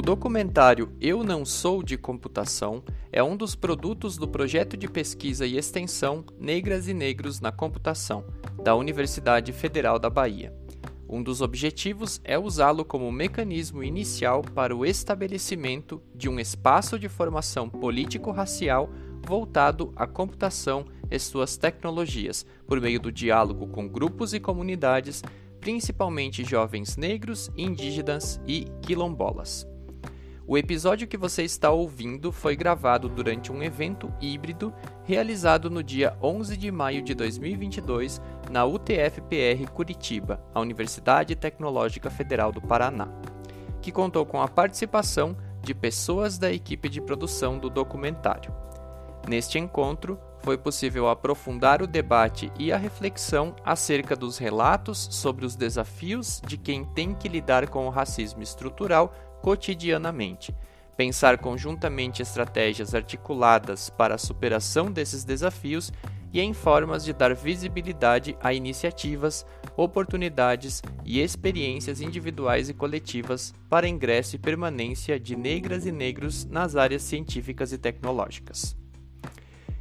O 0.00 0.02
documentário 0.02 0.90
Eu 0.98 1.22
Não 1.22 1.44
Sou 1.44 1.82
de 1.82 1.98
Computação 1.98 2.82
é 3.12 3.22
um 3.22 3.36
dos 3.36 3.54
produtos 3.54 4.16
do 4.16 4.26
projeto 4.26 4.74
de 4.74 4.88
pesquisa 4.88 5.46
e 5.46 5.58
extensão 5.58 6.24
Negras 6.38 6.88
e 6.88 6.94
Negros 6.94 7.38
na 7.38 7.52
Computação, 7.52 8.24
da 8.64 8.74
Universidade 8.74 9.52
Federal 9.52 9.98
da 9.98 10.08
Bahia. 10.08 10.56
Um 11.06 11.22
dos 11.22 11.42
objetivos 11.42 12.18
é 12.24 12.38
usá-lo 12.38 12.82
como 12.82 13.12
mecanismo 13.12 13.84
inicial 13.84 14.40
para 14.40 14.74
o 14.74 14.86
estabelecimento 14.86 16.00
de 16.14 16.30
um 16.30 16.40
espaço 16.40 16.98
de 16.98 17.10
formação 17.10 17.68
político-racial 17.68 18.88
voltado 19.26 19.92
à 19.94 20.06
computação 20.06 20.86
e 21.10 21.18
suas 21.18 21.58
tecnologias, 21.58 22.46
por 22.66 22.80
meio 22.80 22.98
do 22.98 23.12
diálogo 23.12 23.66
com 23.66 23.86
grupos 23.86 24.32
e 24.32 24.40
comunidades, 24.40 25.22
principalmente 25.60 26.42
jovens 26.42 26.96
negros, 26.96 27.50
indígenas 27.54 28.40
e 28.46 28.64
quilombolas. 28.80 29.69
O 30.50 30.58
episódio 30.58 31.06
que 31.06 31.16
você 31.16 31.44
está 31.44 31.70
ouvindo 31.70 32.32
foi 32.32 32.56
gravado 32.56 33.08
durante 33.08 33.52
um 33.52 33.62
evento 33.62 34.12
híbrido 34.20 34.74
realizado 35.04 35.70
no 35.70 35.80
dia 35.80 36.16
11 36.20 36.56
de 36.56 36.72
maio 36.72 37.02
de 37.02 37.14
2022 37.14 38.20
na 38.50 38.64
UTFPR 38.64 39.70
Curitiba, 39.72 40.42
a 40.52 40.58
Universidade 40.58 41.36
Tecnológica 41.36 42.10
Federal 42.10 42.50
do 42.50 42.60
Paraná, 42.60 43.06
que 43.80 43.92
contou 43.92 44.26
com 44.26 44.42
a 44.42 44.48
participação 44.48 45.36
de 45.62 45.72
pessoas 45.72 46.36
da 46.36 46.50
equipe 46.50 46.88
de 46.88 47.00
produção 47.00 47.56
do 47.56 47.70
documentário. 47.70 48.52
Neste 49.28 49.56
encontro, 49.56 50.18
foi 50.40 50.58
possível 50.58 51.08
aprofundar 51.08 51.80
o 51.80 51.86
debate 51.86 52.50
e 52.58 52.72
a 52.72 52.76
reflexão 52.76 53.54
acerca 53.64 54.16
dos 54.16 54.38
relatos 54.38 55.06
sobre 55.12 55.46
os 55.46 55.54
desafios 55.54 56.42
de 56.44 56.56
quem 56.56 56.84
tem 56.84 57.14
que 57.14 57.28
lidar 57.28 57.68
com 57.68 57.86
o 57.86 57.90
racismo 57.90 58.42
estrutural 58.42 59.14
cotidianamente, 59.42 60.54
pensar 60.96 61.38
conjuntamente 61.38 62.20
estratégias 62.20 62.94
articuladas 62.94 63.88
para 63.88 64.14
a 64.14 64.18
superação 64.18 64.90
desses 64.90 65.24
desafios 65.24 65.92
e 66.32 66.40
em 66.40 66.52
formas 66.52 67.04
de 67.04 67.12
dar 67.12 67.34
visibilidade 67.34 68.36
a 68.40 68.52
iniciativas, 68.52 69.44
oportunidades 69.76 70.82
e 71.04 71.20
experiências 71.20 72.00
individuais 72.00 72.68
e 72.68 72.74
coletivas 72.74 73.52
para 73.68 73.88
ingresso 73.88 74.36
e 74.36 74.38
permanência 74.38 75.18
de 75.18 75.34
negras 75.34 75.86
e 75.86 75.92
negros 75.92 76.44
nas 76.44 76.76
áreas 76.76 77.02
científicas 77.02 77.72
e 77.72 77.78
tecnológicas. 77.78 78.76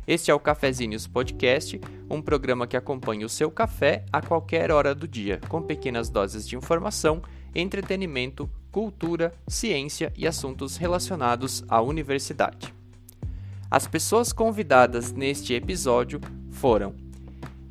Este 0.08 0.32
é 0.32 0.34
o 0.34 0.40
Cafezinhos 0.40 1.06
Podcast, 1.06 1.80
um 2.10 2.20
programa 2.20 2.66
que 2.66 2.76
acompanha 2.76 3.28
o 3.28 3.30
seu 3.30 3.52
café 3.52 4.04
a 4.12 4.20
qualquer 4.20 4.72
hora 4.72 4.96
do 4.96 5.08
dia, 5.08 5.40
com 5.48 5.62
pequenas 5.62 6.10
doses 6.10 6.48
de 6.48 6.56
informação, 6.56 7.22
entretenimento, 7.54 8.50
cultura, 8.72 9.34
ciência 9.48 10.14
e 10.16 10.28
assuntos 10.28 10.78
relacionados 10.78 11.64
à 11.68 11.82
universidade. 11.82 12.74
As 13.70 13.88
pessoas 13.88 14.34
convidadas 14.34 15.12
neste 15.12 15.54
episódio 15.54 16.20
foram 16.52 16.96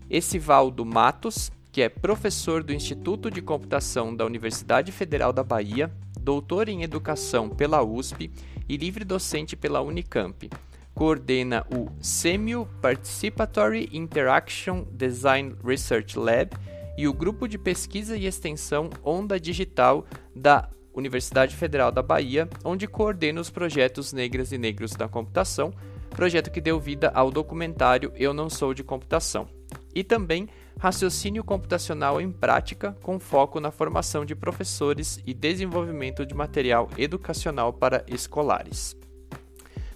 Esivaldo 0.08 0.84
Matos, 0.84 1.50
que 1.72 1.82
é 1.82 1.88
professor 1.88 2.62
do 2.62 2.72
Instituto 2.72 3.30
de 3.30 3.42
Computação 3.42 4.14
da 4.14 4.24
Universidade 4.24 4.92
Federal 4.92 5.32
da 5.32 5.42
Bahia, 5.42 5.92
doutor 6.20 6.68
em 6.68 6.82
Educação 6.82 7.48
pela 7.48 7.82
USP 7.82 8.30
e 8.68 8.76
livre 8.76 9.04
docente 9.04 9.56
pela 9.56 9.80
Unicamp. 9.80 10.48
Coordena 10.94 11.64
o 11.72 11.88
SEMIO 12.00 12.68
Participatory 12.82 13.88
Interaction 13.92 14.84
Design 14.92 15.54
Research 15.64 16.18
Lab 16.18 16.50
e 16.96 17.06
o 17.06 17.12
Grupo 17.12 17.46
de 17.46 17.56
Pesquisa 17.56 18.16
e 18.16 18.26
Extensão 18.26 18.90
Onda 19.04 19.38
Digital 19.38 20.04
da 20.34 20.68
Universidade 20.98 21.54
Federal 21.54 21.92
da 21.92 22.02
Bahia, 22.02 22.48
onde 22.64 22.86
coordena 22.86 23.40
os 23.40 23.48
projetos 23.48 24.12
Negras 24.12 24.52
e 24.52 24.58
Negros 24.58 24.92
da 24.92 25.08
Computação, 25.08 25.72
projeto 26.10 26.50
que 26.50 26.60
deu 26.60 26.80
vida 26.80 27.10
ao 27.14 27.30
documentário 27.30 28.12
Eu 28.16 28.34
Não 28.34 28.50
Sou 28.50 28.74
de 28.74 28.82
Computação, 28.82 29.48
e 29.94 30.02
também 30.02 30.48
Raciocínio 30.78 31.44
Computacional 31.44 32.20
em 32.20 32.30
Prática, 32.30 32.96
com 33.02 33.18
foco 33.18 33.60
na 33.60 33.70
formação 33.70 34.24
de 34.24 34.34
professores 34.34 35.22
e 35.26 35.32
desenvolvimento 35.32 36.26
de 36.26 36.34
material 36.34 36.88
educacional 36.98 37.72
para 37.72 38.04
escolares. 38.08 38.96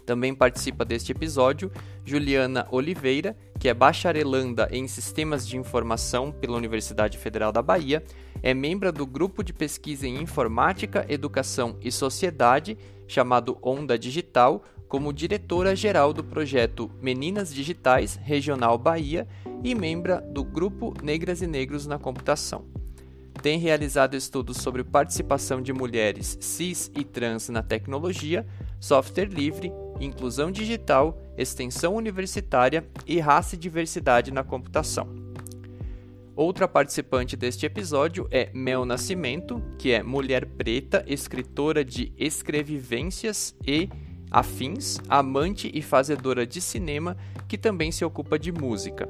Também 0.05 0.35
participa 0.35 0.85
deste 0.85 1.13
episódio 1.13 1.71
Juliana 2.05 2.67
Oliveira, 2.71 3.37
que 3.59 3.69
é 3.69 3.75
bacharelanda 3.75 4.69
em 4.73 4.89
Sistemas 4.89 5.47
de 5.47 5.57
Informação 5.57 6.33
pela 6.33 6.57
Universidade 6.57 7.17
Federal 7.19 7.53
da 7.53 7.63
Bahia, 7.63 8.03
é 8.43 8.53
membro 8.53 8.93
do 8.93 9.07
grupo 9.07 9.45
de 9.45 9.53
pesquisa 9.53 10.07
em 10.07 10.21
Informática, 10.21 11.07
Educação 11.09 11.77
e 11.81 11.93
Sociedade, 11.93 12.77
chamado 13.07 13.57
Onda 13.63 13.99
Digital, 13.99 14.65
como 14.89 15.13
diretora-geral 15.13 16.13
do 16.13 16.25
projeto 16.25 16.91
Meninas 17.01 17.55
Digitais 17.55 18.17
Regional 18.17 18.77
Bahia 18.77 19.27
e 19.63 19.75
membro 19.75 20.21
do 20.33 20.45
grupo 20.45 20.93
Negras 21.03 21.41
e 21.41 21.47
Negros 21.47 21.87
na 21.87 21.99
Computação. 21.99 22.67
Tem 23.41 23.59
realizado 23.59 24.15
estudos 24.15 24.59
sobre 24.59 24.85
participação 24.85 25.63
de 25.63 25.73
mulheres 25.73 26.37
cis 26.41 26.91
e 26.95 27.05
trans 27.05 27.49
na 27.49 27.63
tecnologia, 27.63 28.47
software 28.79 29.27
livre, 29.27 29.73
inclusão 29.99 30.51
digital, 30.51 31.19
extensão 31.39 31.95
universitária 31.95 32.87
e 33.07 33.19
raça 33.19 33.55
e 33.55 33.59
diversidade 33.59 34.31
na 34.31 34.45
computação. 34.45 35.22
Outra 36.35 36.67
participante 36.67 37.37
deste 37.37 37.67
episódio 37.67 38.27
é 38.31 38.51
Mel 38.55 38.87
Nascimento, 38.87 39.63
que 39.79 39.93
é 39.93 40.03
mulher 40.03 40.47
preta, 40.47 41.05
escritora 41.07 41.85
de 41.85 42.13
escrevivências 42.17 43.55
e 43.67 43.91
afins, 44.31 44.99
amante 45.11 45.71
e 45.75 45.83
fazedora 45.83 46.47
de 46.47 46.59
cinema, 46.61 47.19
que 47.47 47.59
também 47.59 47.93
se 47.93 48.03
ocupa 48.03 48.39
de 48.39 48.51
música. 48.51 49.07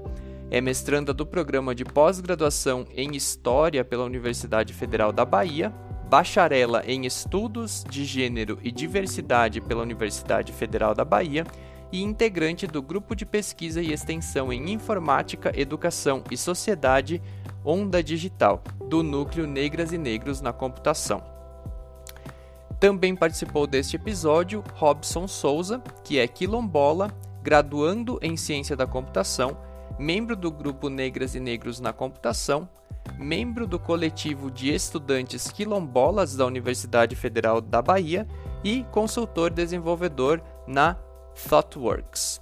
É 0.50 0.60
mestranda 0.60 1.14
do 1.14 1.24
programa 1.24 1.74
de 1.74 1.84
pós-graduação 1.84 2.86
em 2.94 3.14
História 3.14 3.84
pela 3.84 4.04
Universidade 4.04 4.74
Federal 4.74 5.12
da 5.12 5.24
Bahia 5.24 5.72
bacharela 6.12 6.82
em 6.86 7.06
Estudos 7.06 7.82
de 7.88 8.04
Gênero 8.04 8.58
e 8.62 8.70
Diversidade 8.70 9.62
pela 9.62 9.80
Universidade 9.80 10.52
Federal 10.52 10.94
da 10.94 11.06
Bahia 11.06 11.46
e 11.92 12.02
integrante 12.02 12.66
do 12.66 12.80
Grupo 12.80 13.14
de 13.14 13.26
Pesquisa 13.26 13.82
e 13.82 13.92
Extensão 13.92 14.50
em 14.52 14.72
Informática, 14.72 15.52
Educação 15.54 16.24
e 16.30 16.36
Sociedade 16.36 17.22
Onda 17.64 18.02
Digital, 18.02 18.62
do 18.88 19.02
Núcleo 19.02 19.46
Negras 19.46 19.92
e 19.92 19.98
Negros 19.98 20.40
na 20.40 20.52
Computação. 20.52 21.22
Também 22.80 23.14
participou 23.14 23.66
deste 23.66 23.94
episódio 23.94 24.64
Robson 24.74 25.28
Souza, 25.28 25.80
que 26.02 26.18
é 26.18 26.26
quilombola, 26.26 27.14
graduando 27.42 28.18
em 28.20 28.36
Ciência 28.36 28.74
da 28.74 28.86
Computação, 28.86 29.56
membro 29.98 30.34
do 30.34 30.50
Grupo 30.50 30.88
Negras 30.88 31.34
e 31.34 31.40
Negros 31.40 31.78
na 31.78 31.92
Computação, 31.92 32.68
membro 33.18 33.66
do 33.66 33.78
coletivo 33.78 34.50
de 34.50 34.74
estudantes 34.74 35.50
quilombolas 35.50 36.34
da 36.34 36.46
Universidade 36.46 37.14
Federal 37.14 37.60
da 37.60 37.82
Bahia 37.82 38.26
e 38.64 38.84
consultor 38.90 39.50
desenvolvedor 39.50 40.42
na 40.66 40.96
ThoughtWorks. 41.34 42.40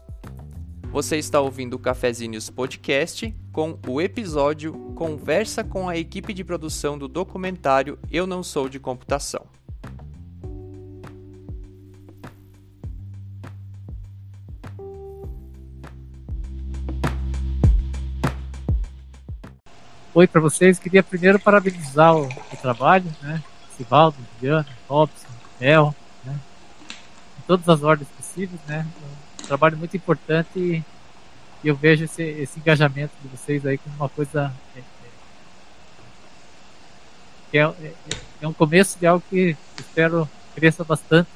Você 0.91 1.17
está 1.17 1.41
ouvindo 1.41 1.75
o 1.75 1.79
Cafezinhos 1.79 2.51
Podcast 2.51 3.35
com 3.53 3.79
o 3.87 4.01
episódio 4.01 4.73
Conversa 4.95 5.63
com 5.63 5.89
a 5.89 5.97
equipe 5.97 6.35
de 6.35 6.45
produção 6.45 6.99
do 6.99 7.09
documentário 7.09 7.99
Eu 8.11 8.27
Não 8.27 8.43
Sou 8.43 8.69
de 8.69 8.79
Computação. 8.81 9.47
oi 20.21 20.27
para 20.27 20.41
vocês. 20.41 20.79
Queria 20.79 21.03
primeiro 21.03 21.39
parabenizar 21.39 22.15
o, 22.15 22.27
o 22.27 22.57
trabalho, 22.61 23.07
né? 23.23 23.43
Sivaldo, 23.77 24.17
Juliana, 24.39 24.67
Robson, 24.89 25.29
El, 25.61 25.95
né? 26.25 26.39
Em 27.39 27.43
todas 27.47 27.69
as 27.69 27.83
ordens 27.83 28.09
né? 28.67 28.87
Um 29.43 29.47
trabalho 29.47 29.77
muito 29.77 29.97
importante 29.97 30.59
e, 30.59 30.85
eu 31.63 31.77
vejo 31.77 32.05
esse, 32.05 32.23
esse, 32.23 32.59
engajamento 32.59 33.13
de 33.21 33.29
vocês 33.29 33.67
aí 33.67 33.77
como 33.77 33.95
uma 33.97 34.09
coisa 34.09 34.51
é, 34.75 34.81
é, 37.53 37.59
é, 37.59 37.63
é, 37.63 37.95
é 38.41 38.49
um 38.49 38.53
começo 38.53 38.99
de 38.99 39.07
algo 39.07 39.23
que 39.29 39.55
espero 39.79 40.27
cresça 40.55 40.83
bastante 40.85 41.29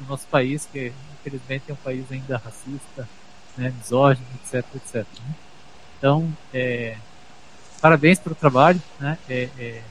no 0.00 0.08
nosso 0.08 0.26
país, 0.26 0.66
que 0.72 0.92
infelizmente 1.20 1.64
é 1.68 1.72
um 1.72 1.76
país 1.76 2.04
ainda 2.10 2.38
racista, 2.38 3.08
né, 3.56 3.72
misógino, 3.76 4.26
etc, 4.42 4.64
etc. 4.74 4.94
Né? 4.96 5.34
Então, 5.98 6.32
é, 6.52 6.96
parabéns 7.80 8.18
pelo 8.18 8.34
trabalho, 8.34 8.80
né? 8.98 9.18
É, 9.28 9.82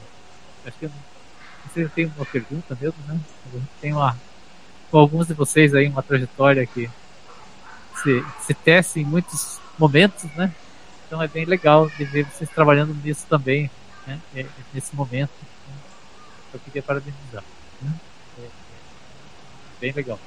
acho 0.66 0.78
que 0.78 0.86
eu 0.86 0.90
não 0.90 1.72
sei 1.72 1.84
se 1.84 1.90
tem 1.90 2.06
uma 2.16 2.26
pergunta 2.26 2.76
mesmo, 2.80 2.96
né? 3.06 3.18
Tem 3.80 3.92
uma 3.92 4.16
com 4.90 4.98
alguns 4.98 5.26
de 5.26 5.34
vocês 5.34 5.74
aí 5.74 5.88
uma 5.88 6.02
trajetória 6.02 6.66
que 6.66 6.90
se, 8.02 8.24
se 8.40 8.54
tece 8.54 9.00
em 9.00 9.04
muitos 9.04 9.58
momentos, 9.78 10.24
né? 10.34 10.52
Então 11.06 11.22
é 11.22 11.28
bem 11.28 11.44
legal 11.44 11.88
de 11.88 12.04
ver 12.04 12.24
vocês 12.24 12.50
trabalhando 12.50 12.94
nisso 12.94 13.26
também, 13.28 13.70
né? 14.06 14.20
É, 14.34 14.46
nesse 14.72 14.94
momento. 14.94 15.30
Né? 15.40 15.74
Eu 16.54 16.60
queria 16.60 16.82
parabenizar. 16.82 17.42
Né? 17.80 17.92
É, 18.38 18.42
é 18.42 19.80
bem 19.80 19.92
legal. 19.92 20.18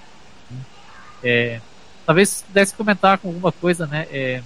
É, 1.24 1.62
talvez 2.06 2.42
pudesse 2.42 2.74
comentar 2.74 3.18
com 3.19 3.28
alguma 3.28 3.52
coisa, 3.52 3.86
né? 3.86 4.08
É, 4.12 4.42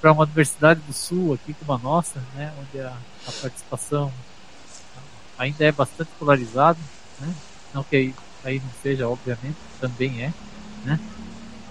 para 0.00 0.12
uma 0.12 0.24
universidade 0.24 0.80
do 0.80 0.92
Sul, 0.92 1.34
aqui 1.34 1.54
como 1.54 1.72
a 1.72 1.78
nossa, 1.78 2.22
né? 2.34 2.52
Onde 2.58 2.80
a, 2.80 2.96
a 3.26 3.32
participação 3.32 4.12
ainda 5.38 5.64
é 5.64 5.72
bastante 5.72 6.10
polarizada, 6.18 6.78
né? 7.20 7.34
Não 7.72 7.82
que 7.82 8.14
aí, 8.44 8.60
não 8.60 8.70
seja, 8.82 9.08
obviamente, 9.08 9.56
também 9.80 10.22
é, 10.22 10.32
né? 10.84 11.00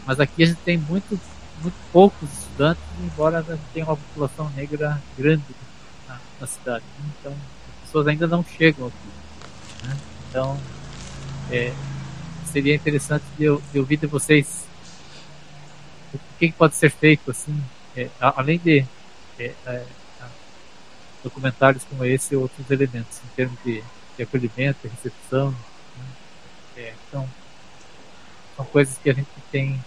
Mas 0.06 0.20
aqui 0.20 0.44
a 0.44 0.46
gente 0.48 0.60
tem 0.62 0.78
muito, 0.78 1.20
muito 1.62 1.76
poucos 1.92 2.30
estudantes, 2.32 2.84
embora 3.02 3.40
a 3.40 3.42
gente 3.42 3.62
tenha 3.74 3.86
uma 3.86 3.96
população 3.96 4.50
negra 4.52 5.02
grande 5.18 5.44
na, 6.08 6.20
na 6.42 6.48
cidade. 6.48 6.84
Né? 7.00 7.10
Então, 7.20 7.32
as 7.32 7.86
pessoas 7.86 8.08
ainda 8.08 8.28
não 8.28 8.44
chegam 8.44 8.88
aqui. 8.88 9.88
Né? 9.88 9.98
Então, 10.30 10.60
é, 11.52 11.74
seria 12.52 12.76
interessante 12.76 13.24
de 13.38 13.46
de 13.72 13.80
ouvir 13.80 13.98
de 13.98 14.08
vocês 14.08 14.66
o 16.14 16.20
que, 16.38 16.52
pode 16.52 16.76
ser 16.76 16.92
feito, 16.92 17.32
assim, 17.32 17.64
é, 17.96 18.10
além 18.20 18.60
de 18.60 18.86
é, 19.40 19.54
é, 19.66 19.86
documentários 21.24 21.84
como 21.86 22.06
esse 22.06 22.34
e 22.34 22.38
outros 22.38 22.70
elementos, 22.70 23.20
em 23.24 23.36
termos 23.36 23.58
de, 23.64 23.84
de 24.18 24.24
acolhimento, 24.24 24.88
recepção. 24.88 25.56
Então, 27.14 27.30
são 28.56 28.66
coisas 28.66 28.98
que 28.98 29.08
a 29.08 29.14
gente 29.14 29.30
tem, 29.52 29.80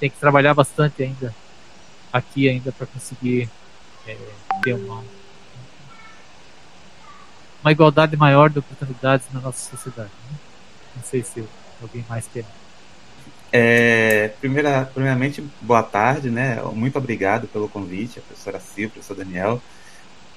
tem 0.00 0.08
que 0.08 0.16
trabalhar 0.16 0.54
bastante 0.54 1.02
ainda 1.02 1.34
aqui 2.10 2.48
ainda 2.48 2.72
para 2.72 2.86
conseguir 2.86 3.50
é, 4.06 4.16
ter 4.62 4.72
uma, 4.72 5.04
uma 7.62 7.70
igualdade 7.70 8.16
maior 8.16 8.48
de 8.48 8.60
oportunidades 8.60 9.26
na 9.30 9.40
nossa 9.40 9.76
sociedade. 9.76 10.10
Né? 10.30 10.38
Não 10.96 11.02
sei 11.02 11.22
se 11.22 11.46
alguém 11.82 12.02
mais 12.08 12.26
quer. 12.32 12.46
É, 13.52 14.28
primeira, 14.40 14.86
primeiramente, 14.86 15.44
boa 15.60 15.82
tarde, 15.82 16.30
né? 16.30 16.62
Muito 16.72 16.96
obrigado 16.96 17.46
pelo 17.48 17.68
convite, 17.68 18.18
a 18.18 18.22
professora 18.22 18.58
Silvia, 18.58 18.88
professor 18.88 19.14
Daniel. 19.14 19.60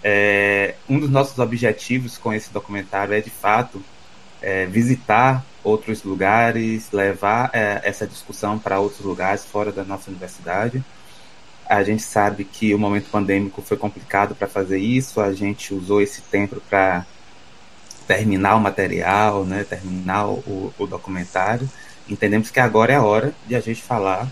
É, 0.04 0.76
um 0.90 1.00
dos 1.00 1.10
nossos 1.10 1.40
objetivos 1.40 2.18
com 2.18 2.34
esse 2.34 2.52
documentário 2.52 3.14
é, 3.14 3.22
de 3.22 3.30
fato, 3.30 3.82
é, 4.46 4.68
visitar 4.68 5.44
outros 5.64 6.04
lugares, 6.04 6.92
levar 6.92 7.50
é, 7.52 7.82
essa 7.84 8.06
discussão 8.06 8.60
para 8.60 8.80
outros 8.80 9.04
lugares 9.04 9.44
fora 9.44 9.72
da 9.72 9.84
nossa 9.84 10.12
universidade. 10.12 10.84
A 11.68 11.84
gente 11.84 12.04
sabe 12.04 12.46
que 12.46 12.72
o 12.72 12.78
momento 12.78 13.10
pandêmico 13.10 13.64
foi 13.64 13.76
complicado 13.76 14.36
para 14.36 14.48
fazer 14.48 14.78
isso, 14.78 15.20
a 15.20 15.34
gente 15.34 15.74
usou 15.74 16.00
esse 16.00 16.22
tempo 16.22 16.62
para 16.70 17.04
terminar 18.06 18.56
o 18.56 18.60
material, 18.60 19.44
né, 19.46 19.64
terminar 19.64 20.28
o, 20.28 20.72
o, 20.78 20.86
documentário. 20.86 21.68
Entendemos 22.08 22.52
que 22.52 22.60
agora 22.60 22.94
é 22.94 22.98
a 22.98 23.04
hora 23.04 23.34
de 23.48 23.56
a 23.56 23.60
gente 23.60 23.82
falar 23.82 24.30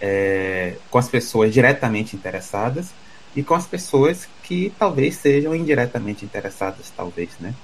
é, 0.00 0.74
com 0.90 0.98
as 0.98 1.08
pessoas 1.08 1.54
diretamente 1.54 2.16
interessadas 2.16 2.90
e 3.36 3.44
com 3.44 3.54
as 3.54 3.64
pessoas 3.64 4.28
que 4.42 4.72
talvez 4.76 5.14
sejam 5.14 5.54
indiretamente 5.54 6.24
interessadas, 6.24 6.92
talvez, 6.96 7.30
né? 7.38 7.54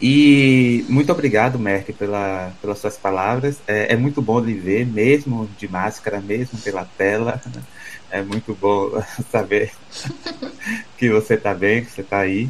E 0.00 0.84
muito 0.88 1.10
obrigado, 1.10 1.58
Merck, 1.58 1.92
pela, 1.92 2.52
pelas 2.62 2.78
suas 2.78 2.96
palavras. 2.96 3.58
É, 3.66 3.94
é, 3.94 3.96
muito 3.96 4.22
bom 4.22 4.38
lhe 4.38 4.54
ver, 4.54 4.86
mesmo 4.86 5.48
de 5.58 5.66
máscara, 5.66 6.20
mesmo 6.20 6.58
pela 6.60 6.84
tela. 6.84 7.40
É 8.10 8.22
muito 8.22 8.54
bom 8.54 8.90
saber 9.30 9.70
que 10.96 11.10
você 11.10 11.34
está 11.34 11.52
bem, 11.52 11.84
que 11.84 11.90
você 11.90 12.00
está 12.00 12.20
aí. 12.20 12.48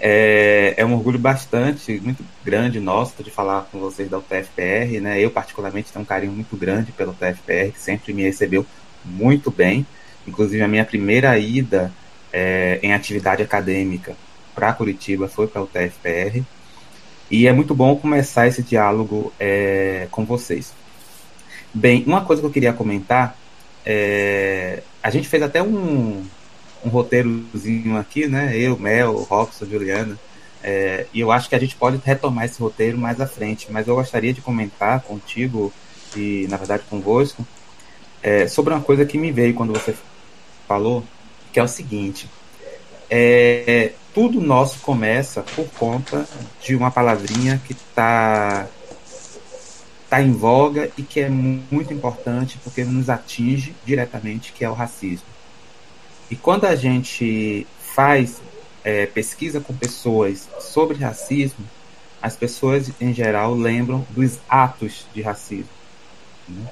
É, 0.00 0.74
é 0.76 0.84
um 0.84 0.94
orgulho 0.94 1.18
bastante, 1.18 2.00
muito 2.00 2.24
grande 2.44 2.80
nosso 2.80 3.22
de 3.22 3.30
falar 3.30 3.68
com 3.70 3.78
vocês 3.78 4.10
da 4.10 4.18
UTFPR, 4.18 5.00
né? 5.00 5.20
Eu, 5.20 5.30
particularmente, 5.30 5.92
tenho 5.92 6.02
um 6.02 6.06
carinho 6.06 6.32
muito 6.32 6.56
grande 6.56 6.90
pela 6.90 7.12
UTFPR, 7.12 7.72
que 7.72 7.80
sempre 7.80 8.12
me 8.12 8.22
recebeu 8.22 8.66
muito 9.04 9.48
bem. 9.48 9.86
Inclusive, 10.26 10.62
a 10.62 10.68
minha 10.68 10.84
primeira 10.84 11.38
ida 11.38 11.92
é, 12.32 12.80
em 12.82 12.92
atividade 12.92 13.44
acadêmica 13.44 14.16
para 14.54 14.72
Curitiba 14.72 15.28
foi 15.28 15.46
para 15.46 15.60
a 15.60 15.64
UTFPR. 15.64 16.44
E 17.34 17.48
é 17.48 17.52
muito 17.52 17.74
bom 17.74 17.96
começar 17.96 18.46
esse 18.46 18.62
diálogo 18.62 19.32
é, 19.40 20.06
com 20.12 20.24
vocês. 20.24 20.72
Bem, 21.74 22.04
uma 22.06 22.24
coisa 22.24 22.40
que 22.40 22.46
eu 22.46 22.52
queria 22.52 22.72
comentar, 22.72 23.36
é, 23.84 24.84
a 25.02 25.10
gente 25.10 25.26
fez 25.26 25.42
até 25.42 25.60
um, 25.60 26.24
um 26.84 26.88
roteirozinho 26.88 27.96
aqui, 27.96 28.28
né? 28.28 28.56
Eu, 28.56 28.78
Mel, 28.78 29.14
Robson, 29.28 29.66
Juliana. 29.66 30.16
É, 30.62 31.06
e 31.12 31.18
eu 31.18 31.32
acho 31.32 31.48
que 31.48 31.56
a 31.56 31.58
gente 31.58 31.74
pode 31.74 32.00
retomar 32.04 32.44
esse 32.44 32.62
roteiro 32.62 32.96
mais 32.96 33.20
à 33.20 33.26
frente, 33.26 33.66
mas 33.68 33.88
eu 33.88 33.96
gostaria 33.96 34.32
de 34.32 34.40
comentar 34.40 35.00
contigo 35.00 35.72
e, 36.16 36.46
na 36.48 36.56
verdade, 36.56 36.84
convosco, 36.88 37.44
é, 38.22 38.46
sobre 38.46 38.72
uma 38.72 38.80
coisa 38.80 39.04
que 39.04 39.18
me 39.18 39.32
veio 39.32 39.54
quando 39.54 39.72
você 39.72 39.92
falou, 40.68 41.02
que 41.52 41.58
é 41.58 41.64
o 41.64 41.66
seguinte: 41.66 42.30
é, 43.10 43.90
tudo 44.14 44.40
nosso 44.40 44.78
começa 44.78 45.42
por 45.42 45.68
conta 45.70 46.26
de 46.62 46.76
uma 46.76 46.90
palavrinha 46.90 47.60
que 47.66 47.72
está 47.72 48.68
tá 50.08 50.22
em 50.22 50.30
voga 50.30 50.88
e 50.96 51.02
que 51.02 51.18
é 51.18 51.28
muito 51.28 51.92
importante 51.92 52.56
porque 52.62 52.84
nos 52.84 53.10
atinge 53.10 53.74
diretamente, 53.84 54.52
que 54.52 54.64
é 54.64 54.70
o 54.70 54.72
racismo. 54.72 55.26
E 56.30 56.36
quando 56.36 56.64
a 56.64 56.76
gente 56.76 57.66
faz 57.80 58.40
é, 58.84 59.06
pesquisa 59.06 59.60
com 59.60 59.74
pessoas 59.74 60.48
sobre 60.60 60.96
racismo, 60.96 61.66
as 62.22 62.36
pessoas 62.36 62.90
em 63.00 63.12
geral 63.12 63.52
lembram 63.54 64.06
dos 64.10 64.38
atos 64.48 65.06
de 65.12 65.22
racismo, 65.22 65.68
né? 66.48 66.66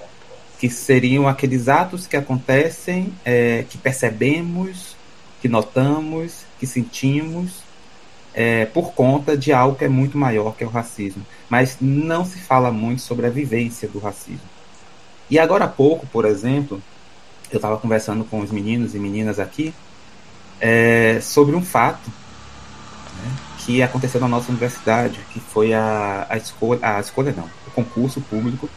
que 0.60 0.70
seriam 0.70 1.26
aqueles 1.26 1.68
atos 1.68 2.06
que 2.06 2.16
acontecem, 2.16 3.12
é, 3.24 3.64
que 3.68 3.76
percebemos, 3.76 4.96
que 5.40 5.48
notamos, 5.48 6.44
que 6.62 6.66
sentimos 6.68 7.64
é, 8.32 8.66
por 8.66 8.92
conta 8.92 9.36
de 9.36 9.52
algo 9.52 9.76
que 9.76 9.84
é 9.84 9.88
muito 9.88 10.16
maior 10.16 10.54
que 10.54 10.62
é 10.62 10.66
o 10.66 10.70
racismo. 10.70 11.26
Mas 11.50 11.78
não 11.80 12.24
se 12.24 12.38
fala 12.38 12.70
muito 12.70 13.02
sobre 13.02 13.26
a 13.26 13.30
vivência 13.30 13.88
do 13.88 13.98
racismo. 13.98 14.48
E 15.28 15.40
agora 15.40 15.64
há 15.64 15.68
pouco, 15.68 16.06
por 16.06 16.24
exemplo, 16.24 16.80
eu 17.50 17.56
estava 17.56 17.76
conversando 17.78 18.24
com 18.24 18.38
os 18.38 18.52
meninos 18.52 18.94
e 18.94 18.98
meninas 19.00 19.40
aqui 19.40 19.74
é, 20.60 21.18
sobre 21.20 21.56
um 21.56 21.64
fato 21.64 22.08
né, 23.16 23.32
que 23.58 23.82
aconteceu 23.82 24.20
na 24.20 24.28
nossa 24.28 24.50
universidade, 24.50 25.18
que 25.32 25.40
foi 25.40 25.74
a, 25.74 26.28
a 26.30 26.36
escolha, 26.36 26.78
a 26.80 27.00
escolha 27.00 27.34
não, 27.36 27.50
o 27.66 27.70
concurso 27.72 28.20
público 28.20 28.70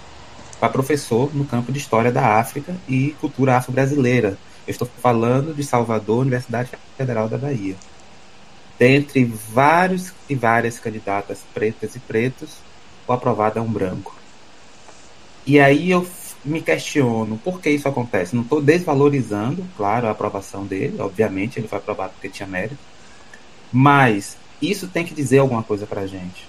para 0.60 0.70
professor 0.70 1.30
no 1.36 1.46
campo 1.46 1.72
de 1.72 1.78
História 1.78 2.12
da 2.12 2.40
África 2.40 2.76
e 2.90 3.16
Cultura 3.22 3.58
Afro-Brasileira. 3.58 4.40
Eu 4.68 4.72
estou 4.72 4.88
falando 5.02 5.54
de 5.54 5.64
Salvador, 5.64 6.22
Universidade 6.22 6.72
Federal 6.98 7.28
da 7.28 7.38
Bahia. 7.38 7.76
Dentre 8.78 9.24
vários 9.24 10.12
e 10.30 10.36
várias 10.36 10.80
candidatas 10.80 11.40
pretas 11.54 11.96
e 11.96 12.00
pretos, 12.00 12.50
o 13.08 13.14
aprovado 13.14 13.60
é 13.60 13.62
um 13.62 13.72
branco. 13.72 14.16
E 15.46 15.60
aí 15.60 15.92
eu 15.92 16.06
me 16.44 16.62
questiono 16.62 17.38
por 17.38 17.62
que 17.62 17.70
isso 17.70 17.88
acontece. 17.88 18.36
Não 18.36 18.44
estou 18.44 18.62
desvalorizando, 18.62 19.66
claro, 19.78 20.08
a 20.08 20.12
aprovação 20.12 20.66
dele, 20.66 21.00
obviamente, 21.00 21.60
ele 21.60 21.68
foi 21.68 21.78
aprovado 21.78 22.14
porque 22.14 22.30
tinha 22.30 22.48
mérito, 22.48 22.78
mas 23.72 24.38
isso 24.62 24.88
tem 24.88 25.06
que 25.06 25.14
dizer 25.14 25.40
alguma 25.40 25.64
coisa 25.64 25.86
para 25.86 26.02
a 26.02 26.08
gente. 26.08 26.48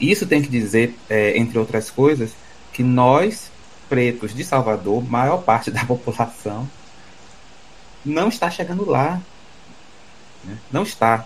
Isso 0.00 0.26
tem 0.26 0.42
que 0.42 0.48
dizer, 0.48 0.94
é, 1.08 1.38
entre 1.38 1.58
outras 1.58 1.90
coisas, 1.90 2.32
que 2.72 2.82
nós, 2.82 3.50
pretos 3.94 4.34
de 4.34 4.44
Salvador, 4.44 5.08
maior 5.08 5.42
parte 5.42 5.70
da 5.70 5.84
população, 5.86 6.68
não 8.04 8.28
está 8.28 8.50
chegando 8.50 8.88
lá. 8.88 9.20
Né? 10.44 10.58
Não 10.72 10.82
está. 10.82 11.24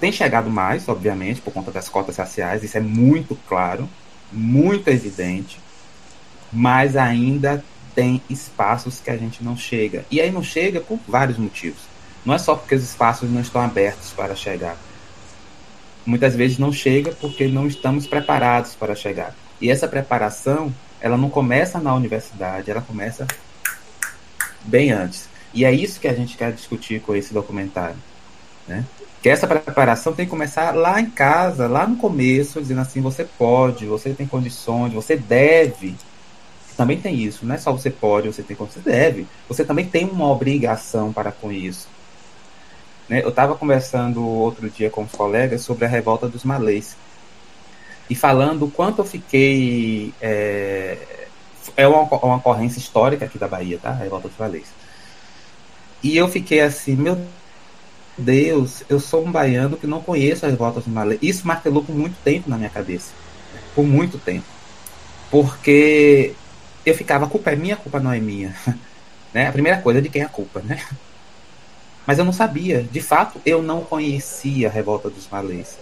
Tem 0.00 0.10
chegado 0.10 0.50
mais, 0.50 0.88
obviamente, 0.88 1.40
por 1.40 1.52
conta 1.52 1.70
das 1.70 1.88
cotas 1.88 2.16
raciais, 2.16 2.64
isso 2.64 2.76
é 2.76 2.80
muito 2.80 3.36
claro, 3.46 3.88
muito 4.32 4.88
evidente 4.88 5.58
mas 6.52 6.96
ainda 6.96 7.62
tem 7.94 8.22
espaços 8.28 9.00
que 9.00 9.10
a 9.10 9.16
gente 9.16 9.42
não 9.42 9.56
chega. 9.56 10.04
E 10.10 10.20
aí 10.20 10.30
não 10.30 10.42
chega 10.42 10.80
por 10.80 10.98
vários 11.06 11.38
motivos. 11.38 11.80
Não 12.24 12.34
é 12.34 12.38
só 12.38 12.54
porque 12.54 12.74
os 12.74 12.82
espaços 12.82 13.30
não 13.30 13.40
estão 13.40 13.60
abertos 13.60 14.10
para 14.10 14.34
chegar. 14.34 14.76
Muitas 16.04 16.34
vezes 16.34 16.58
não 16.58 16.72
chega 16.72 17.12
porque 17.12 17.46
não 17.46 17.66
estamos 17.66 18.06
preparados 18.06 18.74
para 18.74 18.94
chegar. 18.94 19.34
E 19.60 19.70
essa 19.70 19.88
preparação, 19.88 20.72
ela 21.00 21.16
não 21.16 21.30
começa 21.30 21.78
na 21.78 21.94
universidade, 21.94 22.70
ela 22.70 22.80
começa 22.80 23.26
bem 24.62 24.92
antes. 24.92 25.28
E 25.52 25.64
é 25.64 25.72
isso 25.72 26.00
que 26.00 26.08
a 26.08 26.14
gente 26.14 26.36
quer 26.36 26.52
discutir 26.52 27.00
com 27.00 27.14
esse 27.14 27.32
documentário, 27.32 27.96
né? 28.66 28.84
Que 29.22 29.28
essa 29.28 29.46
preparação 29.46 30.12
tem 30.12 30.26
que 30.26 30.30
começar 30.30 30.74
lá 30.74 31.00
em 31.00 31.10
casa, 31.10 31.66
lá 31.66 31.86
no 31.86 31.96
começo, 31.96 32.60
dizendo 32.60 32.80
assim, 32.80 33.00
você 33.00 33.24
pode, 33.24 33.86
você 33.86 34.10
tem 34.10 34.26
condições, 34.26 34.92
você 34.92 35.16
deve 35.16 35.96
também 36.76 37.00
tem 37.00 37.16
isso. 37.16 37.46
Não 37.46 37.54
é 37.54 37.58
só 37.58 37.72
você 37.72 37.90
pode, 37.90 38.28
você 38.28 38.42
tem 38.42 38.54
como 38.54 38.70
você 38.70 38.80
deve. 38.80 39.26
Você 39.48 39.64
também 39.64 39.86
tem 39.86 40.04
uma 40.04 40.30
obrigação 40.30 41.12
para 41.12 41.32
com 41.32 41.50
isso. 41.50 41.88
Né? 43.08 43.22
Eu 43.22 43.30
estava 43.30 43.56
conversando 43.56 44.22
outro 44.22 44.68
dia 44.68 44.90
com 44.90 45.02
os 45.02 45.12
colegas 45.12 45.62
sobre 45.62 45.86
a 45.86 45.88
revolta 45.88 46.28
dos 46.28 46.44
malês. 46.44 46.96
E 48.08 48.14
falando 48.14 48.66
o 48.66 48.70
quanto 48.70 49.00
eu 49.00 49.04
fiquei. 49.04 50.12
É, 50.20 51.26
é 51.76 51.86
uma, 51.86 52.02
uma 52.02 52.36
ocorrência 52.36 52.78
histórica 52.78 53.24
aqui 53.24 53.38
da 53.38 53.48
Bahia, 53.48 53.78
tá? 53.80 53.90
A 53.90 53.94
revolta 53.94 54.28
dos 54.28 54.36
Valês. 54.36 54.66
E 56.02 56.16
eu 56.16 56.28
fiquei 56.28 56.60
assim, 56.60 56.94
meu 56.94 57.20
Deus, 58.16 58.82
eu 58.88 59.00
sou 59.00 59.26
um 59.26 59.32
baiano 59.32 59.76
que 59.76 59.86
não 59.86 60.00
conheço 60.00 60.46
as 60.46 60.52
revoltas 60.52 60.84
dos 60.84 60.92
Malês. 60.92 61.18
Isso 61.20 61.46
martelou 61.46 61.82
por 61.84 61.94
muito 61.94 62.16
tempo 62.22 62.48
na 62.48 62.56
minha 62.56 62.70
cabeça. 62.70 63.12
Por 63.74 63.84
muito 63.84 64.18
tempo. 64.18 64.46
Porque 65.30 66.34
eu 66.84 66.94
ficava, 66.94 67.26
a 67.26 67.28
culpa 67.28 67.50
é 67.50 67.56
minha, 67.56 67.74
a 67.74 67.78
culpa 67.78 67.98
não 67.98 68.12
é 68.12 68.20
minha. 68.20 68.54
né? 69.34 69.48
A 69.48 69.52
primeira 69.52 69.80
coisa 69.82 69.98
é 69.98 70.02
de 70.02 70.08
quem 70.08 70.22
é 70.22 70.24
a 70.24 70.28
culpa, 70.28 70.60
né? 70.60 70.80
Mas 72.06 72.18
eu 72.18 72.24
não 72.24 72.32
sabia. 72.32 72.82
De 72.84 73.00
fato, 73.00 73.40
eu 73.44 73.60
não 73.60 73.80
conhecia 73.80 74.68
a 74.68 74.70
revolta 74.70 75.10
dos 75.10 75.28
malês. 75.28 75.76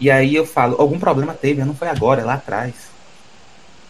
E 0.00 0.10
aí 0.10 0.34
eu 0.34 0.44
falo, 0.44 0.80
algum 0.80 0.98
problema 0.98 1.34
teve, 1.34 1.64
não 1.64 1.74
foi 1.74 1.88
agora, 1.88 2.22
é 2.22 2.24
lá 2.24 2.34
atrás. 2.34 2.74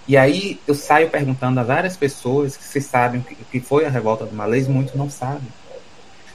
E 0.06 0.16
aí 0.16 0.58
eu 0.66 0.74
saio 0.74 1.08
perguntando 1.08 1.60
a 1.60 1.62
várias 1.62 1.96
pessoas 1.96 2.56
que 2.56 2.64
vocês 2.64 2.84
sabem 2.84 3.20
o 3.20 3.44
que 3.44 3.60
foi 3.60 3.86
a 3.86 3.90
revolta 3.90 4.24
dos 4.24 4.34
malês, 4.34 4.66
muitos 4.66 4.94
não 4.94 5.08
sabem. 5.08 5.48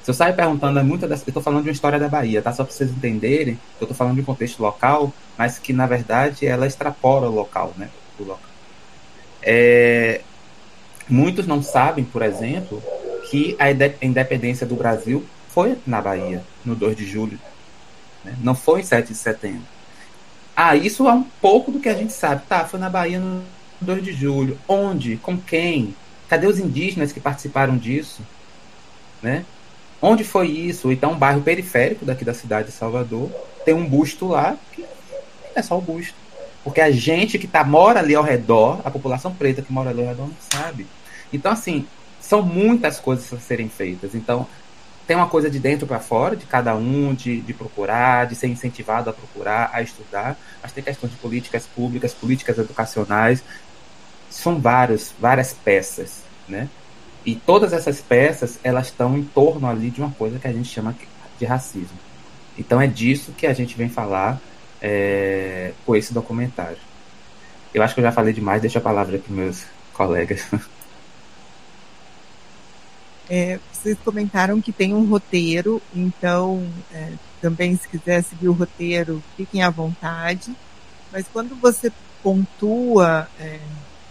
Se 0.08 0.12
eu 0.12 0.16
saio 0.16 0.34
perguntando 0.34 0.80
a 0.80 0.84
muitas 0.84 1.10
das. 1.10 1.20
Eu 1.20 1.32
estou 1.32 1.44
falando 1.44 1.64
de 1.64 1.70
uma 1.70 1.74
história 1.74 2.00
da 2.00 2.08
Bahia, 2.08 2.42
tá? 2.42 2.54
Só 2.54 2.64
para 2.64 2.72
vocês 2.72 2.90
entenderem, 2.90 3.60
eu 3.80 3.84
estou 3.84 3.94
falando 3.94 4.16
de 4.16 4.22
um 4.22 4.24
contexto 4.24 4.62
local, 4.62 5.12
mas 5.38 5.60
que 5.60 5.74
na 5.74 5.86
verdade 5.86 6.48
ela 6.48 6.66
extrapola 6.66 7.28
o 7.28 7.36
local, 7.36 7.74
né? 7.76 7.90
O 8.18 8.24
local. 8.24 8.40
É... 9.44 10.22
Muitos 11.10 11.46
não 11.46 11.62
sabem, 11.62 12.06
por 12.06 12.22
exemplo, 12.22 12.82
que 13.30 13.58
a 13.60 13.70
independência 14.06 14.66
do 14.66 14.76
Brasil 14.76 15.26
foi 15.50 15.78
na 15.86 16.02
Bahia, 16.02 16.42
no 16.64 16.74
2 16.74 16.96
de 16.96 17.06
julho. 17.06 17.38
Né? 18.28 18.36
Não 18.42 18.54
foi 18.54 18.84
7 18.84 19.08
de 19.08 19.16
setembro. 19.16 19.64
Ah, 20.56 20.76
isso 20.76 21.08
é 21.08 21.14
um 21.14 21.24
pouco 21.24 21.72
do 21.72 21.80
que 21.80 21.88
a 21.88 21.94
gente 21.94 22.12
sabe. 22.12 22.44
Tá, 22.48 22.66
foi 22.66 22.80
na 22.80 22.90
Bahia 22.90 23.20
no 23.20 23.44
2 23.80 24.04
de 24.04 24.12
julho. 24.12 24.58
Onde? 24.68 25.18
Com 25.18 25.38
quem? 25.38 25.96
Cadê 26.28 26.46
os 26.46 26.60
indígenas 26.60 27.12
que 27.12 27.20
participaram 27.20 27.78
disso? 27.78 28.22
Né? 29.22 29.46
Onde 30.02 30.24
foi 30.24 30.48
isso? 30.48 30.92
Então, 30.92 31.14
um 31.14 31.18
bairro 31.18 31.42
periférico 31.42 32.06
daqui 32.06 32.26
da 32.26 32.34
cidade 32.34 32.68
de 32.68 32.74
Salvador 32.74 33.32
tem 33.64 33.74
um 33.74 33.88
busto 33.88 34.28
lá 34.28 34.58
que 34.74 34.86
é 35.56 35.62
só 35.62 35.78
o 35.78 35.82
busto. 35.82 36.16
Porque 36.64 36.82
a 36.82 36.92
gente 36.92 37.40
que 37.40 37.48
tá, 37.48 37.64
mora 37.64 38.00
ali 38.00 38.14
ao 38.14 38.24
redor, 38.24 38.82
a 38.84 38.92
população 38.92 39.34
preta 39.34 39.62
que 39.62 39.72
mora 39.72 39.92
ali 39.92 40.02
ao 40.02 40.08
redor 40.08 40.28
não 40.28 40.36
sabe. 40.52 40.86
Então, 41.32 41.52
assim, 41.52 41.88
são 42.20 42.42
muitas 42.42 43.00
coisas 43.00 43.32
a 43.32 43.40
serem 43.40 43.70
feitas. 43.70 44.14
Então, 44.14 44.46
tem 45.08 45.16
uma 45.16 45.30
coisa 45.30 45.50
de 45.50 45.58
dentro 45.58 45.88
para 45.88 46.00
fora, 46.00 46.36
de 46.36 46.46
cada 46.46 46.76
um, 46.76 47.16
de, 47.16 47.40
de 47.40 47.54
procurar, 47.54 48.28
de 48.28 48.36
ser 48.36 48.48
incentivado 48.48 49.10
a 49.10 49.14
procurar, 49.14 49.72
a 49.74 49.82
estudar, 49.82 50.38
mas 50.62 50.74
tem 50.74 50.84
questões 50.84 51.14
de 51.14 51.18
políticas 51.18 51.66
públicas, 51.66 52.14
políticas 52.14 52.58
educacionais. 52.58 53.42
São 54.30 54.60
vários, 54.60 55.14
várias 55.18 55.54
peças, 55.54 56.24
né? 56.48 56.68
E 57.26 57.36
todas 57.36 57.72
essas 57.72 58.02
peças, 58.02 58.60
elas 58.62 58.88
estão 58.88 59.18
em 59.18 59.24
torno 59.24 59.68
ali 59.68 59.90
de 59.90 60.02
uma 60.02 60.12
coisa 60.12 60.38
que 60.40 60.48
a 60.48 60.52
gente 60.52 60.68
chama 60.68 60.94
de 61.40 61.46
racismo. 61.46 61.98
Então 62.58 62.82
é 62.82 62.88
disso 62.88 63.32
que 63.32 63.48
a 63.48 63.54
gente 63.54 63.78
vem 63.78 63.88
falar 63.88 64.40
é, 64.82 65.72
com 65.86 65.96
esse 65.96 66.14
documentário. 66.14 66.78
Eu 67.74 67.82
acho 67.82 67.94
que 67.94 68.02
eu 68.02 68.04
já 68.04 68.12
falei 68.12 68.34
demais, 68.34 68.62
deixo 68.62 68.78
a 68.78 68.82
palavra 68.82 69.18
para 69.18 69.34
meus 69.34 69.64
colegas. 69.94 70.46
É, 73.30 73.60
vocês 73.72 73.98
comentaram 74.04 74.62
que 74.62 74.72
tem 74.72 74.94
um 74.94 75.06
roteiro, 75.06 75.82
então 75.94 76.66
é, 76.94 77.14
também 77.42 77.76
se 77.76 77.88
quiser 77.88 78.24
seguir 78.24 78.48
o 78.48 78.54
roteiro, 78.54 79.22
fiquem 79.36 79.62
à 79.62 79.70
vontade. 79.70 80.56
Mas 81.12 81.26
quando 81.32 81.56
você 81.56 81.92
pontua, 82.24 83.28
é, 83.40 83.60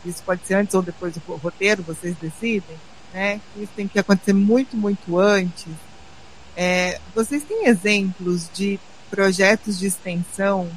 isso 0.04 0.22
pode 0.22 0.46
ser 0.46 0.54
antes 0.54 0.74
ou 0.74 0.82
depois 0.82 1.14
do 1.14 1.36
roteiro, 1.36 1.82
vocês 1.82 2.14
decidem, 2.20 2.76
né? 3.12 3.40
Isso 3.56 3.72
tem 3.74 3.88
que 3.88 3.98
acontecer 3.98 4.32
muito, 4.32 4.76
muito 4.76 5.18
antes. 5.18 5.72
É, 6.56 6.98
vocês 7.14 7.42
têm 7.42 7.66
exemplos 7.66 8.48
de 8.52 8.78
projetos 9.10 9.78
de 9.78 9.86
extensão 9.86 10.68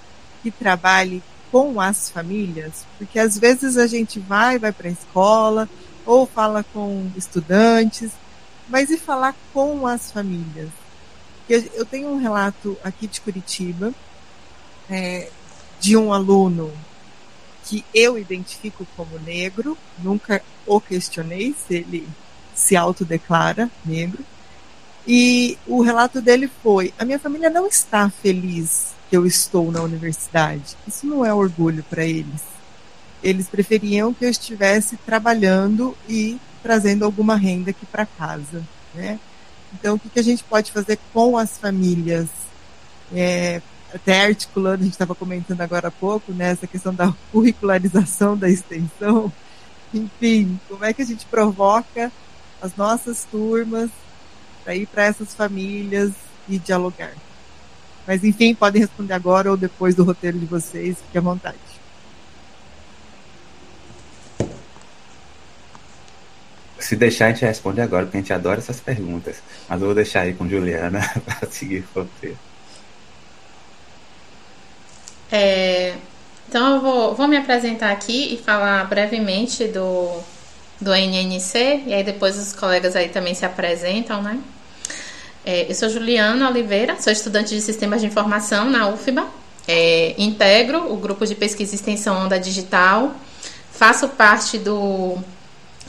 que 0.41 0.51
trabalhem 0.51 1.21
com 1.51 1.79
as 1.79 2.09
famílias? 2.09 2.85
Porque 2.97 3.19
às 3.19 3.37
vezes 3.37 3.77
a 3.77 3.87
gente 3.87 4.19
vai, 4.19 4.59
vai 4.59 4.71
para 4.71 4.87
a 4.87 4.91
escola, 4.91 5.69
ou 6.05 6.25
fala 6.25 6.63
com 6.73 7.09
estudantes, 7.15 8.11
mas 8.69 8.89
e 8.89 8.97
falar 8.97 9.35
com 9.53 9.85
as 9.85 10.11
famílias? 10.11 10.69
Eu 11.49 11.83
tenho 11.85 12.09
um 12.09 12.17
relato 12.17 12.77
aqui 12.83 13.07
de 13.07 13.19
Curitiba 13.21 13.91
é, 14.89 15.29
de 15.79 15.97
um 15.97 16.13
aluno 16.13 16.71
que 17.65 17.83
eu 17.93 18.17
identifico 18.17 18.85
como 18.95 19.19
negro, 19.19 19.77
nunca 19.97 20.41
o 20.65 20.79
questionei 20.79 21.55
se 21.67 21.75
ele 21.75 22.07
se 22.53 22.75
autodeclara 22.75 23.69
negro. 23.83 24.23
E 25.07 25.57
o 25.65 25.81
relato 25.81 26.21
dele 26.21 26.49
foi: 26.61 26.93
a 26.97 27.05
minha 27.05 27.19
família 27.19 27.49
não 27.49 27.67
está 27.67 28.09
feliz 28.09 28.93
que 29.09 29.17
eu 29.17 29.25
estou 29.25 29.71
na 29.71 29.81
universidade. 29.81 30.75
Isso 30.87 31.07
não 31.07 31.25
é 31.25 31.33
orgulho 31.33 31.83
para 31.89 32.05
eles. 32.05 32.41
Eles 33.23 33.47
preferiam 33.47 34.13
que 34.13 34.25
eu 34.25 34.29
estivesse 34.29 34.97
trabalhando 34.97 35.97
e 36.07 36.39
trazendo 36.61 37.05
alguma 37.05 37.35
renda 37.35 37.71
aqui 37.71 37.85
para 37.85 38.05
casa. 38.05 38.63
Né? 38.93 39.19
Então, 39.73 39.95
o 39.95 39.99
que, 39.99 40.09
que, 40.09 40.19
a 40.19 40.23
gente 40.23 40.43
pode 40.43 40.71
fazer 40.71 40.99
com 41.13 41.37
as 41.37 41.57
famílias? 41.57 42.27
É, 43.13 43.61
até 43.93 44.25
articulando, 44.25 44.81
a 44.81 44.83
gente 44.83 44.93
estava 44.93 45.15
comentando 45.15 45.61
agora 45.61 45.87
há 45.87 45.91
pouco, 45.91 46.31
né, 46.31 46.51
essa 46.51 46.67
questão 46.67 46.93
da 46.93 47.13
curricularização 47.31 48.37
da 48.37 48.49
extensão. 48.49 49.31
Enfim, 49.93 50.59
como 50.67 50.85
é 50.85 50.93
que 50.93 51.01
a 51.01 51.05
gente 51.05 51.25
provoca 51.25 52.11
as 52.61 52.75
nossas 52.75 53.25
turmas 53.25 53.89
para 54.63 54.75
ir 54.75 54.85
para 54.85 55.05
essas 55.05 55.33
famílias 55.33 56.11
e 56.47 56.59
dialogar? 56.59 57.13
Mas, 58.05 58.23
enfim, 58.23 58.53
podem 58.53 58.81
responder 58.81 59.13
agora 59.13 59.51
ou 59.51 59.57
depois 59.57 59.95
do 59.95 60.03
roteiro 60.03 60.37
de 60.37 60.45
vocês, 60.45 60.97
fique 60.97 61.17
à 61.17 61.21
vontade. 61.21 61.68
Se 66.79 66.95
deixar, 66.95 67.25
a 67.25 67.29
gente 67.29 67.45
responde 67.45 67.81
agora, 67.81 68.05
porque 68.05 68.17
a 68.17 68.21
gente 68.21 68.33
adora 68.33 68.59
essas 68.59 68.79
perguntas. 68.79 69.37
Mas 69.67 69.79
eu 69.79 69.87
vou 69.87 69.95
deixar 69.95 70.21
aí 70.21 70.33
com 70.33 70.47
Juliana 70.47 70.99
para 71.25 71.49
seguir 71.49 71.85
o 71.95 71.99
roteiro. 71.99 72.37
É, 75.31 75.93
então, 76.47 76.75
eu 76.75 76.81
vou, 76.81 77.15
vou 77.15 77.27
me 77.27 77.37
apresentar 77.37 77.91
aqui 77.91 78.33
e 78.33 78.37
falar 78.37 78.83
brevemente 78.85 79.67
do, 79.67 80.19
do 80.81 80.91
NNC, 80.91 81.83
e 81.85 81.93
aí 81.93 82.03
depois 82.03 82.37
os 82.37 82.53
colegas 82.53 82.95
aí 82.95 83.09
também 83.09 83.35
se 83.35 83.45
apresentam, 83.45 84.23
né? 84.23 84.39
É, 85.45 85.69
eu 85.69 85.75
sou 85.75 85.89
Juliana 85.89 86.49
Oliveira, 86.49 86.99
sou 86.99 87.13
estudante 87.13 87.53
de 87.53 87.61
Sistemas 87.61 88.01
de 88.01 88.07
Informação 88.07 88.69
na 88.69 88.89
UFBA, 88.89 89.27
é, 89.67 90.15
integro 90.17 90.91
o 90.91 90.97
grupo 90.97 91.25
de 91.25 91.35
pesquisa 91.35 91.73
e 91.73 91.75
extensão 91.75 92.25
Onda 92.25 92.39
Digital, 92.39 93.13
faço 93.71 94.09
parte 94.09 94.57
do 94.57 95.17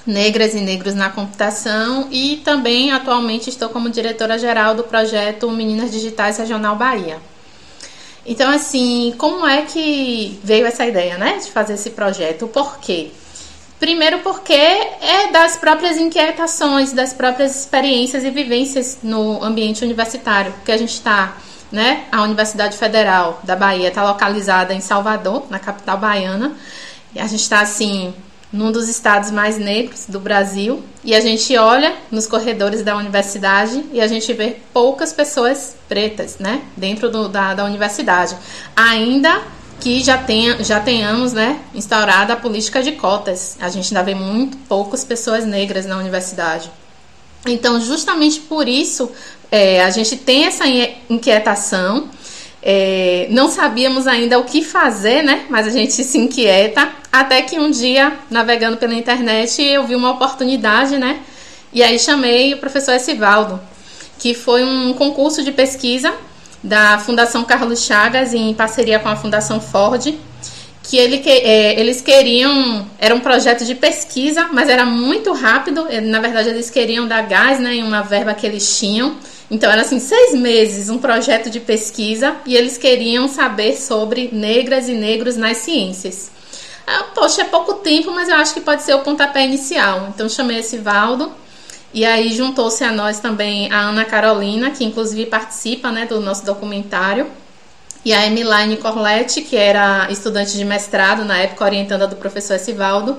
Negras 0.06 0.54
e 0.54 0.60
Negros 0.60 0.94
na 0.94 1.10
Computação 1.10 2.08
e 2.10 2.36
também 2.44 2.90
atualmente 2.92 3.50
estou 3.50 3.68
como 3.68 3.90
diretora-geral 3.90 4.74
do 4.74 4.84
projeto 4.84 5.50
Meninas 5.50 5.90
Digitais 5.90 6.38
Regional 6.38 6.76
Bahia. 6.76 7.18
Então, 8.24 8.50
assim, 8.50 9.14
como 9.16 9.46
é 9.46 9.62
que 9.62 10.38
veio 10.44 10.66
essa 10.66 10.86
ideia, 10.86 11.16
né, 11.16 11.38
de 11.38 11.50
fazer 11.50 11.74
esse 11.74 11.90
projeto? 11.90 12.44
O 12.44 12.48
porquê? 12.48 13.10
Primeiro 13.78 14.18
porque 14.18 14.52
é 14.52 15.30
das 15.32 15.56
próprias 15.56 15.96
inquietações, 15.96 16.92
das 16.92 17.14
próprias 17.14 17.58
experiências 17.58 18.22
e 18.22 18.30
vivências 18.30 18.98
no 19.02 19.42
ambiente 19.42 19.82
universitário, 19.82 20.52
porque 20.52 20.70
a 20.70 20.76
gente 20.76 20.92
está, 20.92 21.38
né, 21.72 22.04
a 22.12 22.22
Universidade 22.22 22.76
Federal 22.76 23.40
da 23.42 23.56
Bahia 23.56 23.88
está 23.88 24.04
localizada 24.04 24.74
em 24.74 24.80
Salvador, 24.80 25.46
na 25.48 25.58
capital 25.58 25.96
baiana, 25.96 26.54
e 27.14 27.18
a 27.18 27.26
gente 27.26 27.40
está, 27.40 27.60
assim, 27.60 28.14
num 28.52 28.72
dos 28.72 28.88
estados 28.88 29.30
mais 29.30 29.58
negros 29.58 30.06
do 30.08 30.18
Brasil, 30.18 30.82
e 31.04 31.14
a 31.14 31.20
gente 31.20 31.56
olha 31.56 31.94
nos 32.10 32.26
corredores 32.26 32.82
da 32.82 32.96
universidade 32.96 33.84
e 33.92 34.00
a 34.00 34.06
gente 34.06 34.32
vê 34.32 34.56
poucas 34.72 35.12
pessoas 35.12 35.76
pretas, 35.88 36.38
né, 36.38 36.62
dentro 36.76 37.08
do, 37.08 37.28
da, 37.28 37.54
da 37.54 37.64
universidade. 37.64 38.36
Ainda 38.74 39.40
que 39.80 40.02
já, 40.02 40.18
tenha, 40.18 40.62
já 40.62 40.78
tenhamos, 40.78 41.32
né, 41.32 41.58
instaurada 41.74 42.34
a 42.34 42.36
política 42.36 42.82
de 42.82 42.92
cotas. 42.92 43.56
A 43.60 43.68
gente 43.70 43.96
ainda 43.96 44.04
vê 44.04 44.14
muito 44.14 44.56
poucas 44.68 45.04
pessoas 45.04 45.46
negras 45.46 45.86
na 45.86 45.96
universidade. 45.96 46.70
Então, 47.46 47.80
justamente 47.80 48.40
por 48.40 48.68
isso, 48.68 49.10
é, 49.50 49.82
a 49.82 49.90
gente 49.90 50.16
tem 50.16 50.44
essa 50.44 50.64
inquietação 51.08 52.10
é, 52.62 53.26
não 53.30 53.48
sabíamos 53.48 54.06
ainda 54.06 54.38
o 54.38 54.44
que 54.44 54.62
fazer, 54.62 55.22
né? 55.22 55.46
Mas 55.48 55.66
a 55.66 55.70
gente 55.70 55.92
se 55.92 56.18
inquieta. 56.18 56.88
Até 57.10 57.42
que 57.42 57.58
um 57.58 57.70
dia, 57.70 58.12
navegando 58.30 58.76
pela 58.76 58.94
internet, 58.94 59.62
eu 59.62 59.86
vi 59.86 59.94
uma 59.94 60.10
oportunidade, 60.10 60.98
né? 60.98 61.20
E 61.72 61.82
aí 61.82 61.98
chamei 61.98 62.52
o 62.52 62.58
professor 62.58 62.92
Esivaldo, 62.92 63.60
que 64.18 64.34
foi 64.34 64.62
um 64.64 64.92
concurso 64.92 65.42
de 65.42 65.52
pesquisa 65.52 66.12
da 66.62 66.98
Fundação 66.98 67.44
Carlos 67.44 67.82
Chagas 67.84 68.34
em 68.34 68.52
parceria 68.52 68.98
com 68.98 69.08
a 69.08 69.16
Fundação 69.16 69.60
Ford. 69.60 70.14
que 70.82 70.98
ele, 70.98 71.22
é, 71.26 71.78
eles 71.80 72.00
queriam. 72.00 72.86
Era 72.98 73.14
um 73.14 73.20
projeto 73.20 73.64
de 73.64 73.74
pesquisa, 73.74 74.48
mas 74.52 74.68
era 74.68 74.84
muito 74.84 75.32
rápido. 75.32 75.86
Na 76.02 76.20
verdade, 76.20 76.50
eles 76.50 76.68
queriam 76.68 77.06
dar 77.06 77.22
gás 77.22 77.58
né, 77.58 77.76
em 77.76 77.82
uma 77.82 78.02
verba 78.02 78.34
que 78.34 78.46
eles 78.46 78.78
tinham. 78.78 79.16
Então, 79.50 79.70
era 79.70 79.82
assim, 79.82 79.98
seis 79.98 80.32
meses, 80.34 80.88
um 80.88 80.98
projeto 80.98 81.50
de 81.50 81.58
pesquisa, 81.58 82.36
e 82.46 82.54
eles 82.54 82.78
queriam 82.78 83.28
saber 83.28 83.76
sobre 83.76 84.30
negras 84.32 84.88
e 84.88 84.92
negros 84.92 85.36
nas 85.36 85.58
ciências. 85.58 86.30
Ah, 86.86 87.04
poxa, 87.14 87.42
é 87.42 87.44
pouco 87.44 87.74
tempo, 87.74 88.12
mas 88.12 88.28
eu 88.28 88.36
acho 88.36 88.54
que 88.54 88.60
pode 88.60 88.82
ser 88.82 88.94
o 88.94 89.00
pontapé 89.00 89.44
inicial. 89.44 90.08
Então, 90.14 90.28
chamei 90.28 90.58
esse 90.58 90.78
Valdo. 90.78 91.32
E 91.92 92.04
aí 92.04 92.32
juntou-se 92.32 92.84
a 92.84 92.92
nós 92.92 93.18
também 93.18 93.70
a 93.72 93.80
Ana 93.80 94.04
Carolina, 94.04 94.70
que 94.70 94.84
inclusive 94.84 95.26
participa 95.26 95.90
né, 95.90 96.06
do 96.06 96.20
nosso 96.20 96.44
documentário 96.44 97.26
e 98.04 98.14
a 98.14 98.26
Emiline 98.26 98.76
Corletti, 98.78 99.42
que 99.42 99.56
era 99.56 100.10
estudante 100.10 100.56
de 100.56 100.64
mestrado 100.64 101.24
na 101.24 101.38
época, 101.38 101.64
orientanda 101.64 102.06
do 102.06 102.16
professor 102.16 102.54
Esivaldo. 102.54 103.16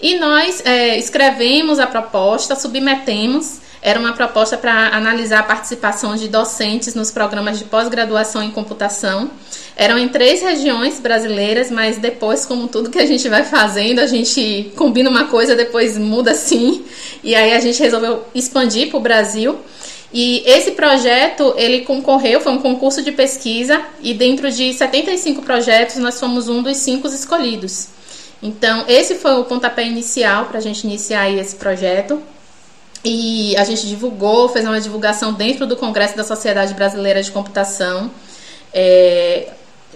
E 0.00 0.18
nós 0.18 0.62
é, 0.64 0.96
escrevemos 0.96 1.78
a 1.78 1.86
proposta, 1.86 2.54
submetemos. 2.54 3.58
Era 3.82 3.98
uma 3.98 4.12
proposta 4.12 4.58
para 4.58 4.88
analisar 4.94 5.40
a 5.40 5.42
participação 5.42 6.14
de 6.14 6.28
docentes 6.28 6.94
nos 6.94 7.10
programas 7.10 7.58
de 7.58 7.64
pós-graduação 7.64 8.42
em 8.42 8.50
computação. 8.50 9.30
Eram 9.74 9.98
em 9.98 10.08
três 10.08 10.42
regiões 10.42 11.00
brasileiras, 11.00 11.70
mas 11.70 11.96
depois, 11.96 12.44
como 12.44 12.68
tudo 12.68 12.90
que 12.90 12.98
a 12.98 13.06
gente 13.06 13.26
vai 13.28 13.42
fazendo, 13.42 14.00
a 14.00 14.06
gente 14.06 14.70
combina 14.76 15.08
uma 15.08 15.24
coisa, 15.24 15.56
depois 15.56 15.96
muda 15.96 16.34
sim. 16.34 16.84
E 17.24 17.34
aí 17.34 17.54
a 17.54 17.60
gente 17.60 17.82
resolveu 17.82 18.24
expandir 18.34 18.90
para 18.90 18.98
o 18.98 19.00
Brasil. 19.00 19.58
E 20.12 20.42
esse 20.44 20.72
projeto, 20.72 21.54
ele 21.56 21.80
concorreu, 21.82 22.40
foi 22.40 22.52
um 22.52 22.58
concurso 22.58 23.00
de 23.00 23.12
pesquisa, 23.12 23.80
e 24.02 24.12
dentro 24.12 24.50
de 24.50 24.74
75 24.74 25.40
projetos, 25.40 25.96
nós 25.96 26.18
fomos 26.18 26.48
um 26.48 26.62
dos 26.62 26.76
cinco 26.78 27.06
escolhidos. 27.06 27.88
Então, 28.42 28.84
esse 28.88 29.14
foi 29.14 29.32
o 29.38 29.44
pontapé 29.44 29.84
inicial 29.86 30.46
para 30.46 30.58
a 30.58 30.60
gente 30.60 30.84
iniciar 30.84 31.30
esse 31.30 31.54
projeto. 31.56 32.20
E 33.04 33.56
a 33.56 33.64
gente 33.64 33.86
divulgou, 33.86 34.48
fez 34.48 34.64
uma 34.64 34.80
divulgação 34.80 35.32
dentro 35.32 35.66
do 35.66 35.76
Congresso 35.76 36.16
da 36.16 36.24
Sociedade 36.24 36.74
Brasileira 36.74 37.22
de 37.22 37.30
Computação. 37.30 38.10
É, 38.72 39.48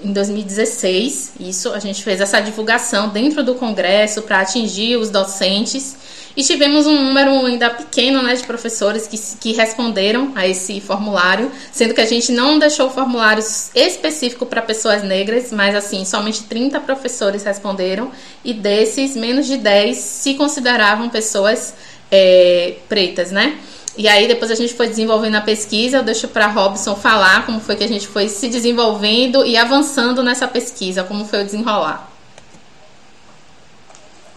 em 0.03 0.13
2016, 0.13 1.35
isso, 1.39 1.73
a 1.73 1.79
gente 1.79 2.03
fez 2.03 2.21
essa 2.21 2.41
divulgação 2.41 3.11
dentro 3.11 3.45
do 3.45 3.55
Congresso 3.55 4.23
para 4.23 4.41
atingir 4.41 4.97
os 4.97 5.11
docentes. 5.11 5.97
E 6.37 6.43
tivemos 6.43 6.85
um 6.87 7.01
número 7.01 7.47
ainda 7.47 7.71
pequeno 7.71 8.21
né, 8.21 8.35
de 8.35 8.43
professores 8.43 9.07
que, 9.07 9.17
que 9.39 9.53
responderam 9.53 10.33
a 10.35 10.49
esse 10.49 10.81
formulário, 10.81 11.53
sendo 11.71 11.95
que 11.95 12.01
a 12.01 12.07
gente 12.07 12.33
não 12.33 12.59
deixou 12.59 12.91
formulários 12.91 13.71
específico 13.73 14.45
para 14.45 14.61
pessoas 14.61 15.05
negras, 15.05 15.53
mas 15.53 15.77
assim, 15.77 16.05
somente 16.05 16.43
30 16.43 16.81
professores 16.81 17.45
responderam, 17.45 18.11
e 18.45 18.53
desses, 18.53 19.15
menos 19.15 19.47
de 19.47 19.57
10 19.57 19.97
se 19.97 20.35
consideravam 20.35 21.09
pessoas 21.09 21.73
é, 22.15 22.75
pretas, 22.89 23.33
né? 23.33 23.59
E 23.97 24.09
aí 24.09 24.29
depois 24.29 24.51
a 24.51 24.55
gente 24.55 24.73
foi 24.75 24.89
desenvolvendo 24.89 25.37
a 25.37 25.41
pesquisa, 25.41 25.99
eu 25.99 26.03
deixo 26.03 26.29
para 26.29 26.47
Robson 26.47 26.95
falar 26.95 27.45
como 27.45 27.61
foi 27.61 27.77
que 27.77 27.85
a 27.85 27.89
gente 27.89 28.07
foi 28.07 28.29
se 28.29 28.49
desenvolvendo 28.49 29.45
e 29.45 29.57
avançando 29.57 30.23
nessa 30.23 30.47
pesquisa, 30.47 31.03
como 31.03 31.25
foi 31.25 31.43
o 31.43 31.45
desenrolar. 31.45 32.11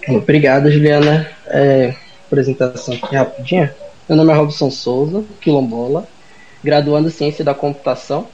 Obrigado, 0.07 0.71
Juliana. 0.71 1.29
É, 1.47 1.95
apresentação 2.25 2.93
aqui 2.93 3.15
rapidinha. 3.15 3.75
Meu 4.07 4.17
nome 4.17 4.31
é 4.31 4.35
Robson 4.35 4.71
Souza, 4.71 5.23
quilombola, 5.41 6.07
graduando 6.63 7.09
em 7.09 7.11
Ciência 7.11 7.43
da 7.43 7.53
Computação. 7.53 8.27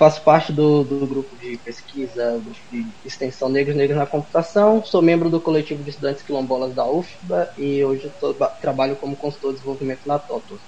Faço 0.00 0.22
parte 0.22 0.50
do, 0.50 0.82
do 0.82 1.06
grupo 1.06 1.36
de 1.36 1.58
pesquisa 1.58 2.42
de 2.72 2.86
extensão 3.04 3.50
Negros 3.50 3.76
Negros 3.76 3.98
na 3.98 4.06
Computação. 4.06 4.82
Sou 4.82 5.02
membro 5.02 5.28
do 5.28 5.42
coletivo 5.42 5.84
de 5.84 5.90
estudantes 5.90 6.22
quilombolas 6.22 6.74
da 6.74 6.90
UFBA 6.90 7.52
e 7.58 7.84
hoje 7.84 8.10
tô, 8.18 8.32
trabalho 8.62 8.96
como 8.96 9.14
consultor 9.14 9.50
de 9.50 9.58
desenvolvimento 9.58 10.08
na 10.08 10.18
TOTO. 10.18 10.58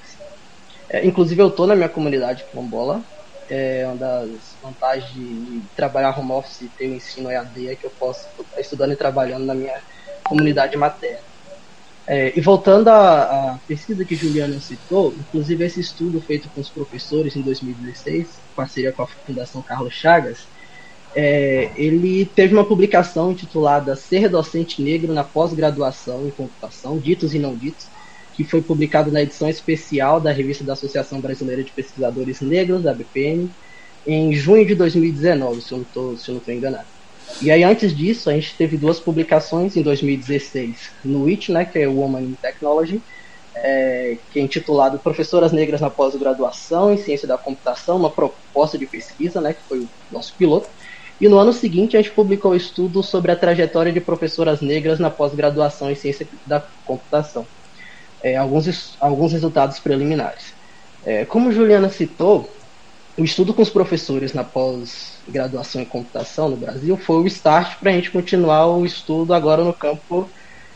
É, 0.90 1.06
inclusive, 1.06 1.40
eu 1.40 1.48
estou 1.48 1.66
na 1.66 1.74
minha 1.74 1.88
comunidade 1.88 2.44
quilombola. 2.44 3.02
É 3.48 3.86
uma 3.86 3.96
das 3.96 4.54
vantagens 4.62 5.10
de, 5.14 5.24
de 5.24 5.62
trabalhar 5.74 6.18
home 6.18 6.32
office 6.32 6.60
e 6.60 6.68
ter 6.68 6.90
o 6.90 6.94
ensino 6.94 7.30
EAD 7.30 7.68
é 7.68 7.74
que 7.74 7.86
eu 7.86 7.90
posso 7.98 8.28
estar 8.38 8.60
estudando 8.60 8.92
e 8.92 8.96
trabalhando 8.96 9.46
na 9.46 9.54
minha 9.54 9.80
comunidade 10.26 10.76
materna. 10.76 11.31
É, 12.06 12.36
e 12.36 12.40
voltando 12.40 12.88
à, 12.88 13.22
à, 13.54 13.58
pesquisa 13.66 14.04
que 14.04 14.16
Juliana 14.16 14.58
citou, 14.60 15.14
inclusive 15.14 15.64
esse 15.64 15.80
estudo 15.80 16.20
feito 16.20 16.50
com 16.50 16.60
os 16.60 16.68
professores 16.68 17.36
em 17.36 17.42
2016, 17.42 18.26
em 18.26 18.54
parceria 18.56 18.92
com 18.92 19.02
a 19.02 19.06
Fundação 19.06 19.62
Carlos 19.62 19.94
Chagas, 19.94 20.48
é, 21.14 21.70
ele 21.76 22.24
teve 22.26 22.54
uma 22.54 22.64
publicação 22.64 23.30
intitulada 23.30 23.94
Ser 23.94 24.28
Docente 24.28 24.82
Negro 24.82 25.12
na 25.12 25.22
Pós-Graduação 25.22 26.26
em 26.26 26.30
Computação, 26.30 26.98
Ditos 26.98 27.34
e 27.34 27.38
Não 27.38 27.54
Ditos, 27.56 27.86
que 28.34 28.44
foi 28.44 28.62
publicado 28.62 29.12
na 29.12 29.22
edição 29.22 29.48
especial 29.48 30.20
da 30.20 30.32
revista 30.32 30.64
da 30.64 30.72
Associação 30.72 31.20
Brasileira 31.20 31.62
de 31.62 31.70
Pesquisadores 31.70 32.40
Negros, 32.40 32.82
da 32.82 32.94
BPN, 32.94 33.50
em 34.06 34.32
junho 34.32 34.66
de 34.66 34.74
2019, 34.74 35.60
se 35.60 35.72
eu 35.72 35.78
não 35.78 36.14
estou 36.16 36.54
enganado. 36.54 37.01
E 37.40 37.50
aí, 37.50 37.64
antes 37.64 37.96
disso, 37.96 38.30
a 38.30 38.34
gente 38.34 38.54
teve 38.56 38.76
duas 38.76 39.00
publicações 39.00 39.76
em 39.76 39.82
2016 39.82 40.90
no 41.04 41.24
WIT, 41.24 41.50
né, 41.50 41.64
que 41.64 41.78
é 41.78 41.88
o 41.88 41.96
Woman 41.96 42.22
in 42.22 42.36
Technology, 42.40 43.00
é, 43.54 44.16
que 44.32 44.38
é 44.38 44.42
intitulado 44.42 44.98
Professoras 44.98 45.52
Negras 45.52 45.80
na 45.80 45.90
Pós-Graduação 45.90 46.92
em 46.92 46.96
Ciência 46.96 47.26
da 47.26 47.38
Computação, 47.38 47.96
uma 47.96 48.10
proposta 48.10 48.78
de 48.78 48.86
pesquisa, 48.86 49.40
né, 49.40 49.54
que 49.54 49.62
foi 49.68 49.80
o 49.80 49.88
nosso 50.10 50.34
piloto. 50.34 50.68
E 51.20 51.28
no 51.28 51.38
ano 51.38 51.52
seguinte, 51.52 51.96
a 51.96 52.02
gente 52.02 52.12
publicou 52.12 52.52
um 52.52 52.56
estudo 52.56 53.02
sobre 53.02 53.30
a 53.30 53.36
trajetória 53.36 53.92
de 53.92 54.00
professoras 54.00 54.60
negras 54.60 54.98
na 54.98 55.10
pós-graduação 55.10 55.90
em 55.90 55.94
Ciência 55.94 56.26
da 56.46 56.64
Computação. 56.84 57.46
É, 58.22 58.36
alguns, 58.36 58.96
alguns 59.00 59.32
resultados 59.32 59.78
preliminares. 59.78 60.52
É, 61.04 61.24
como 61.24 61.52
Juliana 61.52 61.88
citou, 61.88 62.48
o 63.16 63.24
estudo 63.24 63.52
com 63.52 63.62
os 63.62 63.70
professores 63.70 64.32
na 64.32 64.44
pós-graduação 65.24 65.80
em 65.80 65.84
computação 65.84 66.48
no 66.48 66.56
Brasil 66.56 66.96
foi 66.96 67.16
o 67.22 67.26
start 67.26 67.78
para 67.78 67.90
a 67.90 67.94
gente 67.94 68.10
continuar 68.10 68.66
o 68.66 68.84
estudo 68.84 69.32
agora 69.32 69.62
no 69.64 69.72
campo 69.72 70.28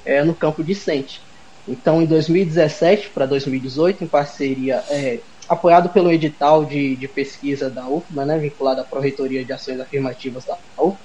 é, 0.05 0.23
no 0.23 0.35
campo 0.35 0.63
discente. 0.63 1.21
Então, 1.67 2.01
em 2.01 2.07
2017 2.07 3.11
para 3.11 3.27
2018, 3.27 4.05
em 4.05 4.07
parceria, 4.07 4.85
é, 4.89 5.19
apoiado 5.49 5.89
pelo 5.89 6.13
edital 6.13 6.65
de, 6.65 6.95
de 6.95 7.09
pesquisa 7.09 7.69
da 7.69 7.89
UFMA, 7.89 8.25
né, 8.25 8.39
vinculado 8.39 8.81
à 8.81 8.85
Pró-Reitoria 8.85 9.45
de 9.45 9.53
Ações 9.53 9.81
Afirmativas 9.81 10.45
da 10.45 10.57
UFMA, 10.79 10.97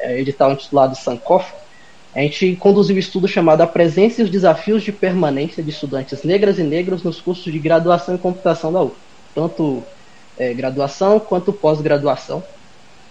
é, 0.00 0.20
edital 0.20 0.52
intitulado 0.52 0.96
Sankoff, 0.96 1.52
a 2.12 2.18
gente 2.18 2.56
conduziu 2.56 2.96
um 2.96 2.98
estudo 2.98 3.28
chamado 3.28 3.60
A 3.60 3.66
Presença 3.68 4.20
e 4.20 4.24
os 4.24 4.30
Desafios 4.30 4.82
de 4.82 4.90
Permanência 4.90 5.62
de 5.62 5.70
Estudantes 5.70 6.24
Negras 6.24 6.58
e 6.58 6.64
Negros 6.64 7.04
nos 7.04 7.20
cursos 7.20 7.52
de 7.52 7.58
graduação 7.60 8.16
em 8.16 8.18
computação 8.18 8.72
da 8.72 8.82
UFMA, 8.82 8.96
tanto 9.32 9.84
é, 10.38 10.52
graduação 10.54 11.18
quanto 11.20 11.52
pós-graduação. 11.52 12.42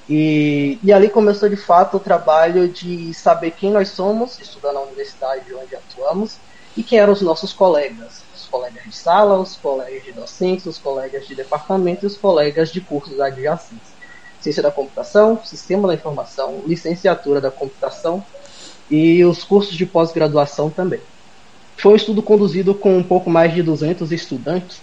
E, 0.10 0.80
e 0.84 0.92
ali 0.92 1.08
começou 1.08 1.48
de 1.48 1.56
fato 1.56 1.98
o 1.98 2.00
trabalho 2.00 2.68
de 2.68 3.14
saber 3.14 3.52
quem 3.52 3.72
nós 3.72 3.90
somos, 3.90 4.40
estudando 4.40 4.76
na 4.76 4.82
universidade 4.82 5.54
onde 5.54 5.76
atuamos, 5.76 6.38
e 6.76 6.82
quem 6.82 6.98
eram 6.98 7.14
os 7.14 7.22
nossos 7.22 7.54
colegas. 7.54 8.24
Os 8.36 8.48
colegas 8.48 8.84
de 8.84 8.96
sala, 8.96 9.40
os 9.40 9.56
colegas 9.56 10.04
de 10.04 10.12
docentes, 10.12 10.66
os 10.66 10.80
colegas 10.80 11.28
de 11.28 11.36
departamento 11.36 12.06
e 12.06 12.08
os 12.08 12.18
colegas 12.18 12.72
de 12.72 12.82
cursos 12.82 13.20
adjacentes. 13.20 13.90
Ciência 14.42 14.64
da 14.64 14.72
computação, 14.72 15.40
sistema 15.44 15.88
da 15.88 15.94
informação, 15.94 16.64
licenciatura 16.66 17.40
da 17.40 17.52
computação 17.52 18.24
e 18.90 19.24
os 19.24 19.44
cursos 19.44 19.76
de 19.76 19.86
pós-graduação 19.86 20.70
também. 20.70 21.02
Foi 21.78 21.94
um 21.94 21.96
estudo 21.96 22.24
conduzido 22.24 22.74
com 22.74 22.98
um 22.98 23.04
pouco 23.04 23.30
mais 23.30 23.54
de 23.54 23.62
200 23.62 24.12
estudantes 24.12 24.82